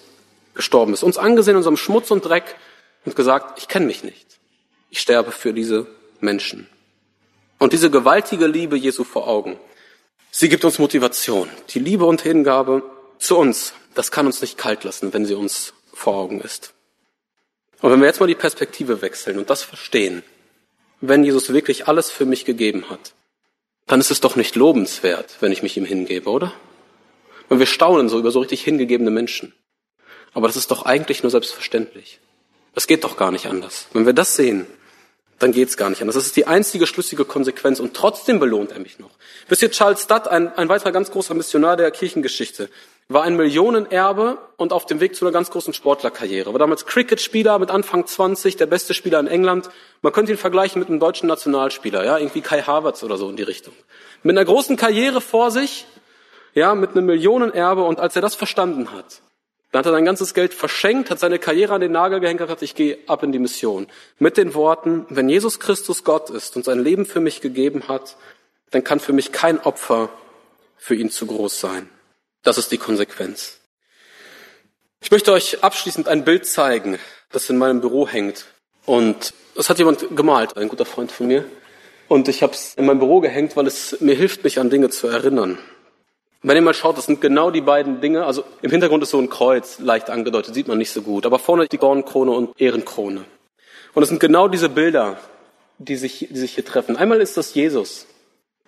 gestorben 0.54 0.92
ist. 0.92 1.02
Uns 1.02 1.18
angesehen 1.18 1.52
in 1.52 1.58
unserem 1.58 1.76
Schmutz 1.76 2.10
und 2.10 2.24
Dreck 2.24 2.56
und 3.04 3.16
gesagt, 3.16 3.58
ich 3.58 3.68
kenne 3.68 3.86
mich 3.86 4.04
nicht. 4.04 4.38
Ich 4.90 5.00
sterbe 5.00 5.32
für 5.32 5.52
diese 5.52 5.86
Menschen. 6.20 6.68
Und 7.58 7.72
diese 7.72 7.90
gewaltige 7.90 8.46
Liebe 8.46 8.76
Jesu 8.76 9.04
vor 9.04 9.28
Augen, 9.28 9.58
sie 10.30 10.48
gibt 10.48 10.64
uns 10.64 10.78
Motivation. 10.78 11.48
Die 11.70 11.78
Liebe 11.78 12.04
und 12.06 12.22
Hingabe 12.22 12.82
zu 13.18 13.36
uns, 13.36 13.74
das 13.94 14.10
kann 14.10 14.26
uns 14.26 14.40
nicht 14.40 14.58
kalt 14.58 14.84
lassen, 14.84 15.12
wenn 15.12 15.26
sie 15.26 15.34
uns 15.34 15.74
vor 15.92 16.14
Augen 16.14 16.40
ist. 16.40 16.72
Und 17.80 17.90
wenn 17.90 18.00
wir 18.00 18.06
jetzt 18.06 18.20
mal 18.20 18.26
die 18.26 18.34
Perspektive 18.34 19.02
wechseln 19.02 19.38
und 19.38 19.50
das 19.50 19.62
verstehen, 19.62 20.22
wenn 21.00 21.24
Jesus 21.24 21.52
wirklich 21.52 21.88
alles 21.88 22.10
für 22.10 22.26
mich 22.26 22.44
gegeben 22.44 22.90
hat, 22.90 23.14
dann 23.86 24.00
ist 24.00 24.10
es 24.10 24.20
doch 24.20 24.36
nicht 24.36 24.54
lobenswert, 24.54 25.36
wenn 25.40 25.52
ich 25.52 25.62
mich 25.62 25.76
ihm 25.76 25.84
hingebe, 25.84 26.30
oder? 26.30 26.52
Und 27.48 27.58
wir 27.58 27.66
staunen 27.66 28.08
so 28.08 28.18
über 28.18 28.30
so 28.30 28.40
richtig 28.40 28.62
hingegebene 28.62 29.10
Menschen. 29.10 29.52
Aber 30.32 30.46
das 30.46 30.56
ist 30.56 30.70
doch 30.70 30.84
eigentlich 30.84 31.22
nur 31.22 31.30
selbstverständlich. 31.30 32.20
Das 32.74 32.86
geht 32.86 33.04
doch 33.04 33.16
gar 33.16 33.32
nicht 33.32 33.46
anders. 33.46 33.86
Wenn 33.92 34.06
wir 34.06 34.12
das 34.12 34.36
sehen, 34.36 34.66
dann 35.40 35.52
geht's 35.52 35.76
gar 35.76 35.90
nicht 35.90 36.02
anders. 36.02 36.14
Das 36.14 36.26
ist 36.26 36.36
die 36.36 36.46
einzige 36.46 36.86
schlüssige 36.86 37.24
Konsequenz 37.24 37.80
und 37.80 37.94
trotzdem 37.94 38.38
belohnt 38.38 38.72
er 38.72 38.78
mich 38.78 38.98
noch. 38.98 39.10
Wisst 39.48 39.62
ihr, 39.62 39.70
Charles 39.70 40.06
Dutt, 40.06 40.28
ein, 40.28 40.56
ein 40.56 40.68
weiterer 40.68 40.92
ganz 40.92 41.10
großer 41.10 41.34
Missionar 41.34 41.76
der 41.76 41.90
Kirchengeschichte, 41.90 42.68
war 43.08 43.24
ein 43.24 43.36
Millionenerbe 43.36 44.38
und 44.56 44.72
auf 44.72 44.86
dem 44.86 45.00
Weg 45.00 45.16
zu 45.16 45.24
einer 45.24 45.32
ganz 45.32 45.50
großen 45.50 45.74
Sportlerkarriere. 45.74 46.52
War 46.52 46.60
damals 46.60 46.86
Cricket-Spieler 46.86 47.58
mit 47.58 47.70
Anfang 47.70 48.06
20, 48.06 48.56
der 48.56 48.66
beste 48.66 48.94
Spieler 48.94 49.18
in 49.18 49.26
England. 49.26 49.68
Man 50.02 50.12
könnte 50.12 50.30
ihn 50.30 50.38
vergleichen 50.38 50.78
mit 50.78 50.88
einem 50.88 51.00
deutschen 51.00 51.26
Nationalspieler, 51.26 52.04
ja, 52.04 52.18
irgendwie 52.18 52.40
Kai 52.40 52.62
Havertz 52.62 53.02
oder 53.02 53.16
so 53.16 53.28
in 53.28 53.36
die 53.36 53.42
Richtung. 53.42 53.74
Mit 54.22 54.36
einer 54.36 54.44
großen 54.44 54.76
Karriere 54.76 55.20
vor 55.20 55.50
sich, 55.50 55.86
ja, 56.54 56.74
mit 56.74 56.90
einem 56.90 57.06
Millionenerbe 57.06 57.82
und 57.82 57.98
als 57.98 58.14
er 58.14 58.22
das 58.22 58.36
verstanden 58.36 58.92
hat, 58.92 59.22
dann 59.70 59.80
hat 59.80 59.86
er 59.86 59.92
sein 59.92 60.04
ganzes 60.04 60.34
Geld 60.34 60.52
verschenkt, 60.52 61.10
hat 61.10 61.20
seine 61.20 61.38
Karriere 61.38 61.74
an 61.74 61.80
den 61.80 61.92
Nagel 61.92 62.20
gehängt 62.20 62.40
und 62.40 62.48
hat, 62.48 62.62
ich 62.62 62.74
gehe 62.74 62.98
ab 63.06 63.22
in 63.22 63.30
die 63.30 63.38
Mission. 63.38 63.86
Mit 64.18 64.36
den 64.36 64.54
Worten, 64.54 65.06
wenn 65.10 65.28
Jesus 65.28 65.60
Christus 65.60 66.02
Gott 66.02 66.28
ist 66.30 66.56
und 66.56 66.64
sein 66.64 66.82
Leben 66.82 67.06
für 67.06 67.20
mich 67.20 67.40
gegeben 67.40 67.86
hat, 67.86 68.16
dann 68.70 68.82
kann 68.82 68.98
für 68.98 69.12
mich 69.12 69.30
kein 69.30 69.60
Opfer 69.60 70.10
für 70.76 70.94
ihn 70.94 71.10
zu 71.10 71.26
groß 71.26 71.60
sein. 71.60 71.88
Das 72.42 72.58
ist 72.58 72.72
die 72.72 72.78
Konsequenz. 72.78 73.60
Ich 75.00 75.10
möchte 75.10 75.32
euch 75.32 75.62
abschließend 75.62 76.08
ein 76.08 76.24
Bild 76.24 76.46
zeigen, 76.46 76.98
das 77.30 77.48
in 77.48 77.56
meinem 77.56 77.80
Büro 77.80 78.08
hängt. 78.08 78.46
Und 78.86 79.34
das 79.54 79.70
hat 79.70 79.78
jemand 79.78 80.04
gemalt, 80.16 80.56
ein 80.56 80.68
guter 80.68 80.84
Freund 80.84 81.12
von 81.12 81.26
mir. 81.26 81.44
Und 82.08 82.28
ich 82.28 82.42
habe 82.42 82.54
es 82.54 82.74
in 82.74 82.86
meinem 82.86 82.98
Büro 82.98 83.20
gehängt, 83.20 83.56
weil 83.56 83.66
es 83.66 84.00
mir 84.00 84.16
hilft, 84.16 84.42
mich 84.42 84.58
an 84.58 84.68
Dinge 84.68 84.90
zu 84.90 85.06
erinnern. 85.06 85.58
Wenn 86.42 86.56
ihr 86.56 86.62
mal 86.62 86.74
schaut, 86.74 86.96
das 86.96 87.06
sind 87.06 87.20
genau 87.20 87.50
die 87.50 87.60
beiden 87.60 88.00
Dinge. 88.00 88.24
Also 88.24 88.44
im 88.62 88.70
Hintergrund 88.70 89.02
ist 89.02 89.10
so 89.10 89.18
ein 89.18 89.28
Kreuz 89.28 89.78
leicht 89.78 90.08
angedeutet, 90.08 90.54
sieht 90.54 90.68
man 90.68 90.78
nicht 90.78 90.90
so 90.90 91.02
gut. 91.02 91.26
Aber 91.26 91.38
vorne 91.38 91.66
die 91.68 91.78
Dornenkrone 91.78 92.30
und 92.30 92.58
Ehrenkrone. 92.58 93.24
Und 93.92 94.02
es 94.02 94.08
sind 94.08 94.20
genau 94.20 94.48
diese 94.48 94.68
Bilder, 94.68 95.18
die 95.78 95.96
sich, 95.96 96.28
die 96.30 96.38
sich 96.38 96.54
hier 96.54 96.64
treffen. 96.64 96.96
Einmal 96.96 97.20
ist 97.20 97.36
das 97.36 97.54
Jesus. 97.54 98.06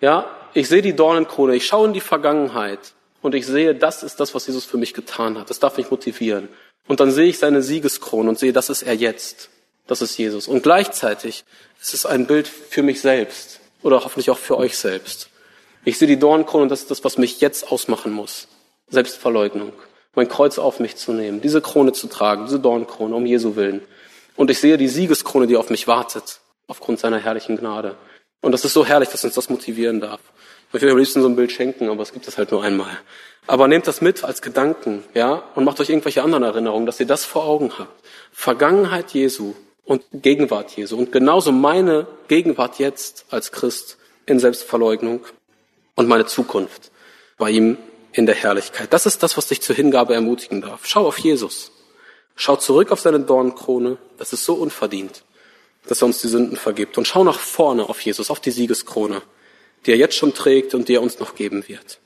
Ja, 0.01 0.27
ich 0.53 0.68
sehe 0.68 0.83
die 0.83 0.95
Dornenkrone, 0.95 1.55
ich 1.55 1.66
schaue 1.66 1.87
in 1.87 1.93
die 1.93 2.01
Vergangenheit 2.01 2.93
und 3.23 3.35
ich 3.35 3.47
sehe, 3.47 3.75
das 3.75 4.03
ist 4.03 4.18
das, 4.20 4.35
was 4.35 4.47
Jesus 4.47 4.64
für 4.64 4.77
mich 4.77 4.93
getan 4.93 5.39
hat. 5.39 5.49
Das 5.49 5.61
darf 5.61 5.77
mich 5.79 5.91
motivieren. 5.91 6.49
Und 6.89 7.01
dann 7.01 7.12
sehe 7.12 7.29
ich 7.29 7.39
seine 7.39 7.62
Siegeskrone 7.62 8.29
und 8.29 8.39
sehe, 8.39 8.53
das 8.53 8.68
ist 8.68 8.83
er 8.83 8.95
jetzt. 8.95 9.49
Das 9.87 10.03
ist 10.03 10.18
Jesus. 10.18 10.49
Und 10.49 10.62
gleichzeitig 10.62 11.45
ist 11.81 11.95
es 11.95 12.07
ein 12.07 12.27
Bild 12.27 12.49
für 12.49 12.83
mich 12.83 13.01
selbst 13.01 13.61
oder 13.83 14.05
hoffentlich 14.05 14.31
auch 14.31 14.39
für 14.39 14.59
euch 14.59 14.77
selbst. 14.77 15.29
Ich 15.85 15.99
sehe 15.99 16.07
die 16.07 16.18
Dornkrone 16.18 16.64
und 16.64 16.68
das 16.68 16.83
ist 16.83 16.91
das, 16.93 17.03
was 17.03 17.18
mich 17.18 17.41
jetzt 17.41 17.72
ausmachen 17.72 18.12
muss. 18.12 18.47
Selbstverleugnung. 18.89 19.72
Mein 20.14 20.28
Kreuz 20.28 20.59
auf 20.59 20.78
mich 20.78 20.97
zu 20.97 21.12
nehmen, 21.12 21.41
diese 21.41 21.61
Krone 21.61 21.93
zu 21.93 22.07
tragen, 22.07 22.45
diese 22.45 22.61
Dornkrone, 22.61 23.14
um 23.14 23.26
Jesu 23.26 23.57
willen. 23.57 23.80
Und 24.37 24.51
ich 24.51 24.59
sehe 24.59 24.76
die 24.76 24.89
Siegeskrone, 24.89 25.47
die 25.47 25.57
auf 25.57 25.70
mich 25.70 25.89
wartet, 25.89 26.41
aufgrund 26.68 27.01
seiner 27.01 27.18
herrlichen 27.18 27.57
Gnade. 27.57 27.97
Und 28.43 28.53
das 28.53 28.64
ist 28.64 28.74
so 28.74 28.85
herrlich, 28.85 29.09
dass 29.09 29.24
uns 29.24 29.35
das 29.35 29.51
motivieren 29.51 30.01
darf. 30.01 30.20
Ich 30.72 30.80
würde 30.80 30.93
am 30.93 30.99
liebsten 30.99 31.20
so 31.20 31.28
ein 31.28 31.37
Bild 31.37 31.51
schenken, 31.51 31.89
aber 31.89 32.03
es 32.03 32.12
gibt 32.12 32.28
es 32.28 32.39
halt 32.39 32.51
nur 32.51 32.62
einmal. 32.62 32.91
Aber 33.47 33.66
nehmt 33.66 33.87
das 33.87 34.01
mit 34.01 34.22
als 34.22 34.41
Gedanken, 34.41 35.03
ja, 35.14 35.43
und 35.55 35.64
macht 35.64 35.80
euch 35.80 35.91
irgendwelche 35.91 36.22
anderen 36.22 36.45
Erinnerungen, 36.45 36.87
dass 36.87 37.01
ihr 37.01 37.07
das 37.07 37.24
vor 37.24 37.45
Augen 37.45 37.72
habt. 37.78 38.05
Vergangenheit 38.30 39.11
Jesu 39.11 39.55
und 39.85 40.03
Gegenwart 40.12 40.76
Jesu. 40.76 40.97
Und 40.97 41.11
genauso 41.11 41.51
meine 41.51 42.07
Gegenwart 42.28 42.78
jetzt 42.78 43.26
als 43.30 43.51
Christ 43.51 43.99
in 44.26 44.39
Selbstverleugnung 44.39 45.20
und 45.95 46.09
meine 46.09 46.26
Zukunft 46.26 46.90
bei 47.38 47.51
ihm 47.51 47.76
in 48.12 48.26
der 48.26 48.34
Herrlichkeit. 48.34 48.93
Das 48.93 49.07
ist 49.07 49.22
das, 49.22 49.36
was 49.36 49.49
dich 49.49 49.62
zur 49.62 49.74
Hingabe 49.74 50.14
ermutigen 50.14 50.61
darf. 50.61 50.86
Schau 50.86 51.07
auf 51.07 51.18
Jesus. 51.18 51.72
Schau 52.36 52.57
zurück 52.57 52.90
auf 52.93 53.01
seine 53.01 53.20
Dornkrone. 53.20 53.99
Das 54.18 54.32
ist 54.32 54.45
so 54.45 54.55
unverdient, 54.55 55.24
dass 55.86 56.03
er 56.03 56.07
uns 56.07 56.20
die 56.20 56.28
Sünden 56.28 56.57
vergibt. 56.57 56.99
Und 56.99 57.07
schau 57.07 57.24
nach 57.24 57.38
vorne 57.38 57.88
auf 57.88 58.01
Jesus, 58.01 58.30
auf 58.30 58.40
die 58.40 58.51
Siegeskrone, 58.51 59.22
die 59.86 59.93
er 59.93 59.97
jetzt 59.97 60.16
schon 60.16 60.34
trägt 60.34 60.74
und 60.74 60.88
die 60.88 60.95
er 60.95 61.03
uns 61.03 61.18
noch 61.18 61.34
geben 61.34 61.66
wird. 61.68 61.99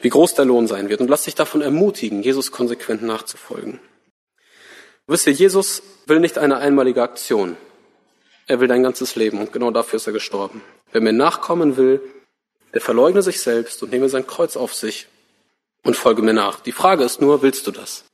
Wie 0.00 0.10
groß 0.10 0.34
der 0.34 0.44
Lohn 0.44 0.66
sein 0.66 0.88
wird. 0.88 1.00
Und 1.00 1.08
lass 1.08 1.24
dich 1.24 1.34
davon 1.34 1.60
ermutigen, 1.60 2.22
Jesus 2.22 2.52
konsequent 2.52 3.02
nachzufolgen. 3.02 3.80
Wisst 5.06 5.26
ihr, 5.26 5.32
Jesus 5.32 5.82
will 6.06 6.20
nicht 6.20 6.38
eine 6.38 6.58
einmalige 6.58 7.02
Aktion. 7.02 7.56
Er 8.46 8.60
will 8.60 8.68
dein 8.68 8.82
ganzes 8.82 9.16
Leben 9.16 9.40
und 9.40 9.52
genau 9.52 9.70
dafür 9.70 9.96
ist 9.96 10.06
er 10.06 10.12
gestorben. 10.12 10.62
Wer 10.92 11.00
mir 11.00 11.12
nachkommen 11.12 11.76
will, 11.76 12.00
der 12.74 12.80
verleugne 12.80 13.22
sich 13.22 13.40
selbst 13.40 13.82
und 13.82 13.92
nehme 13.92 14.08
sein 14.08 14.26
Kreuz 14.26 14.56
auf 14.56 14.74
sich 14.74 15.08
und 15.82 15.96
folge 15.96 16.22
mir 16.22 16.34
nach. 16.34 16.60
Die 16.60 16.72
Frage 16.72 17.04
ist 17.04 17.20
nur, 17.20 17.42
willst 17.42 17.66
du 17.66 17.70
das? 17.70 18.04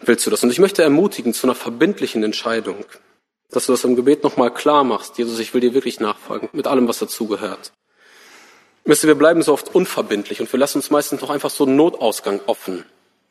Willst 0.00 0.26
du 0.26 0.30
das? 0.30 0.42
Und 0.42 0.50
ich 0.50 0.58
möchte 0.58 0.82
ermutigen 0.82 1.34
zu 1.34 1.46
einer 1.46 1.54
verbindlichen 1.54 2.22
Entscheidung, 2.22 2.84
dass 3.50 3.66
du 3.66 3.72
das 3.72 3.84
im 3.84 3.96
Gebet 3.96 4.22
nochmal 4.24 4.52
klar 4.52 4.84
machst. 4.84 5.18
Jesus, 5.18 5.38
ich 5.38 5.54
will 5.54 5.60
dir 5.60 5.74
wirklich 5.74 6.00
nachfolgen, 6.00 6.48
mit 6.52 6.66
allem, 6.66 6.88
was 6.88 6.98
dazugehört. 6.98 7.72
Ihr, 8.84 9.02
wir 9.02 9.14
bleiben 9.14 9.42
so 9.42 9.52
oft 9.52 9.74
unverbindlich 9.74 10.40
und 10.40 10.52
wir 10.52 10.58
lassen 10.58 10.78
uns 10.78 10.90
meistens 10.90 11.20
doch 11.20 11.30
einfach 11.30 11.50
so 11.50 11.64
einen 11.64 11.76
Notausgang 11.76 12.40
offen. 12.46 12.84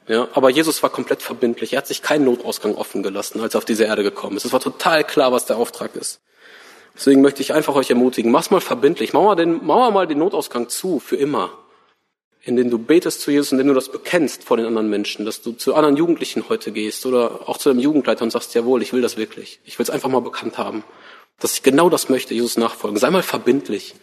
Ja, 0.08 0.28
aber 0.34 0.50
Jesus 0.50 0.82
war 0.82 0.90
komplett 0.90 1.22
verbindlich. 1.22 1.74
Er 1.74 1.78
hat 1.78 1.88
sich 1.88 2.02
keinen 2.02 2.26
Notausgang 2.26 2.76
offen 2.76 3.04
gelassen, 3.04 3.42
als 3.42 3.54
er 3.54 3.60
auf 3.60 3.66
diese 3.66 3.84
Erde 3.84 4.04
gekommen 4.04 4.38
ist. 4.38 4.46
Es 4.46 4.54
war 4.54 4.60
total 4.60 5.04
klar, 5.04 5.32
was 5.32 5.46
der 5.46 5.58
Auftrag 5.58 5.96
ist. 5.96 6.22
Deswegen 6.96 7.22
möchte 7.22 7.42
ich 7.42 7.54
einfach 7.54 7.76
euch 7.76 7.90
ermutigen, 7.90 8.32
mach's 8.32 8.52
mal 8.52 8.62
verbindlich. 8.62 9.14
Mauer, 9.14 9.36
den, 9.36 9.66
mauer 9.66 9.92
mal 9.92 10.08
den 10.08 10.20
Notausgang 10.20 10.70
zu, 10.70 11.00
für 11.00 11.16
immer. 11.16 11.58
Indem 12.44 12.70
du 12.70 12.80
betest 12.80 13.22
zu 13.22 13.32
Jesus, 13.32 13.52
indem 13.52 13.68
du 13.68 13.74
das 13.74 13.90
bekennst 13.90 14.44
vor 14.44 14.58
den 14.58 14.66
anderen 14.66 14.90
Menschen, 14.90 15.26
dass 15.26 15.42
du 15.42 15.52
zu 15.52 15.76
anderen 15.76 15.96
Jugendlichen 15.96 16.50
heute 16.50 16.72
gehst 16.72 17.06
oder 17.06 17.48
auch 17.48 17.58
zu 17.58 17.70
deinem 17.70 17.80
Jugendleiter 17.80 18.24
und 18.24 18.32
sagst, 18.32 18.54
jawohl, 18.56 18.82
ich 18.82 18.94
will 18.94 19.02
das 19.02 19.16
wirklich. 19.16 19.60
Ich 19.64 19.78
will 19.78 19.84
es 19.84 19.90
einfach 19.90 20.10
mal 20.10 20.22
bekannt 20.22 20.58
haben, 20.58 20.84
dass 21.40 21.54
ich 21.54 21.64
genau 21.64 21.90
das 21.90 22.10
möchte, 22.10 22.34
Jesus 22.34 22.58
nachfolgen. 22.58 22.98
Sei 22.98 23.10
mal 23.12 23.24
verbindlich 23.24 23.94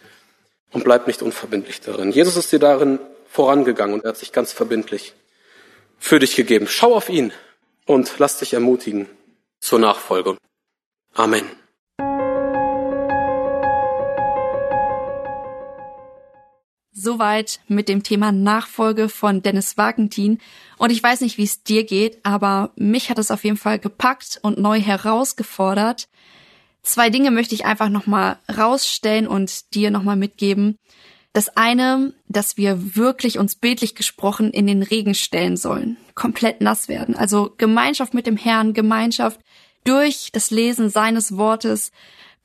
und 0.71 0.83
bleib 0.83 1.07
nicht 1.07 1.21
unverbindlich 1.21 1.81
darin. 1.81 2.11
Jesus 2.11 2.37
ist 2.37 2.51
dir 2.51 2.59
darin 2.59 2.99
vorangegangen 3.29 3.93
und 3.93 4.05
er 4.05 4.09
hat 4.09 4.17
sich 4.17 4.31
ganz 4.31 4.53
verbindlich 4.53 5.13
für 5.99 6.19
dich 6.19 6.35
gegeben. 6.35 6.67
Schau 6.67 6.95
auf 6.95 7.09
ihn 7.09 7.33
und 7.85 8.11
lass 8.19 8.39
dich 8.39 8.53
ermutigen 8.53 9.07
zur 9.59 9.79
Nachfolge. 9.79 10.37
Amen. 11.13 11.58
Soweit 16.91 17.59
mit 17.67 17.87
dem 17.87 18.03
Thema 18.03 18.31
Nachfolge 18.31 19.09
von 19.09 19.41
Dennis 19.41 19.77
Wagentin. 19.77 20.39
Und 20.77 20.91
ich 20.91 21.01
weiß 21.01 21.21
nicht, 21.21 21.37
wie 21.37 21.43
es 21.43 21.63
dir 21.63 21.85
geht, 21.85 22.19
aber 22.23 22.71
mich 22.75 23.09
hat 23.09 23.19
es 23.19 23.31
auf 23.31 23.43
jeden 23.43 23.57
Fall 23.57 23.79
gepackt 23.79 24.39
und 24.41 24.57
neu 24.57 24.81
herausgefordert. 24.81 26.09
Zwei 26.81 27.09
Dinge 27.09 27.31
möchte 27.31 27.55
ich 27.55 27.65
einfach 27.65 27.89
nochmal 27.89 28.37
rausstellen 28.55 29.27
und 29.27 29.75
dir 29.75 29.91
nochmal 29.91 30.15
mitgeben. 30.15 30.77
Das 31.33 31.55
eine, 31.55 32.13
dass 32.27 32.57
wir 32.57 32.95
wirklich 32.95 33.37
uns 33.37 33.55
bildlich 33.55 33.93
gesprochen 33.93 34.51
in 34.51 34.65
den 34.65 34.81
Regen 34.81 35.13
stellen 35.13 35.57
sollen, 35.57 35.97
komplett 36.15 36.59
nass 36.61 36.87
werden. 36.87 37.15
Also 37.15 37.53
Gemeinschaft 37.57 38.15
mit 38.15 38.25
dem 38.25 38.37
Herrn, 38.37 38.73
Gemeinschaft 38.73 39.39
durch 39.83 40.31
das 40.33 40.49
Lesen 40.49 40.89
seines 40.89 41.37
Wortes. 41.37 41.91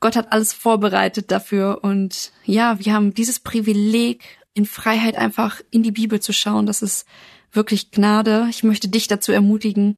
Gott 0.01 0.17
hat 0.17 0.33
alles 0.33 0.53
vorbereitet 0.53 1.31
dafür 1.31 1.81
und 1.83 2.33
ja, 2.45 2.79
wir 2.79 2.93
haben 2.93 3.15
dieses 3.15 3.41
Privileg, 3.41 4.23
in 4.55 4.67
Freiheit 4.67 5.17
einfach 5.17 5.61
in 5.71 5.83
die 5.83 5.91
Bibel 5.91 6.21
zu 6.21 6.33
schauen. 6.33 6.67
Das 6.67 6.81
ist 6.81 7.07
wirklich 7.53 7.91
Gnade. 7.91 8.47
Ich 8.51 8.63
möchte 8.63 8.89
dich 8.89 9.09
dazu 9.09 9.33
ermutigen 9.33 9.97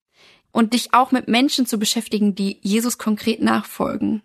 und 0.50 0.72
dich 0.72 0.94
auch 0.94 1.12
mit 1.12 1.28
Menschen 1.28 1.66
zu 1.66 1.78
beschäftigen, 1.78 2.34
die 2.34 2.58
Jesus 2.62 2.98
konkret 2.98 3.42
nachfolgen. 3.42 4.22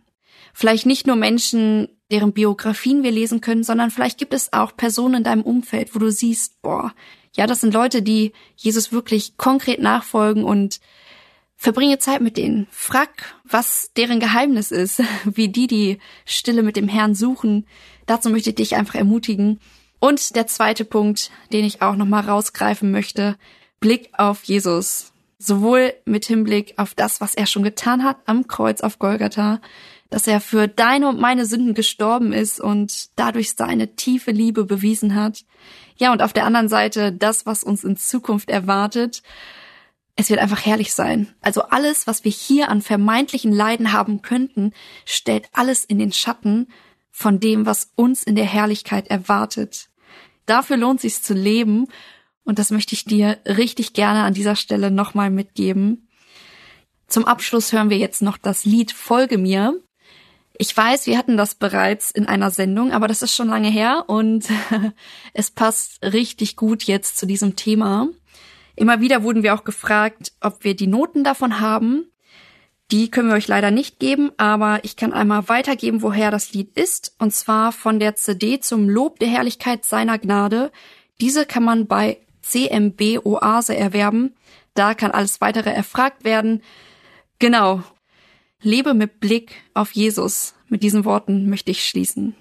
Vielleicht 0.54 0.86
nicht 0.86 1.06
nur 1.06 1.18
Menschen, 1.18 1.90
deren 2.10 2.34
Biografien 2.34 3.04
wir 3.04 3.12
lesen 3.12 3.42
können, 3.42 3.64
sondern 3.64 3.92
vielleicht 3.92 4.18
gibt 4.18 4.34
es 4.34 4.52
auch 4.52 4.76
Personen 4.76 5.16
in 5.16 5.24
deinem 5.24 5.44
Umfeld, 5.44 5.94
wo 5.94 6.00
du 6.00 6.12
siehst, 6.12 6.62
boah, 6.62 6.94
ja, 7.36 7.48
das 7.48 7.62
sind 7.62 7.74
Leute, 7.74 8.02
die 8.02 8.34
Jesus 8.56 8.92
wirklich 8.92 9.38
konkret 9.38 9.82
nachfolgen 9.82 10.44
und 10.44 10.80
verbringe 11.62 12.00
Zeit 12.00 12.22
mit 12.22 12.38
denen. 12.38 12.66
Frag, 12.72 13.36
was 13.44 13.92
deren 13.96 14.20
Geheimnis 14.20 14.72
ist, 14.72 15.00
wie 15.26 15.50
die 15.50 15.68
die 15.68 16.00
Stille 16.26 16.64
mit 16.64 16.76
dem 16.76 16.88
Herrn 16.88 17.14
suchen. 17.14 17.68
Dazu 18.08 18.32
möchte 18.32 18.50
ich 18.50 18.56
dich 18.56 18.76
einfach 18.76 18.96
ermutigen. 18.96 19.60
Und 20.00 20.36
der 20.36 20.48
zweite 20.48 20.86
Punkt, 20.86 21.30
den 21.54 21.64
ich 21.64 21.84
auch 21.84 21.96
nochmal 21.96 22.24
rausgreifen 22.24 22.90
möchte, 22.90 23.38
Blick 23.80 24.10
auf 24.18 24.44
Jesus. 24.44 25.14
Sowohl 25.38 25.94
mit 26.06 26.26
Hinblick 26.26 26.74
auf 26.78 26.96
das, 26.96 27.22
was 27.22 27.36
er 27.36 27.46
schon 27.46 27.62
getan 27.62 28.04
hat 28.04 28.18
am 28.26 28.48
Kreuz 28.48 28.82
auf 28.82 28.98
Golgatha, 28.98 29.62
dass 30.10 30.26
er 30.26 30.42
für 30.42 30.68
deine 30.68 31.10
und 31.10 31.20
meine 31.20 31.46
Sünden 31.46 31.76
gestorben 31.76 32.34
ist 32.34 32.60
und 32.60 33.10
dadurch 33.20 33.54
seine 33.54 33.96
tiefe 33.96 34.32
Liebe 34.32 34.66
bewiesen 34.66 35.14
hat. 35.14 35.46
Ja, 35.98 36.12
und 36.12 36.24
auf 36.24 36.34
der 36.34 36.46
anderen 36.46 36.70
Seite 36.70 37.12
das, 37.12 37.46
was 37.46 37.64
uns 37.64 37.84
in 37.84 37.98
Zukunft 37.98 38.50
erwartet. 38.50 39.22
Es 40.16 40.30
wird 40.30 40.40
einfach 40.40 40.66
herrlich 40.66 40.94
sein. 40.94 41.34
Also 41.42 41.64
alles, 41.64 42.08
was 42.08 42.24
wir 42.26 42.32
hier 42.32 42.70
an 42.70 42.82
vermeintlichen 42.82 43.52
Leiden 43.52 43.94
haben 43.94 44.22
könnten, 44.22 44.74
stellt 45.06 45.50
alles 45.54 45.86
in 45.86 46.00
den 46.00 46.12
Schatten 46.12 46.68
von 47.12 47.40
dem, 47.40 47.66
was 47.66 47.92
uns 47.96 48.24
in 48.24 48.36
der 48.36 48.46
Herrlichkeit 48.46 49.08
erwartet. 49.08 49.90
Dafür 50.46 50.78
lohnt 50.78 51.02
sich 51.02 51.22
zu 51.22 51.34
leben. 51.34 51.88
Und 52.44 52.60
das 52.60 52.72
möchte 52.72 52.96
ich 52.96 53.06
dir 53.06 53.38
richtig 53.46 53.94
gerne 53.94 54.24
an 54.24 54.34
dieser 54.34 54.56
Stelle 54.56 54.92
nochmal 54.92 55.30
mitgeben. 55.30 56.08
Zum 57.08 57.26
Abschluss 57.26 57.72
hören 57.72 57.90
wir 57.90 57.98
jetzt 57.98 58.22
noch 58.22 58.38
das 58.38 58.66
Lied 58.66 58.92
Folge 58.92 59.38
mir. 59.38 59.80
Ich 60.58 60.76
weiß, 60.76 61.08
wir 61.08 61.18
hatten 61.18 61.38
das 61.38 61.56
bereits 61.56 62.12
in 62.12 62.28
einer 62.28 62.52
Sendung, 62.52 62.92
aber 62.92 63.08
das 63.08 63.22
ist 63.22 63.36
schon 63.36 63.48
lange 63.48 63.70
her 63.70 64.06
und 64.08 64.46
es 65.34 65.52
passt 65.52 66.04
richtig 66.04 66.56
gut 66.56 66.84
jetzt 66.84 67.18
zu 67.18 67.26
diesem 67.26 67.56
Thema. 67.56 68.08
Immer 68.82 69.00
wieder 69.00 69.22
wurden 69.22 69.44
wir 69.44 69.54
auch 69.54 69.64
gefragt, 69.64 70.32
ob 70.42 70.64
wir 70.64 70.76
die 70.76 70.88
Noten 70.88 71.24
davon 71.24 71.60
haben. 71.60 72.08
Die 72.90 73.12
können 73.12 73.28
wir 73.28 73.36
euch 73.36 73.48
leider 73.48 73.70
nicht 73.70 74.00
geben, 74.00 74.32
aber 74.38 74.80
ich 74.82 74.96
kann 74.96 75.14
einmal 75.14 75.48
weitergeben, 75.50 76.02
woher 76.02 76.32
das 76.32 76.52
Lied 76.54 76.76
ist, 76.76 77.14
und 77.20 77.32
zwar 77.32 77.74
von 77.74 78.00
der 78.00 78.16
CD 78.16 78.60
zum 78.60 78.90
Lob 78.90 79.20
der 79.20 79.28
Herrlichkeit 79.28 79.86
seiner 79.86 80.18
Gnade. 80.18 80.72
Diese 81.20 81.46
kann 81.46 81.64
man 81.64 81.86
bei 81.86 82.18
CMB 82.42 83.24
Oase 83.24 83.78
erwerben. 83.78 84.34
Da 84.74 84.96
kann 84.96 85.12
alles 85.12 85.42
weitere 85.42 85.70
erfragt 85.70 86.24
werden. 86.24 86.64
Genau. 87.38 87.84
Lebe 88.64 88.96
mit 88.96 89.20
Blick 89.20 89.62
auf 89.76 89.92
Jesus. 89.92 90.56
Mit 90.70 90.82
diesen 90.82 91.06
Worten 91.06 91.52
möchte 91.52 91.70
ich 91.70 91.86
schließen. 91.86 92.36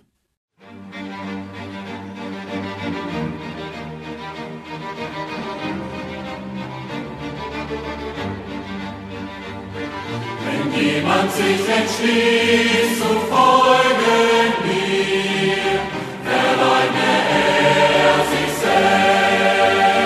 Jemand 11.21 11.33
sich 11.35 11.68
entschließt 11.68 12.97
zu 12.99 13.12
folgen 13.29 14.53
mir, 14.64 15.81
verleugne 16.25 17.12
er 17.37 18.16
sich 18.31 18.53
selbst. 18.64 19.99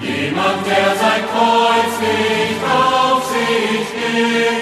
Jemand, 0.00 0.60
der 0.66 0.90
sein 0.96 1.24
Kreuz 1.32 1.92
nicht 2.00 2.62
auf 2.64 3.20
sich 3.30 3.86
nimmt, 4.00 4.61